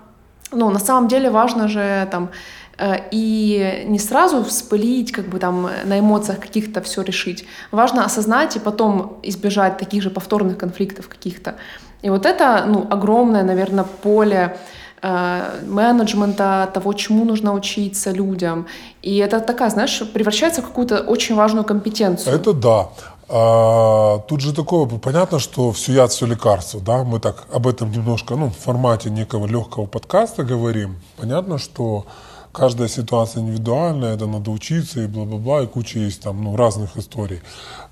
ну, 0.52 0.70
на 0.70 0.80
самом 0.80 1.08
деле 1.08 1.30
важно 1.30 1.68
же 1.68 2.08
там 2.12 2.30
э, 2.78 2.96
и 3.12 3.84
не 3.88 4.00
сразу 4.00 4.44
вспылить, 4.44 5.12
как 5.12 5.26
бы 5.26 5.40
там 5.40 5.68
э, 5.68 5.86
на 5.86 6.00
эмоциях 6.00 6.40
каких-то 6.40 6.82
все 6.82 7.02
решить. 7.02 7.46
Важно 7.72 8.06
осознать 8.06 8.56
и 8.56 8.60
потом 8.60 9.20
избежать 9.24 9.78
таких 9.78 10.04
же 10.04 10.10
повторных 10.10 10.58
конфликтов 10.58 11.08
каких-то. 11.08 11.56
И 12.02 12.10
вот 12.10 12.26
это, 12.26 12.66
ну, 12.68 12.88
огромное, 12.90 13.44
наверное, 13.44 13.84
поле 13.84 14.58
э, 15.02 15.42
менеджмента, 15.68 16.70
того, 16.74 16.94
чему 16.94 17.26
нужно 17.26 17.54
учиться 17.54 18.12
людям. 18.12 18.66
И 19.02 19.18
это 19.18 19.40
такая, 19.40 19.70
знаешь, 19.70 20.02
превращается 20.14 20.62
в 20.62 20.66
какую-то 20.66 21.02
очень 21.02 21.36
важную 21.36 21.66
компетенцию. 21.66 22.36
Это 22.36 22.54
да. 22.54 22.90
А, 23.32 24.20
тут 24.28 24.42
же 24.42 24.54
такое, 24.54 24.88
понятно, 24.88 25.38
что 25.38 25.72
все 25.72 25.94
яд, 25.94 26.12
все 26.12 26.26
лекарство, 26.26 26.82
да, 26.82 27.04
мы 27.04 27.20
так 27.20 27.46
об 27.54 27.68
этом 27.68 27.92
немножко, 27.92 28.36
ну, 28.36 28.48
в 28.48 28.56
формате 28.56 29.12
некого 29.12 29.46
легкого 29.46 29.86
подкаста 29.86 30.44
говорим. 30.44 31.00
Понятно, 31.16 31.60
что 31.60 32.08
каждая 32.52 32.88
ситуация 32.88 33.44
индивидуальная, 33.44 34.16
это 34.16 34.26
надо 34.26 34.50
учиться 34.50 35.02
и 35.02 35.06
бла-бла-бла, 35.06 35.62
и 35.62 35.68
куча 35.68 36.00
есть 36.00 36.24
там, 36.24 36.44
ну, 36.44 36.56
разных 36.56 36.98
историй. 36.98 37.42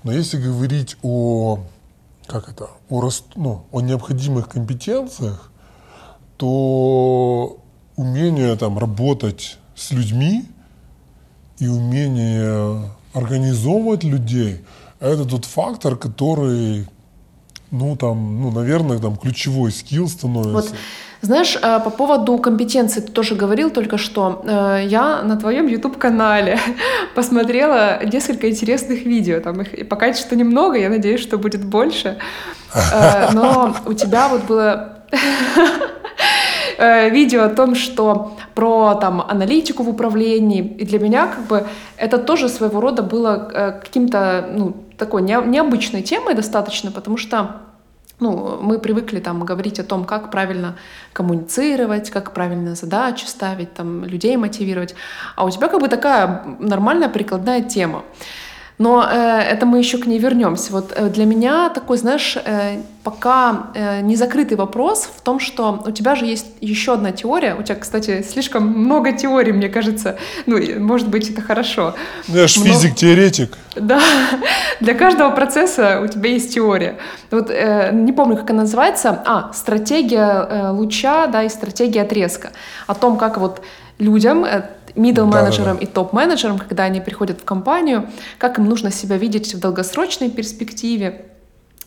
Но 0.02 0.10
если 0.10 0.42
говорить 0.42 0.96
о, 1.02 1.60
как 2.26 2.48
это, 2.48 2.70
о, 2.88 3.00
раст- 3.00 3.36
ну, 3.36 3.64
о 3.70 3.80
необходимых 3.80 4.48
компетенциях, 4.48 5.52
то 6.36 7.58
умение 7.94 8.56
там 8.56 8.76
работать 8.76 9.58
с 9.76 9.92
людьми 9.92 10.46
и 11.60 11.68
умение 11.68 12.90
организовывать 13.12 14.02
людей– 14.02 14.64
это 15.00 15.24
тот 15.24 15.44
фактор, 15.44 15.96
который, 15.96 16.86
ну 17.70 17.96
там, 17.96 18.42
ну 18.42 18.50
наверное, 18.50 18.98
там 18.98 19.16
ключевой 19.16 19.72
скилл 19.72 20.08
становится. 20.08 20.52
Вот, 20.52 20.74
знаешь, 21.20 21.56
э, 21.60 21.80
по 21.80 21.90
поводу 21.90 22.38
компетенции 22.38 23.00
ты 23.00 23.12
тоже 23.12 23.34
говорил 23.34 23.70
только 23.70 23.98
что. 23.98 24.42
Э, 24.46 24.84
Я 24.86 25.22
на 25.22 25.36
твоем 25.36 25.66
YouTube-канале 25.66 26.58
посмотрела 27.14 28.04
несколько 28.04 28.50
интересных 28.50 29.04
видео. 29.04 29.40
Там 29.40 29.60
их 29.60 29.88
пока 29.88 30.12
что 30.14 30.36
немного, 30.36 30.78
я 30.78 30.88
надеюсь, 30.88 31.20
что 31.20 31.38
будет 31.38 31.64
больше. 31.64 32.18
Э, 32.74 33.30
Но 33.32 33.74
у 33.86 33.94
тебя 33.94 34.28
вот 34.28 34.44
было 34.44 34.94
видео 37.10 37.44
о 37.44 37.48
том, 37.48 37.74
что 37.74 38.36
про 38.54 38.94
там 38.94 39.20
аналитику 39.20 39.82
в 39.82 39.88
управлении. 39.88 40.62
И 40.78 40.84
для 40.84 40.98
меня 40.98 41.26
как 41.26 41.46
бы 41.46 41.66
это 41.96 42.18
тоже 42.18 42.48
своего 42.48 42.80
рода 42.80 43.02
было 43.02 43.80
каким-то, 43.84 44.48
ну, 44.54 44.76
такой 44.98 45.22
не- 45.22 45.42
необычной 45.46 46.02
темой 46.02 46.34
достаточно, 46.34 46.90
потому 46.90 47.16
что 47.16 47.62
ну, 48.20 48.58
мы 48.60 48.80
привыкли 48.80 49.20
там 49.20 49.44
говорить 49.44 49.78
о 49.78 49.84
том, 49.84 50.04
как 50.04 50.30
правильно 50.30 50.76
коммуницировать, 51.12 52.10
как 52.10 52.34
правильно 52.34 52.74
задачи 52.74 53.24
ставить, 53.26 53.74
там, 53.74 54.04
людей 54.04 54.36
мотивировать. 54.36 54.94
А 55.36 55.44
у 55.44 55.50
тебя 55.50 55.68
как 55.68 55.80
бы 55.80 55.88
такая 55.88 56.44
нормальная 56.58 57.08
прикладная 57.08 57.62
тема. 57.62 58.02
Но 58.78 59.02
э, 59.02 59.40
это 59.40 59.66
мы 59.66 59.78
еще 59.78 59.98
к 59.98 60.06
ней 60.06 60.18
вернемся. 60.18 60.72
Вот 60.72 60.92
э, 60.94 61.08
для 61.08 61.24
меня 61.24 61.68
такой, 61.68 61.98
знаешь, 61.98 62.36
э, 62.36 62.80
пока 63.02 63.70
э, 63.74 64.00
не 64.02 64.14
закрытый 64.14 64.56
вопрос 64.56 65.08
в 65.16 65.20
том, 65.20 65.40
что 65.40 65.82
у 65.84 65.90
тебя 65.90 66.14
же 66.14 66.26
есть 66.26 66.46
еще 66.60 66.94
одна 66.94 67.10
теория. 67.10 67.56
У 67.56 67.62
тебя, 67.62 67.74
кстати, 67.74 68.22
слишком 68.22 68.68
много 68.68 69.12
теорий, 69.12 69.52
мне 69.52 69.68
кажется. 69.68 70.16
Ну, 70.46 70.58
может 70.78 71.08
быть, 71.08 71.28
это 71.28 71.42
хорошо. 71.42 71.94
Я 72.28 72.46
же 72.46 72.60
физик-теоретик. 72.60 73.58
Да, 73.74 74.00
для 74.80 74.94
каждого 74.94 75.30
процесса 75.30 76.00
у 76.00 76.06
тебя 76.06 76.30
есть 76.30 76.54
теория. 76.54 76.98
Вот 77.32 77.50
э, 77.50 77.90
не 77.92 78.12
помню, 78.12 78.36
как 78.36 78.50
она 78.50 78.60
называется. 78.60 79.22
А, 79.26 79.52
стратегия 79.52 80.46
э, 80.48 80.70
луча, 80.70 81.26
да, 81.26 81.42
и 81.42 81.48
стратегия 81.48 82.02
отрезка. 82.02 82.52
О 82.86 82.94
том, 82.94 83.16
как 83.16 83.38
вот 83.38 83.60
людям, 83.98 84.44
э, 84.44 84.62
middle 84.98 85.24
менеджерам 85.24 85.76
да, 85.76 85.80
да, 85.80 85.80
да. 85.80 85.84
и 85.84 85.86
топ-менеджерам, 85.86 86.58
когда 86.58 86.84
они 86.84 87.00
приходят 87.00 87.40
в 87.40 87.44
компанию, 87.44 88.08
как 88.38 88.58
им 88.58 88.68
нужно 88.68 88.90
себя 88.90 89.16
видеть 89.16 89.54
в 89.54 89.60
долгосрочной 89.60 90.30
перспективе. 90.30 91.26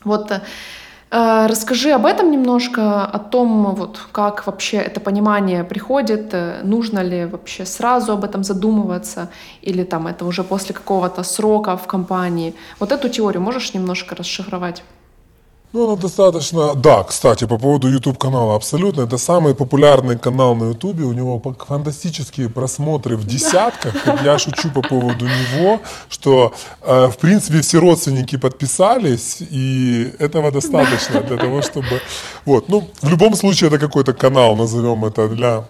Вот 0.03 0.31
э, 0.31 1.47
расскажи 1.47 1.91
об 1.91 2.05
этом 2.05 2.31
немножко, 2.31 3.05
о 3.05 3.19
том, 3.19 3.75
вот, 3.75 3.99
как 4.11 4.47
вообще 4.47 4.77
это 4.77 4.99
понимание 4.99 5.63
приходит, 5.63 6.33
э, 6.33 6.61
нужно 6.63 6.99
ли 7.03 7.25
вообще 7.25 7.65
сразу 7.65 8.13
об 8.13 8.23
этом 8.23 8.43
задумываться, 8.43 9.29
или 9.61 9.83
там 9.83 10.07
это 10.07 10.25
уже 10.25 10.43
после 10.43 10.73
какого-то 10.73 11.23
срока 11.23 11.77
в 11.77 11.85
компании. 11.87 12.53
Вот 12.79 12.91
эту 12.91 13.09
теорию 13.09 13.41
можешь 13.41 13.73
немножко 13.73 14.15
расшифровать? 14.15 14.83
Ну, 15.73 15.87
она 15.87 15.95
достаточно... 15.95 16.75
Да, 16.75 17.03
кстати, 17.03 17.47
по 17.47 17.57
поводу 17.57 17.87
YouTube-канала, 17.87 18.55
абсолютно. 18.55 19.03
Это 19.03 19.17
самый 19.17 19.55
популярный 19.55 20.17
канал 20.19 20.55
на 20.55 20.65
YouTube. 20.65 20.99
У 20.99 21.13
него 21.13 21.41
фантастические 21.67 22.49
просмотры 22.49 23.15
в 23.15 23.25
десятках. 23.25 23.95
Я 24.23 24.37
шучу 24.37 24.69
по 24.69 24.81
поводу 24.81 25.25
него, 25.25 25.79
что, 26.09 26.53
э, 26.81 27.07
в 27.07 27.17
принципе, 27.17 27.61
все 27.61 27.79
родственники 27.79 28.37
подписались, 28.37 29.37
и 29.39 30.13
этого 30.19 30.51
достаточно 30.51 31.21
для 31.21 31.37
того, 31.37 31.61
чтобы... 31.61 32.01
Вот, 32.45 32.67
ну, 32.67 32.89
в 33.01 33.09
любом 33.09 33.35
случае, 33.35 33.69
это 33.69 33.79
какой-то 33.79 34.13
канал, 34.13 34.57
назовем 34.57 35.05
это, 35.05 35.29
для 35.29 35.63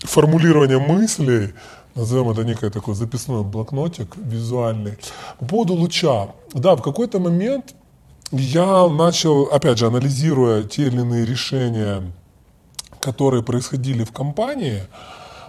формулирования 0.00 0.78
мыслей, 0.78 1.54
назовем 1.94 2.30
это 2.30 2.42
некий 2.42 2.70
такой 2.70 2.94
записной 2.94 3.44
блокнотик 3.44 4.16
визуальный. 4.16 4.98
По 5.38 5.46
поводу 5.46 5.74
луча. 5.74 6.28
Да, 6.54 6.74
в 6.74 6.82
какой-то 6.82 7.20
момент 7.20 7.74
я 8.32 8.88
начал, 8.88 9.44
опять 9.44 9.78
же, 9.78 9.86
анализируя 9.86 10.62
те 10.62 10.86
или 10.86 11.00
иные 11.00 11.24
решения, 11.24 12.02
которые 13.00 13.42
происходили 13.42 14.04
в 14.04 14.12
компании, 14.12 14.82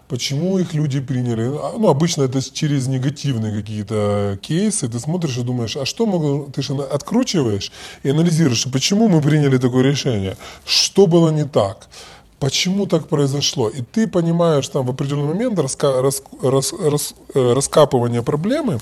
почему 0.07 0.57
их 0.57 0.73
люди 0.73 0.99
приняли. 0.99 1.43
А, 1.43 1.73
ну, 1.77 1.89
обычно 1.89 2.23
это 2.23 2.41
через 2.41 2.87
негативные 2.87 3.53
какие-то 3.53 4.39
кейсы. 4.41 4.87
Ты 4.87 4.99
смотришь 4.99 5.37
и 5.37 5.43
думаешь, 5.43 5.77
а 5.77 5.85
что 5.85 6.05
могло... 6.05 6.47
Ты 6.53 6.61
же 6.61 6.73
откручиваешь 6.73 7.71
и 8.03 8.09
анализируешь, 8.09 8.65
почему 8.71 9.07
мы 9.07 9.21
приняли 9.21 9.57
такое 9.57 9.83
решение, 9.83 10.37
что 10.65 11.07
было 11.07 11.29
не 11.29 11.45
так. 11.45 11.87
Почему 12.39 12.85
так 12.85 13.09
произошло? 13.09 13.67
И 13.67 13.81
ты 13.81 14.07
понимаешь 14.07 14.67
там 14.69 14.85
в 14.85 14.89
определенный 14.89 15.33
момент 15.33 15.59
раска, 15.59 16.01
рас, 16.01 16.23
рас, 16.41 16.73
рас, 16.79 17.13
э, 17.35 17.53
раскапывания 17.53 18.21
проблемы, 18.21 18.79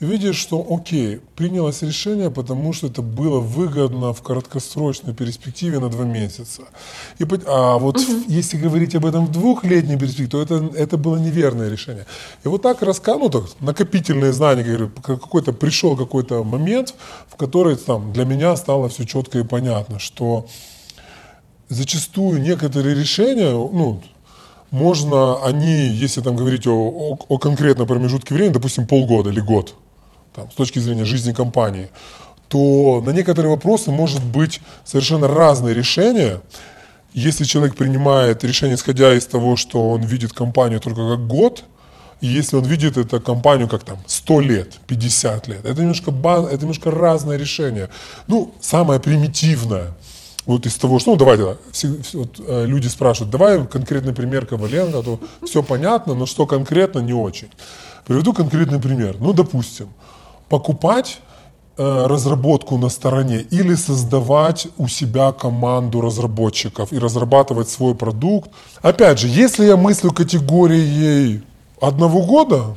видишь, 0.00 0.36
что 0.36 0.66
окей, 0.68 1.20
принялось 1.36 1.82
решение, 1.82 2.30
потому 2.30 2.72
что 2.72 2.88
это 2.88 3.02
было 3.02 3.40
выгодно 3.40 4.12
в 4.12 4.22
краткосрочной 4.22 5.14
перспективе 5.14 5.78
на 5.78 5.88
два 5.88 6.04
месяца. 6.04 6.62
И, 7.18 7.26
а 7.46 7.78
вот 7.78 7.96
угу. 7.96 8.24
если 8.28 8.58
говорить 8.58 8.94
об 8.94 9.06
этом 9.06 9.26
в 9.26 9.32
двухлетней 9.32 9.98
перспективе, 9.98 10.28
то 10.28 10.42
это, 10.42 10.70
это 10.76 10.96
было 10.98 11.16
неверное 11.16 11.70
решение. 11.70 12.06
И 12.44 12.48
вот 12.48 12.62
так 12.62 12.82
раска, 12.82 13.16
ну, 13.16 13.30
так, 13.30 13.44
накопительные 13.60 14.32
знания, 14.32 14.90
какой-то 15.02 15.52
пришел 15.52 15.96
какой-то 15.96 16.44
момент, 16.44 16.94
в 17.28 17.36
который 17.36 17.76
там, 17.76 18.12
для 18.12 18.24
меня 18.24 18.56
стало 18.56 18.88
все 18.88 19.04
четко 19.06 19.38
и 19.38 19.44
понятно, 19.44 19.98
что 19.98 20.46
зачастую 21.68 22.40
некоторые 22.40 22.94
решения, 22.94 23.50
ну, 23.50 24.02
можно 24.70 25.42
они, 25.44 25.88
если 25.88 26.20
там 26.20 26.36
говорить 26.36 26.66
о, 26.66 26.72
о, 26.72 27.18
о 27.28 27.38
конкретном 27.38 27.86
промежутке 27.86 28.34
времени, 28.34 28.52
допустим, 28.52 28.86
полгода 28.86 29.30
или 29.30 29.40
год, 29.40 29.74
там, 30.36 30.50
с 30.50 30.54
точки 30.54 30.78
зрения 30.78 31.04
жизни 31.04 31.32
компании, 31.32 31.88
то 32.48 33.02
на 33.04 33.10
некоторые 33.10 33.50
вопросы 33.50 33.90
может 33.90 34.22
быть 34.22 34.60
совершенно 34.84 35.26
разные 35.26 35.74
решения. 35.74 36.40
Если 37.12 37.44
человек 37.44 37.74
принимает 37.76 38.44
решение, 38.44 38.76
исходя 38.76 39.14
из 39.14 39.26
того, 39.26 39.56
что 39.56 39.90
он 39.90 40.02
видит 40.02 40.32
компанию 40.32 40.80
только 40.80 41.16
как 41.16 41.26
год, 41.26 41.64
если 42.20 42.56
он 42.56 42.64
видит 42.64 42.96
эту 42.96 43.20
компанию 43.20 43.68
как 43.68 43.84
там 43.84 43.98
100 44.06 44.40
лет, 44.40 44.74
50 44.86 45.48
лет, 45.48 45.64
это 45.64 45.80
немножко, 45.80 46.10
это 46.10 46.58
немножко 46.60 46.90
разное 46.90 47.36
решение. 47.36 47.88
Ну, 48.28 48.54
самое 48.60 49.00
примитивное– 49.00 49.92
вот 50.46 50.64
из 50.64 50.76
того, 50.76 51.00
что, 51.00 51.10
ну 51.10 51.16
давайте, 51.16 51.56
все, 51.72 51.88
вот, 52.12 52.40
э, 52.46 52.66
люди 52.66 52.86
спрашивают, 52.86 53.30
давай 53.30 53.66
конкретный 53.66 54.12
пример 54.12 54.46
Коваленко, 54.46 54.98
а 54.98 55.02
то 55.02 55.20
все 55.44 55.62
понятно, 55.62 56.14
но 56.14 56.24
что 56.24 56.46
конкретно 56.46 57.00
не 57.00 57.12
очень. 57.12 57.48
Приведу 58.06 58.32
конкретный 58.32 58.80
пример. 58.80 59.16
Ну, 59.18 59.32
допустим, 59.32 59.88
покупать 60.48 61.20
э, 61.76 62.06
разработку 62.06 62.78
на 62.78 62.88
стороне 62.88 63.40
или 63.50 63.74
создавать 63.74 64.68
у 64.76 64.88
себя 64.88 65.32
команду 65.32 66.00
разработчиков 66.00 66.92
и 66.92 66.98
разрабатывать 66.98 67.68
свой 67.68 67.94
продукт. 67.94 68.50
Опять 68.82 69.18
же, 69.18 69.28
если 69.28 69.66
я 69.66 69.76
мыслю 69.76 70.12
категорией 70.12 71.42
одного 71.80 72.22
года, 72.22 72.76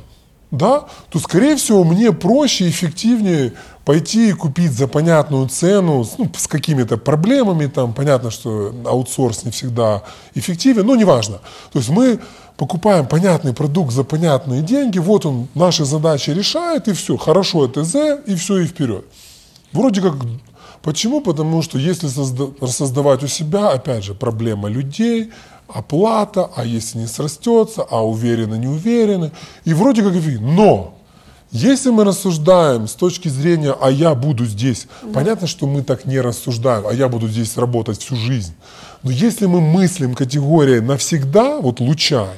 да, 0.50 0.86
то, 1.10 1.18
скорее 1.20 1.56
всего, 1.56 1.84
мне 1.84 2.12
проще 2.12 2.64
и 2.66 2.70
эффективнее 2.70 3.52
пойти 3.84 4.30
и 4.30 4.32
купить 4.32 4.72
за 4.72 4.88
понятную 4.88 5.48
цену, 5.48 6.04
ну, 6.18 6.30
с 6.36 6.46
какими-то 6.48 6.96
проблемами, 6.96 7.66
там, 7.66 7.92
понятно, 7.94 8.30
что 8.30 8.74
аутсорс 8.84 9.44
не 9.44 9.52
всегда 9.52 10.02
эффективен, 10.34 10.86
но 10.86 10.96
неважно. 10.96 11.40
То 11.72 11.78
есть 11.78 11.90
мы 11.90 12.20
покупаем 12.60 13.06
понятный 13.06 13.54
продукт 13.54 13.90
за 13.90 14.04
понятные 14.04 14.60
деньги, 14.60 14.98
вот 14.98 15.24
он 15.24 15.48
наши 15.54 15.86
задачи 15.86 16.28
решает, 16.28 16.88
и 16.88 16.92
все, 16.92 17.16
хорошо 17.16 17.66
ТЗ, 17.66 17.94
и 18.26 18.34
все, 18.34 18.58
и 18.58 18.66
вперед. 18.66 19.06
Вроде 19.72 20.02
как, 20.02 20.16
почему? 20.82 21.22
Потому 21.22 21.62
что 21.62 21.78
если 21.78 22.06
созда- 22.10 22.66
создавать 22.66 23.22
у 23.22 23.28
себя, 23.28 23.70
опять 23.70 24.04
же, 24.04 24.12
проблема 24.12 24.68
людей, 24.68 25.30
оплата, 25.68 26.50
а 26.54 26.66
если 26.66 26.98
не 26.98 27.06
срастется, 27.06 27.82
а 27.90 28.06
уверены, 28.06 28.56
не 28.56 28.68
уверены, 28.68 29.32
и 29.64 29.72
вроде 29.72 30.02
как, 30.02 30.12
но 30.40 30.92
если 31.52 31.88
мы 31.88 32.04
рассуждаем 32.04 32.88
с 32.88 32.92
точки 32.92 33.28
зрения, 33.28 33.74
а 33.80 33.90
я 33.90 34.14
буду 34.14 34.44
здесь, 34.44 34.86
да. 35.02 35.08
понятно, 35.14 35.46
что 35.46 35.66
мы 35.66 35.82
так 35.82 36.04
не 36.04 36.20
рассуждаем, 36.20 36.86
а 36.86 36.92
я 36.92 37.08
буду 37.08 37.26
здесь 37.26 37.56
работать 37.56 38.02
всю 38.02 38.16
жизнь. 38.16 38.52
Но 39.02 39.10
если 39.10 39.46
мы 39.46 39.62
мыслим 39.62 40.14
категорией 40.14 40.80
навсегда, 40.80 41.58
вот 41.58 41.80
луча, 41.80 42.28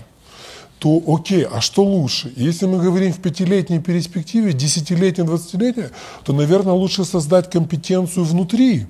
то 0.82 1.00
окей, 1.06 1.46
а 1.46 1.60
что 1.60 1.84
лучше? 1.84 2.32
Если 2.34 2.66
мы 2.66 2.82
говорим 2.82 3.12
в 3.12 3.20
пятилетней 3.20 3.78
перспективе, 3.78 4.52
десятилетней, 4.52 5.24
двадцатилетней, 5.24 5.90
то, 6.24 6.32
наверное, 6.32 6.72
лучше 6.72 7.04
создать 7.04 7.48
компетенцию 7.48 8.24
внутри 8.24 8.86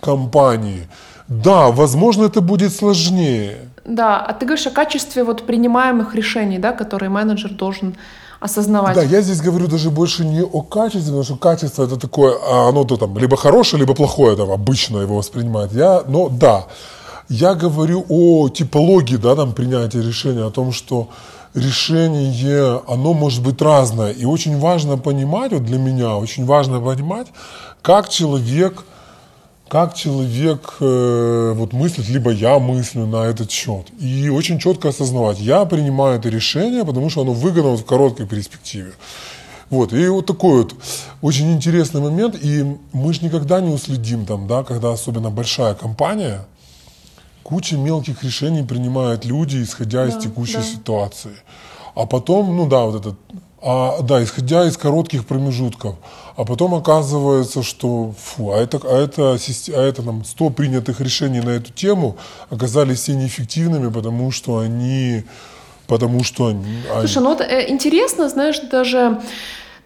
компании. 0.00 0.86
Да, 1.26 1.72
возможно, 1.72 2.26
это 2.26 2.40
будет 2.40 2.72
сложнее. 2.72 3.56
Да, 3.84 4.20
а 4.20 4.32
ты 4.32 4.46
говоришь 4.46 4.68
о 4.68 4.70
качестве 4.70 5.24
вот 5.24 5.44
принимаемых 5.44 6.14
решений, 6.14 6.58
да, 6.58 6.72
которые 6.72 7.10
менеджер 7.10 7.50
должен 7.50 7.96
осознавать. 8.38 8.94
Да, 8.94 9.02
я 9.02 9.20
здесь 9.20 9.40
говорю 9.40 9.66
даже 9.66 9.90
больше 9.90 10.24
не 10.24 10.42
о 10.42 10.62
качестве, 10.62 11.06
потому 11.06 11.24
что 11.24 11.36
качество 11.36 11.82
это 11.84 11.96
такое, 11.96 12.36
а 12.48 12.68
оно 12.68 12.84
то 12.84 12.96
там 12.96 13.18
либо 13.18 13.36
хорошее, 13.36 13.80
либо 13.80 13.94
плохое, 13.94 14.36
там 14.36 14.52
обычно 14.52 14.98
его 14.98 15.16
воспринимает. 15.16 15.72
Я, 15.72 16.04
но 16.06 16.28
да, 16.28 16.66
я 17.28 17.54
говорю 17.54 18.04
о 18.08 18.48
типологии, 18.48 19.16
да, 19.16 19.36
там 19.36 19.52
принятия 19.52 20.02
решения, 20.02 20.44
о 20.44 20.50
том, 20.50 20.72
что 20.72 21.08
решение, 21.54 22.82
оно 22.86 23.12
может 23.14 23.42
быть 23.42 23.60
разное. 23.60 24.12
И 24.12 24.24
очень 24.24 24.58
важно 24.58 24.96
понимать, 24.96 25.52
вот 25.52 25.64
для 25.64 25.78
меня 25.78 26.16
очень 26.16 26.44
важно 26.44 26.80
понимать, 26.80 27.28
как 27.82 28.08
человек 28.08 28.84
как 29.68 29.94
человек 29.94 30.76
э, 30.80 31.52
вот 31.54 31.74
мыслит, 31.74 32.08
либо 32.08 32.30
я 32.30 32.58
мыслю 32.58 33.04
на 33.04 33.26
этот 33.26 33.50
счет. 33.50 33.86
И 34.00 34.30
очень 34.30 34.58
четко 34.58 34.88
осознавать, 34.88 35.40
я 35.40 35.66
принимаю 35.66 36.18
это 36.18 36.30
решение, 36.30 36.86
потому 36.86 37.10
что 37.10 37.20
оно 37.20 37.34
выгодно 37.34 37.72
вот 37.72 37.80
в 37.80 37.84
короткой 37.84 38.26
перспективе. 38.26 38.92
Вот, 39.68 39.92
и 39.92 40.08
вот 40.08 40.24
такой 40.24 40.62
вот 40.62 40.74
очень 41.20 41.52
интересный 41.52 42.00
момент, 42.00 42.34
и 42.40 42.64
мы 42.94 43.12
же 43.12 43.22
никогда 43.22 43.60
не 43.60 43.70
уследим 43.70 44.24
там, 44.24 44.46
да, 44.46 44.64
когда 44.64 44.90
особенно 44.90 45.28
большая 45.28 45.74
компания, 45.74 46.46
куча 47.48 47.78
мелких 47.78 48.22
решений 48.24 48.62
принимают 48.62 49.24
люди, 49.24 49.62
исходя 49.62 50.04
да, 50.04 50.10
из 50.10 50.22
текущей 50.22 50.58
да. 50.58 50.62
ситуации. 50.62 51.34
А 51.94 52.04
потом, 52.04 52.54
ну 52.54 52.68
да, 52.68 52.84
вот 52.84 53.00
этот 53.00 53.14
А, 53.62 54.02
да, 54.02 54.22
исходя 54.22 54.68
из 54.68 54.76
коротких 54.76 55.24
промежутков. 55.24 55.94
А 56.36 56.44
потом 56.44 56.74
оказывается, 56.74 57.62
что 57.62 58.12
фу, 58.22 58.52
а 58.52 58.58
это, 58.58 58.80
а 58.84 59.02
это, 59.02 59.38
а 59.74 59.80
это 59.80 60.02
там 60.02 60.24
100 60.24 60.50
принятых 60.50 61.00
решений 61.00 61.40
на 61.40 61.50
эту 61.50 61.72
тему 61.72 62.16
оказались 62.50 63.00
все 63.00 63.14
неэффективными, 63.14 63.90
потому 63.90 64.30
что 64.30 64.58
они... 64.58 65.24
Потому 65.86 66.24
что 66.24 66.48
они... 66.48 66.82
Слушай, 67.00 67.22
ну 67.22 67.30
вот 67.30 67.40
э, 67.40 67.70
интересно, 67.70 68.28
знаешь, 68.28 68.60
даже 68.70 69.20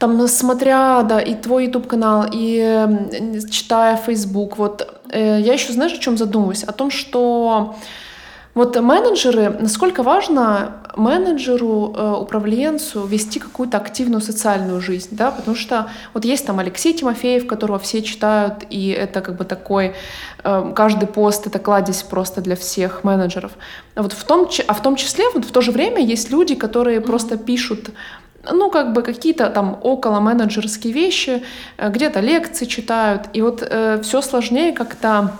там, 0.02 0.26
смотря, 0.26 1.04
да, 1.04 1.20
и 1.20 1.36
твой 1.36 1.66
YouTube-канал, 1.66 2.26
и 2.32 2.58
э, 2.60 3.40
читая 3.48 3.96
Facebook, 3.96 4.58
вот 4.58 5.00
э, 5.12 5.40
я 5.40 5.52
еще, 5.52 5.72
знаешь, 5.72 5.92
о 5.92 5.98
чем 5.98 6.16
задумываюсь? 6.16 6.64
О 6.64 6.72
том, 6.72 6.90
что 6.90 7.76
вот 8.54 8.76
менеджеры, 8.80 9.56
насколько 9.60 10.02
важно 10.02 10.82
менеджеру, 10.96 11.94
э, 11.96 12.16
управленцу 12.20 13.06
вести 13.06 13.38
какую-то 13.38 13.76
активную 13.76 14.20
социальную 14.20 14.80
жизнь, 14.80 15.10
да, 15.12 15.30
потому 15.30 15.56
что 15.56 15.86
вот 16.14 16.24
есть 16.24 16.46
там 16.46 16.58
Алексей 16.58 16.92
Тимофеев, 16.92 17.46
которого 17.46 17.78
все 17.78 18.02
читают, 18.02 18.64
и 18.70 18.88
это 18.88 19.20
как 19.20 19.36
бы 19.36 19.44
такой, 19.44 19.94
э, 20.42 20.72
каждый 20.74 21.06
пост 21.06 21.46
это 21.46 21.60
кладезь 21.60 22.02
просто 22.02 22.40
для 22.40 22.56
всех 22.56 23.04
менеджеров. 23.04 23.52
А 23.94 24.02
вот 24.02 24.12
в 24.12 24.24
том, 24.24 24.48
а 24.66 24.74
в 24.74 24.82
том 24.82 24.96
числе, 24.96 25.24
вот 25.32 25.44
в 25.44 25.52
то 25.52 25.60
же 25.60 25.70
время 25.70 26.02
есть 26.02 26.30
люди, 26.30 26.56
которые 26.56 27.00
просто 27.00 27.36
пишут 27.36 27.90
ну, 28.50 28.70
как 28.70 28.92
бы 28.92 29.02
какие-то 29.02 29.50
там 29.50 29.78
около 29.82 30.20
менеджерские 30.20 30.92
вещи, 30.92 31.42
э, 31.76 31.90
где-то 31.90 32.20
лекции 32.20 32.66
читают, 32.66 33.28
и 33.32 33.42
вот 33.42 33.62
э, 33.62 34.00
все 34.02 34.22
сложнее 34.22 34.72
как-то 34.72 35.32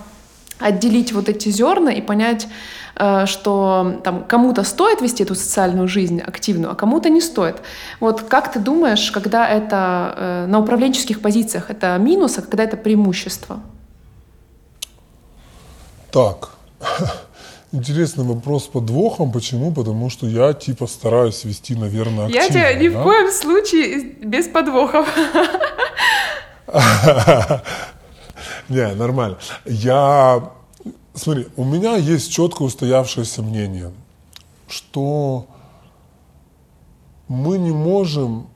отделить 0.59 1.13
вот 1.13 1.29
эти 1.29 1.49
зерна 1.49 1.93
и 1.93 2.01
понять, 2.01 2.47
Э, 2.95 3.27
что 3.27 4.01
там 4.05 4.25
кому-то 4.25 4.65
стоит 4.65 5.01
вести 5.01 5.23
эту 5.23 5.35
социальную 5.35 5.89
жизнь 5.89 6.21
активную, 6.21 6.73
а 6.73 6.75
кому-то 6.75 7.09
не 7.09 7.21
стоит. 7.21 7.57
Вот 8.01 8.23
как 8.23 8.53
ты 8.53 8.61
думаешь, 8.61 9.11
когда 9.11 9.49
это 9.49 10.15
э, 10.17 10.47
на 10.47 10.61
управленческих 10.61 11.21
позициях 11.21 11.71
это 11.71 11.97
минус, 11.99 12.39
а 12.39 12.43
когда 12.43 12.65
это 12.65 12.77
преимущество? 12.77 13.61
Так, 16.11 16.51
Интересный 17.73 18.25
вопрос 18.25 18.65
с 18.65 18.69
подвохом. 18.69 19.33
Почему? 19.33 19.73
Потому 19.73 20.11
что 20.11 20.27
я 20.27 20.53
типа 20.53 20.87
стараюсь 20.87 21.45
вести, 21.45 21.75
наверное, 21.75 22.27
активно. 22.27 22.45
Я 22.45 22.49
тебя 22.49 22.75
ни 22.75 22.89
да? 22.89 23.01
в 23.01 23.03
коем 23.03 23.33
случае 23.33 24.15
без 24.23 24.47
подвохов. 24.47 25.09
Не, 28.69 28.95
нормально. 28.95 29.39
Я 29.65 30.53
Смотри, 31.15 31.47
у 31.57 31.65
меня 31.65 31.97
есть 31.97 32.33
четко 32.33 32.63
устоявшееся 32.63 33.43
мнение, 33.43 33.93
что 34.67 35.47
мы 37.29 37.59
не 37.59 37.71
можем, 37.71 38.49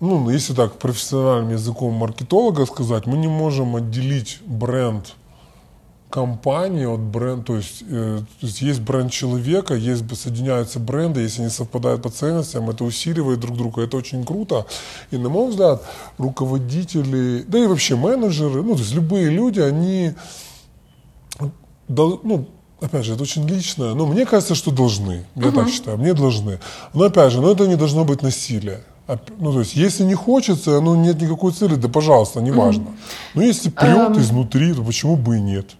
ну, 0.00 0.30
если 0.30 0.54
так 0.54 0.78
профессиональным 0.78 1.52
языком 1.52 1.92
маркетолога 1.92 2.64
сказать, 2.64 3.06
мы 3.06 3.18
не 3.18 3.28
можем 3.28 3.76
отделить 3.76 4.38
бренд 4.46 5.14
компании 6.12 6.84
от 6.84 7.00
бренда, 7.00 7.44
то 7.44 7.56
есть, 7.56 7.82
э, 7.88 8.20
то 8.40 8.46
есть 8.46 8.60
есть 8.60 8.80
бренд 8.80 9.10
человека, 9.10 9.74
есть 9.74 10.04
соединяются 10.14 10.78
бренды, 10.78 11.22
если 11.22 11.40
они 11.40 11.50
совпадают 11.50 12.02
по 12.02 12.10
ценностям, 12.10 12.68
это 12.68 12.84
усиливает 12.84 13.40
друг 13.40 13.56
друга, 13.56 13.82
это 13.82 13.96
очень 13.96 14.24
круто. 14.24 14.66
И 15.10 15.16
на 15.16 15.30
мой 15.30 15.50
взгляд, 15.50 15.82
руководители, 16.18 17.44
да 17.48 17.58
и 17.58 17.66
вообще 17.66 17.96
менеджеры, 17.96 18.62
ну 18.62 18.74
то 18.74 18.80
есть 18.80 18.94
любые 18.94 19.30
люди, 19.30 19.60
они 19.60 20.12
ну, 21.88 22.46
опять 22.80 23.04
же, 23.04 23.14
это 23.14 23.22
очень 23.22 23.48
личное, 23.48 23.94
но 23.94 24.06
мне 24.06 24.26
кажется, 24.26 24.54
что 24.54 24.70
должны. 24.70 25.24
Я 25.34 25.48
угу. 25.48 25.56
так 25.56 25.68
считаю, 25.68 25.98
мне 25.98 26.14
должны. 26.14 26.58
Но 26.94 27.04
опять 27.04 27.32
же, 27.32 27.40
но 27.40 27.50
это 27.50 27.66
не 27.66 27.76
должно 27.76 28.04
быть 28.04 28.22
насилие. 28.22 28.80
Ну, 29.38 29.52
то 29.52 29.60
есть, 29.60 29.74
если 29.74 30.04
не 30.04 30.14
хочется, 30.14 30.80
ну, 30.80 30.94
нет 30.94 31.20
никакой 31.20 31.52
цели, 31.52 31.74
да, 31.74 31.88
пожалуйста, 31.88 32.40
неважно. 32.40 32.84
Угу. 32.84 32.92
Но 33.34 33.42
если 33.42 33.70
прет 33.70 34.10
um... 34.10 34.20
изнутри, 34.20 34.72
то 34.74 34.82
почему 34.82 35.16
бы 35.16 35.38
и 35.38 35.40
нет? 35.40 35.76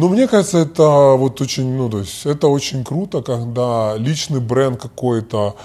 Но 0.00 0.08
мне 0.08 0.26
кажется, 0.26 0.56
это 0.56 1.14
вот 1.18 1.42
очень, 1.42 1.76
ну, 1.76 1.90
то 1.90 1.98
есть, 1.98 2.24
это 2.24 2.48
очень 2.48 2.84
круто, 2.84 3.20
когда 3.20 3.96
личный 3.98 4.40
бренд 4.40 4.80
какой-то, 4.80 5.56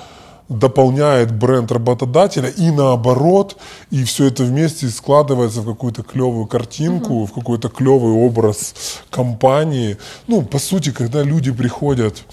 дополняет 0.50 1.32
бренд 1.34 1.72
работодателя 1.72 2.50
и 2.50 2.70
наоборот, 2.70 3.56
и 3.92 4.04
все 4.04 4.26
это 4.26 4.44
вместе 4.44 4.90
складывается 4.90 5.62
в 5.62 5.66
какую-то 5.66 6.04
клевую 6.04 6.48
картинку, 6.48 7.14
угу. 7.14 7.26
в 7.28 7.34
какой-то 7.34 7.70
клевый 7.70 8.12
образ 8.12 8.76
компании. 9.10 9.96
Ну, 10.28 10.42
по 10.42 10.60
сути, 10.60 10.92
когда 10.92 11.24
люди 11.24 11.54
приходят, 11.54 12.26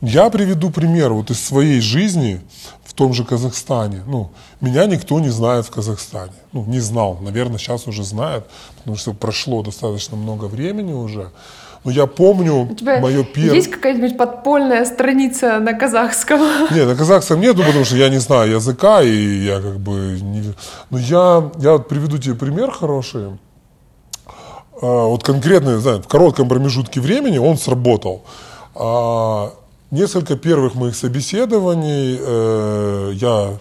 я 0.00 0.30
приведу 0.30 0.70
пример 0.70 1.12
вот 1.12 1.30
из 1.30 1.38
своей 1.38 1.82
жизни 1.82 2.40
в 2.92 2.94
том 2.94 3.14
же 3.14 3.24
Казахстане. 3.24 4.02
Ну, 4.06 4.30
меня 4.60 4.84
никто 4.84 5.18
не 5.18 5.30
знает 5.30 5.64
в 5.64 5.70
Казахстане. 5.70 6.34
Ну, 6.52 6.66
не 6.66 6.78
знал, 6.80 7.18
наверное, 7.22 7.56
сейчас 7.56 7.88
уже 7.88 8.04
знает, 8.04 8.44
потому 8.76 8.98
что 8.98 9.14
прошло 9.14 9.62
достаточно 9.62 10.14
много 10.14 10.44
времени 10.44 10.92
уже. 10.92 11.30
Но 11.84 11.90
я 11.90 12.06
помню 12.06 12.68
У 12.70 12.74
тебя 12.74 13.00
мое 13.00 13.24
первое... 13.24 13.54
Есть 13.54 13.70
какая-нибудь 13.70 14.18
подпольная 14.18 14.84
страница 14.84 15.58
на 15.58 15.72
казахском? 15.72 16.40
Нет, 16.70 16.86
на 16.86 16.94
казахском 16.94 17.40
нету, 17.40 17.62
потому 17.64 17.86
что 17.86 17.96
я 17.96 18.10
не 18.10 18.18
знаю 18.18 18.52
языка, 18.52 19.02
и 19.02 19.46
я 19.46 19.60
как 19.60 19.80
бы... 19.80 20.18
Не... 20.20 20.52
Но 20.90 20.98
я, 20.98 21.50
я 21.60 21.72
вот 21.72 21.88
приведу 21.88 22.18
тебе 22.18 22.34
пример 22.34 22.70
хороший. 22.70 23.38
А, 24.82 25.06
вот 25.06 25.24
конкретно, 25.24 25.80
знаю, 25.80 26.02
в 26.02 26.08
коротком 26.08 26.46
промежутке 26.46 27.00
времени 27.00 27.38
он 27.38 27.56
сработал. 27.56 28.22
Несколько 29.92 30.36
первых 30.36 30.74
моих 30.74 30.96
собеседований 30.96 32.16
э, 32.18 33.12
я 33.14 33.58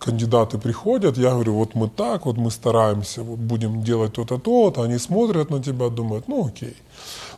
кандидаты 0.00 0.58
приходят, 0.58 1.16
я 1.18 1.30
говорю, 1.30 1.54
вот 1.54 1.76
мы 1.76 1.88
так, 1.88 2.26
вот 2.26 2.36
мы 2.36 2.50
стараемся, 2.50 3.22
вот 3.22 3.38
будем 3.38 3.84
делать 3.84 4.14
то-то, 4.14 4.38
то-то, 4.38 4.82
они 4.82 4.98
смотрят 4.98 5.50
на 5.50 5.62
тебя, 5.62 5.88
думают, 5.88 6.26
ну 6.26 6.48
окей. 6.48 6.74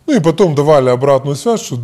Ну 0.07 0.17
и 0.17 0.21
потом 0.21 0.55
давали 0.55 0.89
обратную 0.89 1.37
связь, 1.37 1.61
что, 1.61 1.79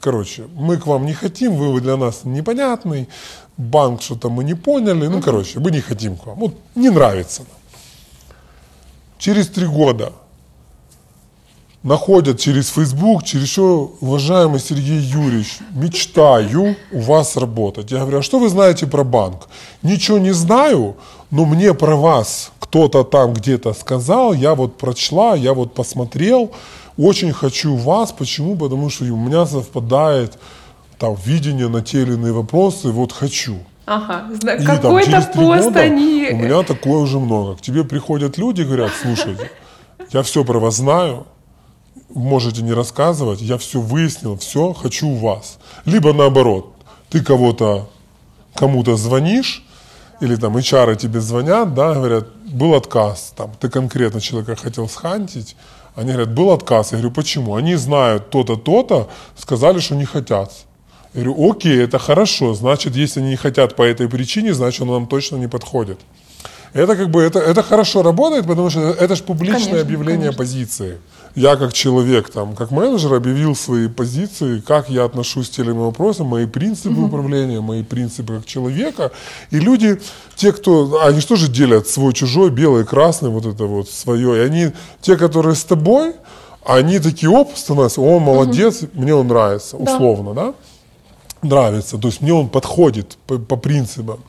короче, 0.00 0.46
мы 0.56 0.76
к 0.76 0.86
вам 0.86 1.06
не 1.06 1.14
хотим, 1.14 1.54
вы 1.54 1.80
для 1.80 1.96
нас 1.96 2.24
непонятный, 2.24 3.08
банк 3.56 4.02
что-то 4.02 4.30
мы 4.30 4.42
не 4.42 4.54
поняли, 4.54 5.06
ну, 5.06 5.22
короче, 5.22 5.60
мы 5.60 5.70
не 5.70 5.80
хотим 5.80 6.16
к 6.16 6.26
вам, 6.26 6.38
вот 6.40 6.54
не 6.74 6.90
нравится 6.90 7.42
нам. 7.42 7.58
Через 9.18 9.46
три 9.46 9.66
года 9.66 10.12
находят 11.84 12.40
через 12.40 12.70
Facebook, 12.70 13.22
через 13.22 13.48
что, 13.48 13.94
уважаемый 14.00 14.58
Сергей 14.58 14.98
Юрьевич, 14.98 15.58
мечтаю 15.70 16.76
у 16.90 17.00
вас 17.00 17.36
работать. 17.36 17.92
Я 17.92 18.00
говорю, 18.00 18.18
а 18.18 18.22
что 18.22 18.40
вы 18.40 18.48
знаете 18.48 18.86
про 18.86 19.04
банк? 19.04 19.48
Ничего 19.82 20.18
не 20.18 20.32
знаю, 20.32 20.96
но 21.30 21.44
мне 21.44 21.74
про 21.74 21.94
вас 21.94 22.50
кто-то 22.58 23.04
там 23.04 23.34
где-то 23.34 23.74
сказал, 23.74 24.32
я 24.32 24.54
вот 24.54 24.78
прочла, 24.78 25.36
я 25.36 25.52
вот 25.52 25.74
посмотрел, 25.74 26.50
очень 26.96 27.32
хочу 27.32 27.76
вас. 27.76 28.12
Почему? 28.12 28.56
Потому 28.56 28.90
что 28.90 29.04
у 29.04 29.16
меня 29.16 29.46
совпадает 29.46 30.38
там 30.98 31.16
видение 31.24 31.68
на 31.68 31.82
те 31.82 32.02
или 32.02 32.14
иные 32.14 32.32
вопросы, 32.32 32.88
вот 32.88 33.12
хочу. 33.12 33.58
Ага, 33.86 34.24
какой-то 34.64 35.20
пост 35.34 35.64
года 35.66 35.80
они... 35.80 36.28
У 36.32 36.36
меня 36.36 36.62
такое 36.62 36.96
уже 36.96 37.20
много. 37.20 37.56
К 37.56 37.60
тебе 37.60 37.84
приходят 37.84 38.38
люди 38.38 38.62
и 38.62 38.64
говорят, 38.64 38.90
слушайте, 39.02 39.50
я 40.12 40.22
все 40.22 40.44
про 40.44 40.58
вас 40.58 40.76
знаю, 40.76 41.26
можете 42.14 42.62
не 42.62 42.72
рассказывать, 42.72 43.40
я 43.40 43.58
все 43.58 43.80
выяснил, 43.80 44.36
все, 44.38 44.72
хочу 44.72 45.08
у 45.08 45.16
вас. 45.16 45.58
Либо 45.84 46.12
наоборот, 46.12 46.72
ты 47.10 47.22
кого-то, 47.22 47.88
кому-то 48.54 48.96
звонишь, 48.96 49.64
или 50.20 50.36
там 50.36 50.56
HR 50.56 50.96
тебе 50.96 51.20
звонят, 51.20 51.74
да, 51.74 51.94
говорят, 51.94 52.28
был 52.46 52.74
отказ, 52.74 53.32
там, 53.36 53.52
ты 53.60 53.68
конкретно 53.68 54.20
человека 54.20 54.56
хотел 54.56 54.88
схантить, 54.88 55.56
они 55.96 56.12
говорят, 56.12 56.34
был 56.34 56.50
отказ. 56.50 56.92
Я 56.92 56.98
говорю, 56.98 57.14
почему? 57.14 57.54
Они 57.54 57.76
знают 57.76 58.30
то-то, 58.30 58.56
то-то, 58.56 59.08
сказали, 59.36 59.78
что 59.78 59.94
не 59.94 60.04
хотят. 60.04 60.52
Я 61.14 61.22
говорю, 61.22 61.50
окей, 61.50 61.80
это 61.80 61.98
хорошо, 61.98 62.54
значит, 62.54 62.96
если 62.96 63.20
они 63.20 63.30
не 63.30 63.36
хотят 63.36 63.76
по 63.76 63.82
этой 63.82 64.08
причине, 64.08 64.54
значит, 64.54 64.82
он 64.82 64.88
нам 64.88 65.06
точно 65.06 65.36
не 65.36 65.46
подходит. 65.46 66.00
Это 66.72 66.96
как 66.96 67.10
бы, 67.10 67.22
это, 67.22 67.38
это 67.38 67.62
хорошо 67.62 68.02
работает, 68.02 68.46
потому 68.46 68.68
что 68.70 68.80
это 68.80 69.14
же 69.14 69.22
публичное 69.22 69.60
конечно, 69.60 69.80
объявление 69.80 70.32
конечно. 70.32 70.38
позиции 70.38 70.98
я 71.34 71.56
как 71.56 71.72
человек, 71.72 72.30
там, 72.30 72.54
как 72.54 72.70
менеджер 72.70 73.14
объявил 73.14 73.56
свои 73.56 73.88
позиции, 73.88 74.60
как 74.60 74.88
я 74.88 75.04
отношусь 75.04 75.48
к 75.48 75.52
тем 75.52 75.74
вопросам, 75.74 76.28
мои 76.28 76.46
принципы 76.46 76.94
угу. 76.94 77.06
управления, 77.06 77.60
мои 77.60 77.82
принципы 77.82 78.36
как 78.36 78.46
человека. 78.46 79.10
И 79.50 79.58
люди, 79.58 80.00
те, 80.36 80.52
кто, 80.52 81.02
они 81.02 81.20
что 81.20 81.36
же 81.36 81.50
делят 81.50 81.88
свой, 81.88 82.12
чужой, 82.12 82.50
белый, 82.50 82.84
красный, 82.84 83.30
вот 83.30 83.46
это 83.46 83.64
вот 83.64 83.90
свое. 83.90 84.36
И 84.36 84.46
они, 84.46 84.72
те, 85.00 85.16
которые 85.16 85.56
с 85.56 85.64
тобой, 85.64 86.14
они 86.64 87.00
такие, 87.00 87.30
оп, 87.30 87.56
становятся, 87.56 88.00
он 88.00 88.22
молодец, 88.22 88.82
угу. 88.82 88.90
мне 88.94 89.14
он 89.14 89.26
нравится, 89.26 89.76
условно, 89.76 90.34
да. 90.34 90.46
да? 90.46 90.54
Нравится, 91.48 91.98
то 91.98 92.08
есть 92.08 92.22
мне 92.22 92.32
он 92.32 92.48
подходит 92.48 93.18
по, 93.26 93.38
по 93.38 93.56
принципам. 93.56 94.20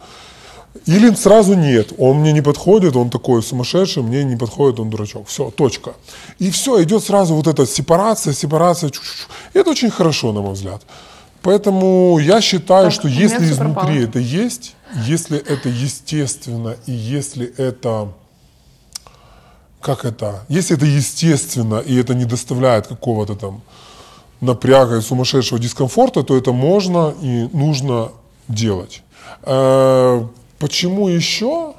Или 0.88 1.16
сразу 1.16 1.54
нет, 1.56 1.94
он 1.98 2.18
мне 2.18 2.34
не 2.34 2.42
подходит, 2.42 2.96
он 2.96 3.10
такой 3.10 3.42
сумасшедший, 3.42 4.04
мне 4.04 4.24
не 4.24 4.36
подходит, 4.36 4.80
он 4.80 4.90
дурачок. 4.90 5.28
Все, 5.28 5.50
точка. 5.50 5.94
И 6.38 6.52
все, 6.52 6.84
идет 6.84 7.04
сразу 7.04 7.36
вот 7.36 7.48
эта 7.48 7.66
сепарация, 7.66 8.34
сепарация. 8.34 8.90
Чу 8.90 9.02
-чу 9.02 9.06
-чу. 9.06 9.28
И 9.54 9.60
это 9.60 9.72
очень 9.72 9.90
хорошо, 9.90 10.34
на 10.34 10.42
мой 10.42 10.54
взгляд. 10.54 10.82
Поэтому 11.42 12.20
я 12.20 12.42
считаю, 12.42 12.86
Так, 12.86 12.94
что 12.94 13.08
если 13.08 13.46
изнутри 13.46 13.74
пропало. 13.74 13.92
это 13.92 14.20
есть, 14.20 14.76
если 15.08 15.38
это 15.38 15.70
естественно, 15.70 16.76
и 16.88 16.92
если 16.92 17.46
это 17.58 18.08
как 19.80 20.06
это, 20.06 20.44
если 20.50 20.76
это 20.76 20.86
естественно 20.86 21.80
и 21.86 21.96
это 22.02 22.16
не 22.16 22.26
доставляет 22.26 22.88
какого-то 22.88 23.36
там 23.36 23.62
напряга 24.42 24.98
и 24.98 25.02
сумасшедшего 25.02 25.60
дискомфорта, 25.60 26.24
то 26.24 26.36
это 26.36 26.52
можно 26.52 27.14
и 27.22 27.48
нужно 27.54 28.10
делать. 28.48 29.04
Почему 30.60 31.08
еще? 31.08 31.74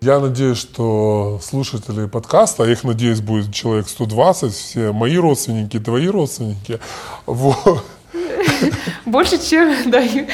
Я 0.00 0.18
надеюсь, 0.18 0.58
что 0.58 1.38
слушатели 1.42 2.06
подкаста, 2.06 2.64
а 2.64 2.66
их, 2.66 2.82
надеюсь, 2.82 3.20
будет 3.20 3.54
человек 3.54 3.88
120, 3.88 4.52
все 4.52 4.92
мои 4.92 5.16
родственники, 5.16 5.78
твои 5.78 6.08
родственники, 6.08 6.80
вот, 7.26 7.84
Больше, 9.06 9.38
чем 9.38 9.90
даю. 9.90 10.26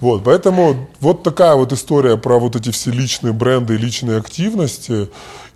Вот, 0.00 0.22
поэтому 0.22 0.88
вот 1.00 1.24
такая 1.24 1.56
вот 1.56 1.72
история 1.72 2.16
про 2.16 2.38
вот 2.38 2.54
эти 2.54 2.70
все 2.70 2.90
личные 2.90 3.32
бренды 3.32 3.74
и 3.74 3.78
личные 3.78 4.18
активности. 4.18 5.08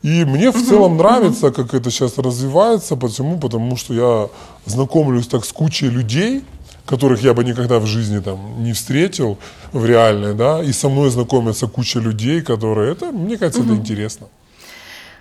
И 0.03 0.24
мне 0.24 0.51
в 0.51 0.61
целом 0.61 0.97
нравится, 0.97 1.53
как 1.53 1.74
это 1.74 1.91
сейчас 1.93 2.18
развивается. 2.18 2.97
Почему? 2.97 3.39
Потому 3.39 3.76
что 3.76 3.95
я 3.95 4.28
знакомлюсь 4.66 5.28
так 5.28 5.45
с 5.45 5.53
кучей 5.53 5.89
людей, 5.89 6.43
которых 6.87 7.22
я 7.22 7.35
бы 7.35 7.45
никогда 7.45 7.78
в 7.78 7.87
жизни 7.87 8.20
там 8.20 8.62
не 8.62 8.72
встретил 8.72 9.39
в 9.72 9.87
реальной, 9.87 10.35
да, 10.35 10.62
и 10.62 10.72
со 10.72 10.89
мной 10.89 11.11
знакомится 11.11 11.66
куча 11.66 12.01
людей, 12.01 12.43
которые, 12.43 12.93
это, 12.93 13.12
мне 13.12 13.37
кажется, 13.39 13.62
это 13.62 13.74
интересно. 13.74 14.26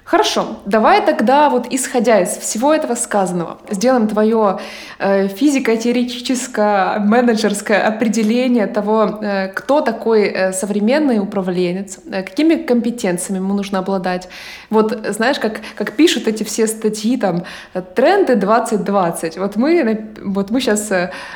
Хорошо, 0.04 0.58
давай 0.66 1.06
тогда 1.06 1.50
вот 1.50 1.68
исходя 1.70 2.20
из 2.20 2.30
всего 2.30 2.74
этого 2.74 2.96
сказанного, 2.96 3.60
сделаем 3.70 4.08
твое 4.08 4.60
э, 4.98 5.28
физико-теоретическое, 5.28 7.00
менеджерское 7.00 7.88
определение 7.88 8.66
того, 8.66 9.20
э, 9.22 9.50
кто 9.50 9.82
такой 9.82 10.24
э, 10.24 10.54
современный 10.54 11.20
управленец, 11.20 12.00
э, 12.12 12.24
какими 12.24 12.56
компетенциями 12.56 13.38
ему 13.38 13.54
нужно 13.54 13.80
обладать. 13.80 14.28
Вот 14.72 15.06
знаешь, 15.10 15.40
как, 15.40 15.62
как 15.76 15.92
пишут 15.94 16.28
эти 16.28 16.44
все 16.44 16.66
статьи, 16.66 17.16
там, 17.16 17.44
э, 17.74 17.82
тренды 17.82 18.36
2020. 18.36 19.38
Вот 19.38 19.56
мы, 19.56 20.14
вот 20.24 20.50
мы 20.50 20.60
сейчас 20.62 20.90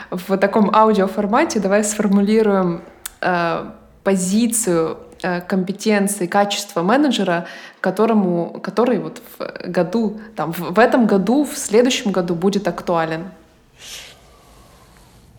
в 0.09 0.37
таком 0.37 0.75
аудиоформате 0.75 1.59
давай 1.59 1.83
сформулируем 1.83 2.81
э, 3.21 3.65
позицию 4.05 4.97
э, 4.97 5.04
компетенции, 5.21 6.27
качества 6.27 6.81
менеджера, 6.81 7.45
которому, 7.81 8.59
который 8.63 8.99
вот 8.99 9.21
в 9.37 9.69
году, 9.71 10.19
там, 10.35 10.51
в, 10.51 10.79
этом 10.79 11.05
году, 11.07 11.43
в 11.45 11.57
следующем 11.57 12.11
году 12.11 12.35
будет 12.35 12.67
актуален. 12.67 13.25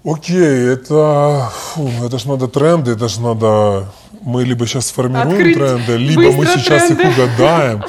Окей, 0.05 0.72
это, 0.72 1.51
фу, 1.53 1.91
это 2.05 2.18
ж 2.18 2.27
надо 2.27 2.47
тренды, 2.47 2.93
это 2.93 3.09
ж 3.09 3.18
надо, 3.18 3.87
мы 4.22 4.45
либо 4.45 4.64
сейчас 4.64 4.87
сформируем 4.87 5.33
Открыть 5.33 5.57
тренды, 5.57 5.97
либо 5.97 6.31
мы 6.33 6.47
сейчас 6.47 6.87
тренды. 6.87 7.03
их 7.03 7.18
угадаем. 7.18 7.85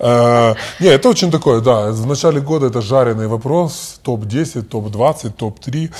Э, 0.00 0.54
Не, 0.80 0.88
это 0.88 1.08
очень 1.08 1.30
такое, 1.30 1.60
да, 1.60 1.92
в 1.92 2.06
начале 2.06 2.40
года 2.40 2.66
это 2.66 2.80
жареный 2.82 3.28
вопрос, 3.28 4.00
топ-10, 4.02 4.62
топ-20, 4.62 5.30
топ-3. 5.30 5.90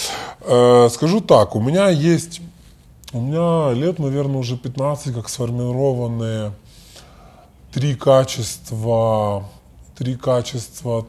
Э, 0.40 0.88
Скажу 0.90 1.20
так, 1.20 1.54
у 1.54 1.60
меня 1.60 1.88
есть, 1.88 2.40
у 3.12 3.20
меня 3.20 3.72
лет, 3.72 3.98
наверное, 3.98 4.38
уже 4.38 4.56
15, 4.56 5.14
как 5.14 5.28
сформированные 5.28 6.52
три 7.72 7.94
качества, 7.94 9.44
три 9.96 10.16
качества 10.16 11.06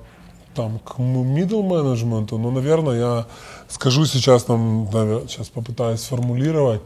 там 0.55 0.79
к 0.79 0.99
middle 0.99 1.63
менеджменту, 1.63 2.37
но, 2.37 2.51
наверное, 2.51 2.99
я 2.99 3.25
скажу 3.69 4.05
сейчас, 4.05 4.43
там, 4.43 4.89
навер- 4.91 5.27
сейчас 5.27 5.49
попытаюсь 5.49 6.01
сформулировать 6.01 6.81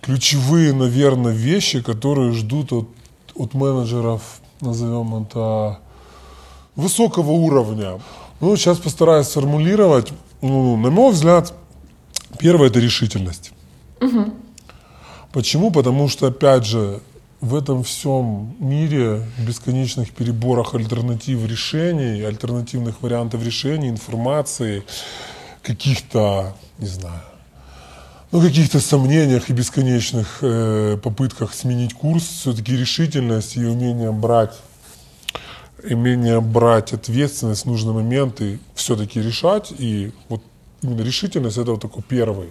ключевые, 0.00 0.72
наверное, 0.72 1.32
вещи, 1.32 1.82
которые 1.82 2.32
ждут 2.32 2.72
от, 2.72 2.88
от 3.34 3.54
менеджеров, 3.54 4.40
назовем 4.60 5.22
это, 5.22 5.80
высокого 6.76 7.32
уровня. 7.32 8.00
Ну, 8.40 8.56
сейчас 8.56 8.78
постараюсь 8.78 9.26
сформулировать. 9.26 10.12
Ну, 10.40 10.76
на 10.76 10.90
мой 10.90 11.12
взгляд, 11.12 11.52
первое– 12.38 12.68
это 12.68 12.78
решительность. 12.78 13.52
Почему? 15.38 15.70
Потому 15.70 16.08
что, 16.08 16.26
опять 16.26 16.64
же, 16.64 16.98
в 17.40 17.54
этом 17.54 17.84
всем 17.84 18.56
мире 18.58 19.22
бесконечных 19.38 20.10
переборах 20.10 20.74
альтернатив 20.74 21.46
решений, 21.46 22.22
альтернативных 22.22 23.00
вариантов 23.02 23.44
решений, 23.44 23.88
информации, 23.88 24.82
каких-то, 25.62 26.56
не 26.78 26.88
знаю, 26.88 27.22
ну, 28.32 28.40
каких-то 28.40 28.80
сомнениях 28.80 29.48
и 29.48 29.52
бесконечных 29.52 30.38
э, 30.40 30.98
попытках 31.00 31.54
сменить 31.54 31.94
курс, 31.94 32.24
все-таки 32.24 32.76
решительность 32.76 33.56
и 33.56 33.64
умение 33.64 34.10
брать, 34.10 34.58
умение 35.88 36.40
брать 36.40 36.92
ответственность 36.92 37.62
в 37.62 37.66
нужный 37.66 37.92
момент 37.92 38.40
и 38.40 38.58
все-таки 38.74 39.22
решать. 39.22 39.72
И 39.78 40.12
вот 40.28 40.42
именно 40.82 41.02
решительность 41.02 41.58
это 41.58 41.70
вот 41.70 41.82
такой 41.82 42.02
первый. 42.02 42.48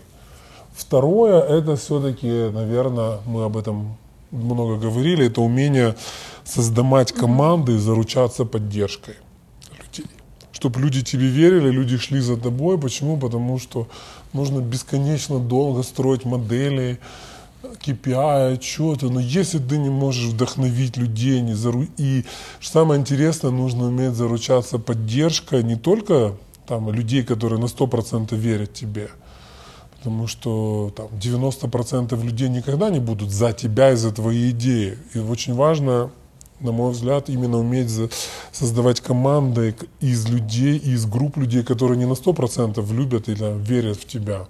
Второе, 0.78 1.42
это 1.42 1.76
все-таки, 1.76 2.28
наверное, 2.28 3.18
мы 3.26 3.46
об 3.46 3.58
этом 3.58 3.98
много 4.30 4.78
говорили, 4.78 5.26
это 5.26 5.42
умение 5.42 5.96
создавать 6.44 7.12
команды 7.12 7.76
и 7.76 7.80
заручаться 7.80 8.46
поддержкой 8.46 9.16
людей. 9.72 10.06
Чтобы 10.52 10.80
люди 10.80 11.04
тебе 11.04 11.26
верили, 11.26 11.72
люди 11.72 11.98
шли 11.98 12.20
за 12.20 12.38
тобой. 12.38 12.78
Почему? 12.78 13.18
Потому 13.18 13.58
что 13.58 13.88
нужно 14.34 14.60
бесконечно 14.60 15.40
долго 15.40 15.82
строить 15.82 16.26
модели, 16.26 17.00
KPI, 17.64 18.54
отчеты. 18.54 19.10
Но 19.10 19.20
если 19.20 19.58
ты 19.58 19.80
не 19.80 19.90
можешь 19.90 20.26
вдохновить 20.26 20.96
людей, 20.96 21.42
не 21.42 21.56
зару... 21.56 21.88
и 21.98 22.24
самое 22.62 23.02
интересное, 23.02 23.50
нужно 23.50 23.86
уметь 23.88 24.14
заручаться 24.14 24.78
поддержкой 24.78 25.64
не 25.64 25.76
только 25.76 26.34
там, 26.68 26.92
людей, 26.92 27.24
которые 27.24 27.60
на 27.60 27.66
100% 27.66 28.36
верят 28.36 28.76
тебе, 28.76 29.10
Потому 29.98 30.28
что 30.28 30.94
там, 30.96 31.08
90% 31.08 32.24
людей 32.24 32.50
никогда 32.50 32.90
не 32.90 33.00
будут 33.00 33.32
за 33.32 33.52
тебя 33.54 33.92
и 33.92 33.96
за 33.96 34.12
твои 34.12 34.52
идеи. 34.52 34.98
И 35.14 35.20
очень 35.20 35.56
важно, 35.56 36.12
на 36.60 36.72
мой 36.72 36.92
взгляд, 36.92 37.30
именно 37.30 37.58
уметь 37.58 37.90
создавать 38.52 39.02
команды 39.02 39.76
из 40.00 40.28
людей, 40.30 40.78
из 40.78 41.06
групп 41.06 41.38
людей, 41.38 41.64
которые 41.64 41.98
не 41.98 42.06
на 42.06 42.14
100% 42.14 42.94
любят 42.94 43.28
или 43.28 43.58
верят 43.58 43.98
в 43.98 44.06
тебя. 44.06 44.46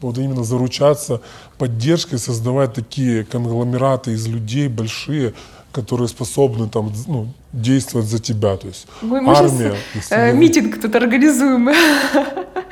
Вот 0.00 0.18
именно 0.18 0.44
заручаться 0.44 1.20
поддержкой, 1.58 2.18
создавать 2.18 2.74
такие 2.74 3.24
конгломераты 3.24 4.12
из 4.12 4.26
людей 4.26 4.68
большие, 4.68 5.32
которые 5.72 6.08
способны 6.08 6.68
там, 6.68 6.92
ну, 7.06 7.28
действовать 7.52 8.06
за 8.06 8.18
тебя. 8.18 8.56
То 8.56 8.68
есть 8.68 8.86
Мы, 9.02 9.20
мы 9.20 9.32
армия. 9.34 9.74
э, 10.10 10.32
митинг 10.32 10.80
тут 10.80 10.94
организуем. 10.94 11.70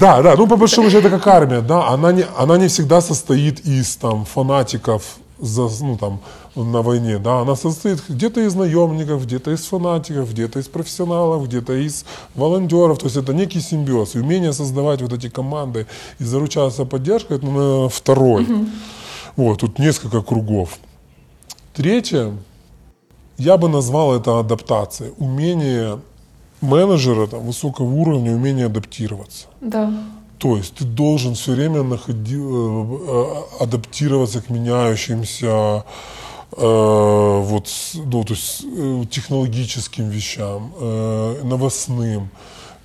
Да, 0.00 0.22
да, 0.22 0.34
ну 0.36 0.46
по 0.46 0.56
большому 0.56 0.90
счету 0.90 1.08
это 1.08 1.18
как 1.18 1.26
армия, 1.26 1.60
да, 1.60 1.88
она 1.88 2.12
не, 2.12 2.24
она 2.36 2.58
не 2.58 2.68
всегда 2.68 3.00
состоит 3.00 3.60
из 3.60 3.96
там 3.96 4.24
фанатиков 4.24 5.18
за, 5.38 5.68
ну, 5.80 5.96
там, 5.96 6.20
на 6.54 6.82
войне, 6.82 7.18
да, 7.18 7.40
она 7.40 7.56
состоит 7.56 8.02
где-то 8.08 8.40
из 8.40 8.54
наемников, 8.54 9.24
где-то 9.24 9.50
из 9.50 9.64
фанатиков, 9.66 10.30
где-то 10.30 10.60
из 10.60 10.68
профессионалов, 10.68 11.46
где-то 11.46 11.72
из 11.74 12.04
волонтеров, 12.34 12.98
то 12.98 13.06
есть 13.06 13.16
это 13.16 13.34
некий 13.34 13.60
симбиоз. 13.60 14.14
И 14.14 14.20
умение 14.20 14.52
создавать 14.52 15.02
вот 15.02 15.12
эти 15.12 15.28
команды 15.28 15.86
и 16.18 16.24
заручаться 16.24 16.84
поддержкой, 16.84 17.38
это, 17.38 17.46
наверное, 17.46 17.88
второй. 17.88 18.46
Вот, 19.36 19.60
тут 19.60 19.78
несколько 19.78 20.22
кругов. 20.22 20.78
Третье, 21.74 22.36
я 23.36 23.56
бы 23.56 23.68
назвал 23.68 24.14
это 24.14 24.38
адаптацией. 24.38 25.12
Умение 25.18 25.98
менеджера 26.64 27.26
там, 27.26 27.40
высокого 27.46 27.86
уровня, 27.86 28.32
умение 28.32 28.66
адаптироваться. 28.66 29.46
Да. 29.60 29.92
То 30.38 30.56
есть 30.56 30.74
ты 30.74 30.84
должен 30.84 31.34
все 31.34 31.52
время 31.52 31.82
находи- 31.82 32.36
э, 32.36 32.98
э, 33.08 33.62
адаптироваться 33.62 34.40
к 34.40 34.50
меняющимся 34.50 35.84
э, 36.56 37.42
вот, 37.44 37.68
ну, 37.94 38.24
то 38.24 38.34
есть, 38.34 38.64
э, 38.64 39.04
технологическим 39.10 40.08
вещам, 40.08 40.72
э, 40.78 41.40
новостным, 41.44 42.28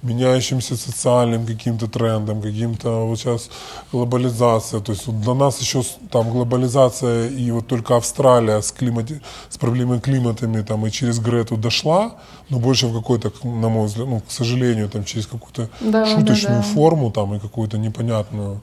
меняющимся 0.01 0.75
социальным 0.77 1.45
каким-то 1.45 1.87
трендам, 1.87 2.41
каким-то 2.41 3.05
вот 3.05 3.19
сейчас 3.19 3.49
глобализация. 3.91 4.79
То 4.79 4.91
есть 4.93 5.07
вот 5.07 5.21
для 5.21 5.33
нас 5.33 5.61
еще 5.61 5.83
там 6.11 6.29
глобализация 6.31 7.27
и 7.29 7.51
вот 7.51 7.67
только 7.67 7.95
Австралия 7.95 8.61
с, 8.61 8.71
климати- 8.71 9.21
с 9.49 9.57
проблемой 9.57 9.99
климатами 9.99 10.61
там 10.61 10.85
и 10.85 10.91
через 10.91 11.19
Грету 11.19 11.57
дошла, 11.57 12.11
но 12.49 12.59
больше 12.59 12.87
в 12.87 12.93
какой-то, 12.93 13.31
на 13.43 13.69
мой 13.69 13.85
взгляд, 13.87 14.07
ну, 14.07 14.19
к 14.21 14.31
сожалению, 14.31 14.89
там 14.89 15.03
через 15.03 15.27
какую-то 15.27 15.69
Да, 15.81 16.05
да, 16.05 16.05
шуточную 16.05 16.61
да. 16.61 16.73
форму 16.73 17.11
там 17.11 17.35
и 17.35 17.39
какую-то 17.39 17.77
непонятную 17.77 18.61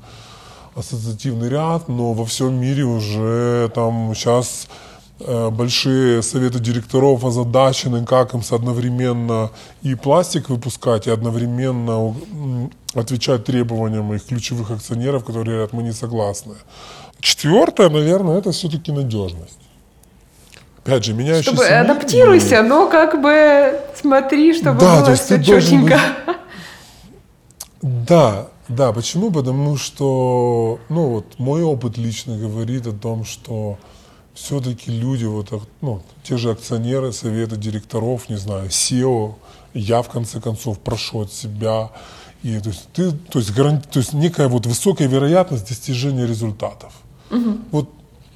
ассоциативный 0.74 1.48
ряд, 1.48 1.88
но 1.88 2.12
во 2.12 2.24
всем 2.24 2.54
мире 2.60 2.84
уже 2.84 3.70
там 3.74 4.14
сейчас 4.14 4.68
большие 5.18 6.22
советы 6.22 6.58
директоров 6.58 7.24
озадачены, 7.24 8.04
как 8.04 8.34
им 8.34 8.42
одновременно 8.50 9.50
и 9.82 9.94
пластик 9.94 10.50
выпускать, 10.50 11.06
и 11.06 11.10
одновременно 11.10 12.14
отвечать 12.94 13.44
требованиям 13.44 14.12
их 14.12 14.26
ключевых 14.26 14.70
акционеров, 14.70 15.24
которые 15.24 15.56
говорят, 15.56 15.72
мы 15.72 15.82
не 15.82 15.92
согласны. 15.92 16.54
Четвертое, 17.20 17.88
наверное, 17.88 18.38
это 18.38 18.52
все-таки 18.52 18.92
надежность. 18.92 19.58
Опять 20.84 21.04
же, 21.04 21.14
меняющийся 21.14 21.50
Чтобы 21.50 21.66
адаптируйся, 21.66 22.62
но 22.62 22.88
как 22.88 23.20
бы 23.20 23.80
смотри, 23.94 24.54
чтобы 24.54 24.78
да, 24.78 25.00
было 25.00 25.14
все 25.16 25.42
четенько. 25.42 25.98
Быть... 26.26 26.36
Да, 27.82 28.48
да, 28.68 28.92
почему? 28.92 29.30
Потому 29.32 29.76
что, 29.76 30.78
ну 30.88 31.08
вот, 31.08 31.38
мой 31.38 31.62
опыт 31.62 31.98
лично 31.98 32.36
говорит 32.36 32.86
о 32.86 32.92
том, 32.92 33.24
что 33.24 33.78
все-таки 34.36 34.90
люди, 34.90 35.24
вот, 35.24 35.50
ну, 35.80 36.02
те 36.22 36.36
же 36.36 36.50
акционеры, 36.50 37.12
советы 37.12 37.56
директоров, 37.56 38.28
не 38.28 38.36
знаю, 38.36 38.68
SEO, 38.68 39.34
я 39.72 40.02
в 40.02 40.08
конце 40.08 40.40
концов 40.40 40.78
прошу 40.78 41.20
от 41.20 41.32
себя, 41.32 41.90
и 42.42 42.60
то 42.60 42.68
есть 42.68 42.88
ты, 42.92 43.12
то 43.12 43.38
есть, 43.38 43.52
гаранти, 43.52 43.88
то 43.90 43.98
есть 43.98 44.12
некая 44.12 44.48
вот 44.48 44.66
высокая 44.66 45.08
вероятность 45.08 45.68
достижения 45.68 46.26
результатов. 46.26 46.92
Угу. 47.30 47.58
Вот 47.72 47.90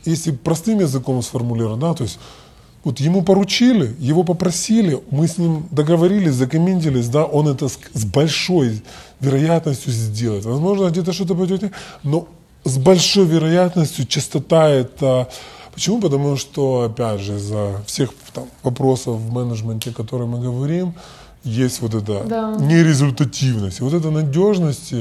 если 0.07 0.31
простым 0.33 0.81
языком 0.81 1.23
сформулировать, 1.23 1.79
да, 1.79 1.93
то 1.93 2.05
есть 2.05 2.19
вот 2.83 2.99
ему 2.99 3.23
поручили, 3.23 3.95
его 3.99 4.25
попросили, 4.25 4.99
мы 5.11 5.29
с 5.29 5.37
ним 5.37 5.67
договорились, 5.71 6.33
закомментились, 6.33 7.09
да, 7.09 7.27
он 7.27 7.49
это 7.49 7.69
с, 7.69 7.79
с 7.93 8.07
большой 8.07 8.83
вероятностью 9.21 9.93
сделает. 9.93 10.47
Возможно, 10.47 10.89
где-то 10.89 11.13
что-то 11.13 11.35
пойдет, 11.35 11.71
но 12.03 12.27
с 12.65 12.79
большой 12.79 13.27
вероятностью 13.27 14.07
частота 14.07 14.71
это... 14.71 15.29
Почему? 15.73 16.01
Потому 16.01 16.37
что, 16.37 16.83
опять 16.83 17.21
же, 17.21 17.37
из-за 17.37 17.83
всех 17.87 18.11
там, 18.33 18.45
вопросов 18.63 19.17
в 19.17 19.33
менеджменте, 19.33 19.91
о 19.91 19.93
которых 19.93 20.29
мы 20.29 20.41
говорим, 20.41 20.95
есть 21.45 21.81
вот 21.81 21.95
эта 21.95 22.25
да. 22.25 22.57
нерезультативность. 22.59 23.81
И 23.81 23.83
вот 23.83 23.95
эта 23.95 24.11
надежность, 24.11 24.93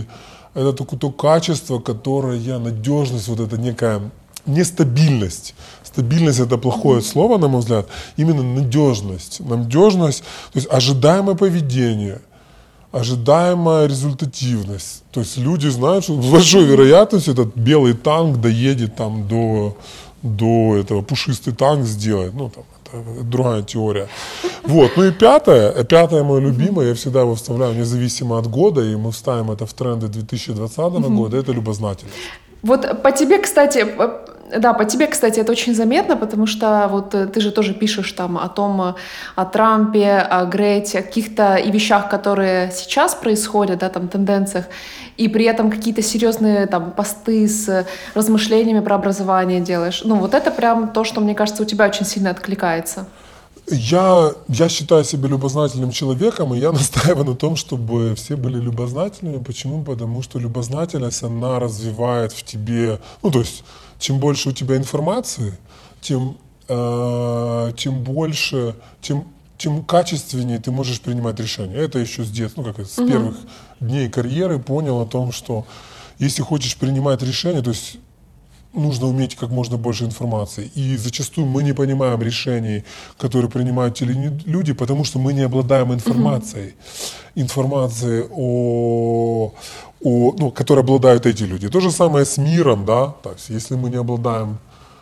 это 0.53 0.73
то, 0.73 0.85
то 0.85 1.11
качество, 1.11 1.79
которое, 1.79 2.59
надежность, 2.59 3.27
вот 3.27 3.39
эта 3.39 3.57
некая 3.57 4.01
нестабильность. 4.45 5.55
Стабильность 5.83 6.39
это 6.39 6.57
плохое 6.57 7.01
слово, 7.01 7.37
на 7.37 7.47
мой 7.47 7.59
взгляд. 7.59 7.87
Именно 8.17 8.43
надежность. 8.43 9.39
Надежность, 9.39 10.23
то 10.53 10.59
есть 10.59 10.67
ожидаемое 10.71 11.35
поведение, 11.35 12.21
ожидаемая 12.91 13.87
результативность. 13.87 15.03
То 15.11 15.19
есть 15.21 15.37
люди 15.37 15.67
знают, 15.67 16.03
что 16.03 16.21
с 16.21 16.25
большой 16.25 16.65
вероятностью 16.65 17.33
этот 17.33 17.55
белый 17.55 17.93
танк 17.93 18.39
доедет 18.39 18.95
там 18.95 19.27
до, 19.27 19.77
до 20.23 20.75
этого, 20.75 21.01
пушистый 21.01 21.53
танк 21.53 21.85
сделает. 21.85 22.33
Ну, 22.33 22.49
там, 22.49 22.63
это 22.85 23.23
другая 23.23 23.61
теория. 23.63 24.07
Вот. 24.63 24.91
Ну 24.97 25.03
и 25.03 25.11
пятое, 25.11 25.83
пятое 25.83 26.23
мое 26.23 26.39
любимое, 26.39 26.89
я 26.89 26.93
всегда 26.93 27.21
его 27.21 27.35
вставляю 27.35 27.75
независимо 27.75 28.37
от 28.37 28.47
года, 28.47 28.81
и 28.81 28.95
мы 28.95 29.11
вставим 29.11 29.51
это 29.51 29.65
в 29.65 29.73
тренды 29.73 30.07
2020 30.07 30.77
года, 31.09 31.37
это 31.37 31.51
любознательность. 31.51 32.17
Вот 32.61 33.01
по 33.01 33.11
тебе, 33.11 33.39
кстати, 33.39 33.85
да, 34.57 34.73
по 34.73 34.85
тебе, 34.85 35.07
кстати, 35.07 35.39
это 35.39 35.51
очень 35.51 35.75
заметно, 35.75 36.15
потому 36.17 36.47
что 36.47 36.87
вот 36.89 37.15
э, 37.15 37.27
ты 37.27 37.41
же 37.41 37.51
тоже 37.51 37.73
пишешь 37.73 38.11
там 38.13 38.37
о 38.37 38.47
том, 38.49 38.95
о 39.35 39.45
Трампе, 39.45 40.17
о 40.17 40.45
Грете, 40.45 40.99
о 40.99 41.01
каких-то 41.01 41.55
и 41.55 41.71
вещах, 41.71 42.09
которые 42.09 42.71
сейчас 42.71 43.15
происходят, 43.15 43.79
да, 43.79 43.89
там, 43.89 44.07
тенденциях, 44.07 44.65
и 45.17 45.27
при 45.27 45.45
этом 45.45 45.69
какие-то 45.69 46.01
серьезные 46.01 46.65
там 46.65 46.91
посты 46.91 47.47
с 47.47 47.85
размышлениями 48.15 48.79
про 48.79 48.95
образование 48.95 49.59
делаешь. 49.61 50.01
Ну, 50.05 50.15
вот 50.15 50.33
это 50.33 50.51
прям 50.51 50.89
то, 50.89 51.03
что, 51.03 51.21
мне 51.21 51.35
кажется, 51.35 51.63
у 51.63 51.65
тебя 51.65 51.85
очень 51.85 52.05
сильно 52.05 52.31
откликается. 52.31 53.05
Я, 53.71 54.31
я 54.47 54.69
считаю 54.69 55.03
себя 55.03 55.27
любознательным 55.27 55.91
человеком, 55.91 56.53
и 56.53 56.59
я 56.59 56.71
настаиваю 56.71 57.25
на 57.25 57.35
том, 57.35 57.55
чтобы 57.55 58.15
все 58.15 58.35
были 58.35 58.59
любознательными. 58.59 59.43
Почему? 59.43 59.83
Потому 59.83 60.21
что 60.21 60.39
любознательность, 60.39 61.23
она 61.23 61.59
развивает 61.59 62.31
в 62.31 62.43
тебе, 62.43 62.99
ну, 63.21 63.31
то 63.31 63.39
есть 63.39 63.63
чем 63.99 64.19
больше 64.19 64.49
у 64.49 64.51
тебя 64.51 64.77
информации, 64.77 65.57
тем, 66.01 66.37
э, 66.67 67.71
тем 67.77 68.03
больше, 68.03 68.75
тем, 69.01 69.27
тем 69.57 69.83
качественнее 69.83 70.59
ты 70.59 70.71
можешь 70.71 71.01
принимать 71.01 71.39
решения. 71.39 71.75
Это 71.75 71.99
еще 71.99 72.23
с 72.23 72.31
детства, 72.31 72.63
ну 72.63 72.73
как 72.73 72.87
с 72.87 72.97
угу. 72.97 73.07
первых 73.07 73.37
дней 73.79 74.09
карьеры 74.09 74.57
понял 74.57 75.01
о 75.01 75.05
том, 75.05 75.31
что 75.31 75.65
если 76.17 76.41
хочешь 76.41 76.77
принимать 76.77 77.21
решения, 77.21 77.61
то 77.61 77.69
есть 77.69 77.97
нужно 78.73 79.07
уметь 79.07 79.35
как 79.35 79.49
можно 79.49 79.77
больше 79.77 80.05
информации. 80.05 80.71
И 80.75 80.95
зачастую 80.95 81.47
мы 81.47 81.63
не 81.63 81.73
понимаем 81.73 82.21
решений, 82.21 82.83
которые 83.17 83.49
принимают 83.49 83.97
те 83.97 84.05
люди, 84.05 84.73
потому 84.73 85.03
что 85.03 85.19
мы 85.19 85.33
не 85.33 85.41
обладаем 85.41 85.93
информацией. 85.93 86.67
Угу. 87.35 87.41
Информацией 87.41 88.25
о, 88.31 89.53
о, 90.01 90.33
ну, 90.37 90.51
которой 90.51 90.79
обладают 90.79 91.25
эти 91.25 91.43
люди. 91.43 91.69
То 91.69 91.79
же 91.79 91.91
самое 91.91 92.25
с 92.25 92.37
миром, 92.37 92.85
да, 92.85 93.07
то 93.21 93.31
есть 93.31 93.49
если 93.49 93.75
мы 93.75 93.89
не 93.89 93.97
обладаем 93.97 94.57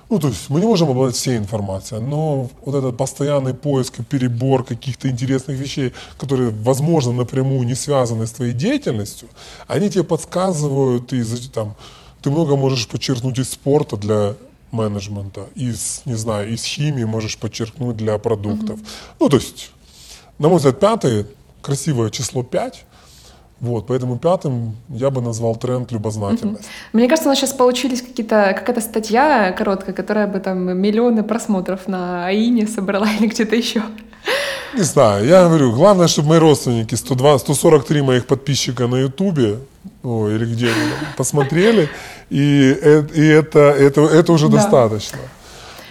ну, 0.10 0.20
то 0.20 0.30
есть 0.30 0.50
мы 0.50 0.62
не 0.62 0.66
можем 0.66 0.90
обладать 0.90 1.16
всей 1.16 1.38
информацией, 1.38 2.00
но 2.00 2.50
вот 2.64 2.76
этот 2.76 2.96
постоянный 2.96 3.54
поиск 3.54 4.00
и 4.00 4.04
перебор 4.04 4.64
каких-то 4.64 5.10
интересных 5.10 5.60
вещей, 5.60 5.94
которые, 6.18 6.50
возможно, 6.50 7.12
напрямую 7.12 7.68
не 7.68 7.76
связаны 7.76 8.26
с 8.26 8.32
твоей 8.32 8.54
деятельностью, 8.54 9.28
они 9.68 9.90
тебе 9.90 10.06
подсказывают, 10.06 11.12
и 11.12 11.24
там, 11.54 11.76
ты 12.22 12.30
много 12.30 12.56
можешь 12.56 12.88
подчеркнуть 12.88 13.38
из 13.38 13.50
спорта 13.50 13.98
для 13.98 14.36
менеджмента, 14.72 15.48
из, 15.56 16.04
не 16.06 16.16
знаю, 16.16 16.54
из 16.54 16.64
химии 16.64 17.04
можешь 17.04 17.38
подчеркнуть 17.38 17.98
для 17.98 18.18
продуктов. 18.18 18.80
Mm-hmm. 18.80 19.16
Ну, 19.20 19.30
то 19.30 19.38
есть, 19.38 19.72
на 20.40 20.48
мой 20.48 20.58
взгляд, 20.58 20.80
пятый, 20.80 21.26
красивое 21.62 22.12
число 22.12 22.44
пять, 22.44 22.86
вот, 23.60 23.88
поэтому 23.88 24.18
пятым 24.18 24.76
я 24.90 25.10
бы 25.10 25.22
назвал 25.22 25.56
тренд 25.56 25.92
любознательность. 25.92 26.62
Угу. 26.62 26.68
Мне 26.94 27.08
кажется, 27.08 27.30
у 27.30 27.32
нас 27.32 27.40
сейчас 27.40 27.54
получились 27.54 28.02
какие-то, 28.02 28.54
какая-то 28.56 28.82
статья 28.82 29.52
короткая, 29.52 29.96
которая 29.96 30.28
бы 30.28 30.40
там 30.40 30.78
миллионы 30.78 31.24
просмотров 31.24 31.88
на 31.88 32.28
АИНе 32.28 32.68
собрала 32.68 33.08
или 33.20 33.28
где-то 33.28 33.56
еще. 33.56 33.82
Не 34.76 34.84
знаю, 34.84 35.26
я 35.26 35.48
говорю, 35.48 35.72
главное, 35.72 36.08
чтобы 36.08 36.30
мои 36.30 36.40
родственники, 36.40 36.94
102, 36.94 37.40
143 37.40 38.02
моих 38.02 38.28
подписчика 38.28 38.88
на 38.88 38.98
Ютубе, 38.98 39.60
ну, 40.04 40.30
или 40.30 40.46
где 40.46 40.70
посмотрели, 41.16 41.90
и, 42.30 42.78
э, 42.80 43.04
и 43.16 43.26
это, 43.26 43.60
это, 43.60 44.02
это 44.02 44.34
уже 44.34 44.50
да. 44.50 44.58
достаточно. 44.58 45.20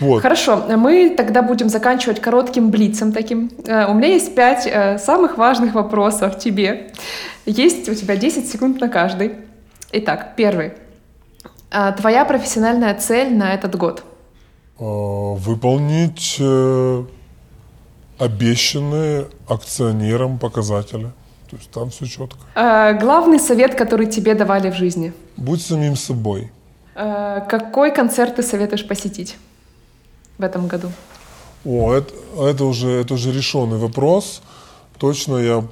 Вот. 0.00 0.22
Хорошо, 0.22 0.64
мы 0.76 1.14
тогда 1.16 1.42
будем 1.42 1.68
заканчивать 1.68 2.20
коротким 2.20 2.70
блицем 2.70 3.12
таким. 3.12 3.50
Э, 3.64 3.86
у 3.86 3.94
меня 3.94 4.08
есть 4.08 4.34
пять 4.34 4.66
э, 4.66 4.98
самых 4.98 5.38
важных 5.38 5.74
вопросов 5.74 6.38
тебе. 6.38 6.92
Есть 7.46 7.88
у 7.88 7.94
тебя 7.94 8.16
10 8.16 8.48
секунд 8.48 8.80
на 8.80 8.88
каждый. 8.88 9.36
Итак, 9.92 10.34
первый. 10.36 10.72
А, 11.70 11.92
твоя 11.92 12.24
профессиональная 12.24 12.94
цель 12.94 13.34
на 13.34 13.54
этот 13.54 13.76
год? 13.76 14.04
Выполнить 14.78 16.36
э, 16.38 17.04
обещанные 18.18 19.28
акционерам 19.48 20.38
показатели. 20.38 21.06
То 21.48 21.56
есть 21.56 21.70
там 21.70 21.90
все 21.90 22.06
четко. 22.06 22.38
А, 22.54 22.92
главный 22.92 23.38
совет, 23.38 23.74
который 23.74 24.06
тебе 24.06 24.34
давали 24.34 24.70
в 24.70 24.74
жизни? 24.74 25.14
Будь 25.36 25.62
самим 25.62 25.96
собой. 25.96 26.50
Какой 26.94 27.94
концерт 27.94 28.36
ты 28.36 28.42
советуешь 28.42 28.86
посетить 28.88 29.36
в 30.38 30.42
этом 30.42 30.66
году? 30.68 30.90
О, 31.64 31.92
это, 31.92 32.14
это, 32.38 32.64
уже, 32.64 32.88
это 32.88 33.14
уже 33.14 33.32
решенный 33.32 33.78
вопрос. 33.78 34.42
Точно 34.98 35.36
я 35.36 35.64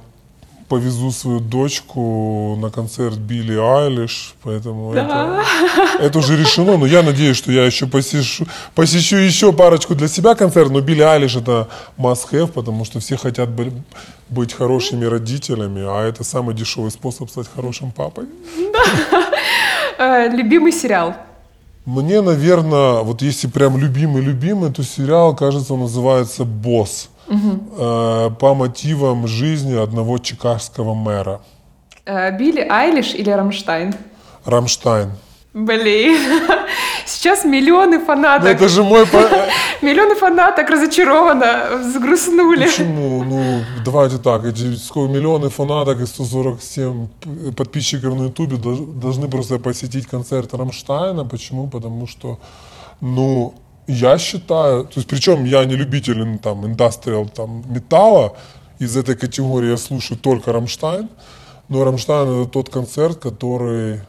повезу 0.67 1.11
свою 1.11 1.39
дочку 1.39 2.57
на 2.59 2.69
концерт 2.69 3.17
Билли 3.17 3.55
Айлиш, 3.55 4.33
поэтому 4.43 4.93
да. 4.93 5.43
это, 5.97 6.03
это 6.03 6.19
уже 6.19 6.35
решено. 6.37 6.77
Но 6.77 6.85
я 6.85 7.03
надеюсь, 7.03 7.37
что 7.37 7.51
я 7.51 7.65
еще 7.65 7.85
посещу, 7.85 8.45
посещу 8.73 9.15
еще 9.15 9.53
парочку 9.53 9.95
для 9.95 10.07
себя 10.07 10.35
концерт, 10.35 10.71
но 10.71 10.81
Билли 10.81 11.01
Айлиш 11.01 11.35
это 11.35 11.67
must 11.97 12.31
have, 12.31 12.51
потому 12.51 12.83
что 12.85 12.99
все 12.99 13.15
хотят 13.15 13.49
быть, 13.49 13.73
быть 14.29 14.53
хорошими 14.53 15.05
родителями, 15.05 15.83
а 15.85 16.07
это 16.07 16.23
самый 16.23 16.55
дешевый 16.55 16.91
способ 16.91 17.29
стать 17.29 17.47
хорошим 17.55 17.91
папой. 17.91 18.25
Да. 18.73 19.21
Э, 19.97 20.27
любимый 20.29 20.73
сериал? 20.73 21.15
Мне, 21.85 22.21
наверное, 22.21 23.01
вот 23.01 23.21
если 23.21 23.47
прям 23.47 23.77
любимый-любимый, 23.77 24.71
то 24.71 24.83
сериал, 24.83 25.35
кажется, 25.35 25.75
называется 25.75 26.43
«Босс» 26.43 27.09
угу. 27.27 28.31
по 28.39 28.55
мотивам 28.55 29.27
жизни 29.27 29.75
одного 29.75 30.17
чикагского 30.17 30.95
мэра. 30.95 31.41
Э, 32.05 32.35
Билли 32.37 32.65
Айлиш 32.67 33.13
или 33.13 33.29
Рамштайн? 33.29 33.93
Рамштайн. 34.45 35.11
Блин, 35.53 36.17
сейчас 37.05 37.45
миллионы 37.45 37.99
фанаток. 37.99 38.43
Ну, 38.43 38.49
это 38.49 38.69
же 38.69 38.83
мой... 38.83 39.05
Миллионы 39.81 40.15
фанаток 40.15 40.69
разочаровано, 40.69 41.83
сгрустнули. 41.83 42.65
Почему? 42.65 43.23
Ну, 43.23 43.61
давайте 43.83 44.17
так, 44.17 44.45
эти 44.45 44.75
сколько 44.75 45.11
миллионы 45.13 45.49
фанаток 45.49 46.01
и 46.01 46.05
147 46.05 47.07
подписчиков 47.55 48.15
на 48.15 48.23
ютубе 48.23 48.57
должны 48.57 49.27
просто 49.27 49.59
посетить 49.59 50.07
концерт 50.07 50.53
Рамштайна. 50.53 51.25
Почему? 51.25 51.67
Потому 51.67 52.07
что, 52.07 52.39
ну, 53.01 53.53
Я 53.87 54.17
считаю, 54.17 54.85
то 54.85 54.93
есть 54.95 55.07
причем 55.07 55.45
я 55.45 55.63
не 55.65 55.75
любитель 55.75 56.39
там 56.39 56.65
индастриал 56.65 57.29
там 57.29 57.63
металла, 57.69 58.35
из 58.79 58.97
этой 58.97 59.15
категории 59.15 59.69
я 59.69 59.77
слушаю 59.77 60.17
только 60.19 60.51
Рамштайн, 60.51 61.07
но 61.69 61.83
Рамштайн 61.83 62.41
это 62.41 62.49
тот 62.49 62.69
концерт, 62.69 63.19
который, 63.19 64.01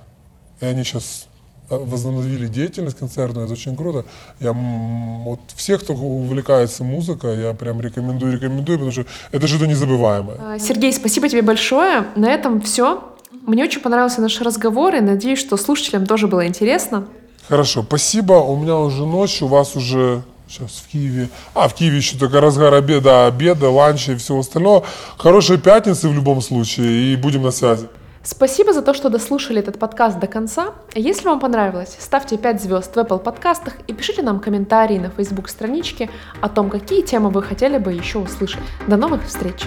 и 0.61 0.65
они 0.65 0.83
сейчас 0.83 1.26
возобновили 1.69 2.47
деятельность 2.47 2.99
концертную, 2.99 3.45
это 3.45 3.53
очень 3.53 3.77
круто. 3.77 4.05
Я 4.41 4.53
вот 4.53 5.41
всех, 5.57 5.83
кто 5.83 5.95
увлекается 5.95 6.85
музыкой, 6.85 7.41
я 7.41 7.55
прям 7.55 7.81
рекомендую, 7.81 8.33
рекомендую, 8.33 8.79
потому 8.79 8.93
что 8.93 9.07
это 9.33 9.47
что-то 9.47 9.67
незабываемое. 9.67 10.37
А, 10.41 10.59
Сергей, 10.59 10.93
спасибо 10.93 11.29
тебе 11.29 11.43
большое. 11.43 12.07
На 12.17 12.31
этом 12.31 12.61
все. 12.61 13.03
Мне 13.47 13.65
очень 13.65 13.81
понравился 13.81 14.21
наш 14.21 14.41
разговор, 14.41 14.95
и 14.95 15.01
надеюсь, 15.01 15.39
что 15.39 15.57
слушателям 15.57 16.07
тоже 16.07 16.27
было 16.27 16.47
интересно. 16.47 17.07
Хорошо, 17.49 17.85
спасибо. 17.85 18.35
У 18.35 18.57
меня 18.57 18.77
уже 18.77 19.05
ночь, 19.05 19.41
у 19.43 19.47
вас 19.47 19.77
уже 19.77 20.23
сейчас 20.49 20.83
в 20.85 20.91
Киеве. 20.91 21.29
А, 21.55 21.69
в 21.69 21.75
Киеве 21.75 21.97
еще 21.97 22.19
только 22.19 22.41
разгар 22.41 22.75
обеда, 22.75 23.27
обеда, 23.27 23.71
ланча 23.71 24.13
и 24.13 24.17
всего 24.17 24.41
остального. 24.41 24.85
Хорошей 25.17 25.59
пятницы 25.59 26.09
в 26.09 26.15
любом 26.15 26.41
случае, 26.41 27.13
и 27.13 27.17
будем 27.17 27.43
на 27.43 27.51
связи. 27.51 27.89
Спасибо 28.27 28.73
за 28.73 28.83
то, 28.83 28.93
что 28.93 29.09
дослушали 29.09 29.61
этот 29.61 29.79
подкаст 29.79 30.19
до 30.19 30.27
конца. 30.27 30.75
Если 30.97 31.27
вам 31.27 31.39
понравилось, 31.39 31.97
ставьте 32.01 32.37
5 32.37 32.61
звезд 32.61 32.97
в 32.97 32.99
Apple 32.99 33.21
подкастах 33.21 33.75
и 33.87 33.93
пишите 33.93 34.23
нам 34.23 34.41
комментарии 34.41 34.99
на 34.99 35.11
Facebook 35.11 35.49
страничке 35.49 36.11
о 36.41 36.49
том, 36.49 36.69
какие 36.69 37.03
темы 37.03 37.31
вы 37.31 37.41
хотели 37.45 37.79
бы 37.79 37.93
еще 37.93 38.19
услышать. 38.19 38.63
До 38.89 38.97
новых 38.97 39.25
встреч! 39.25 39.63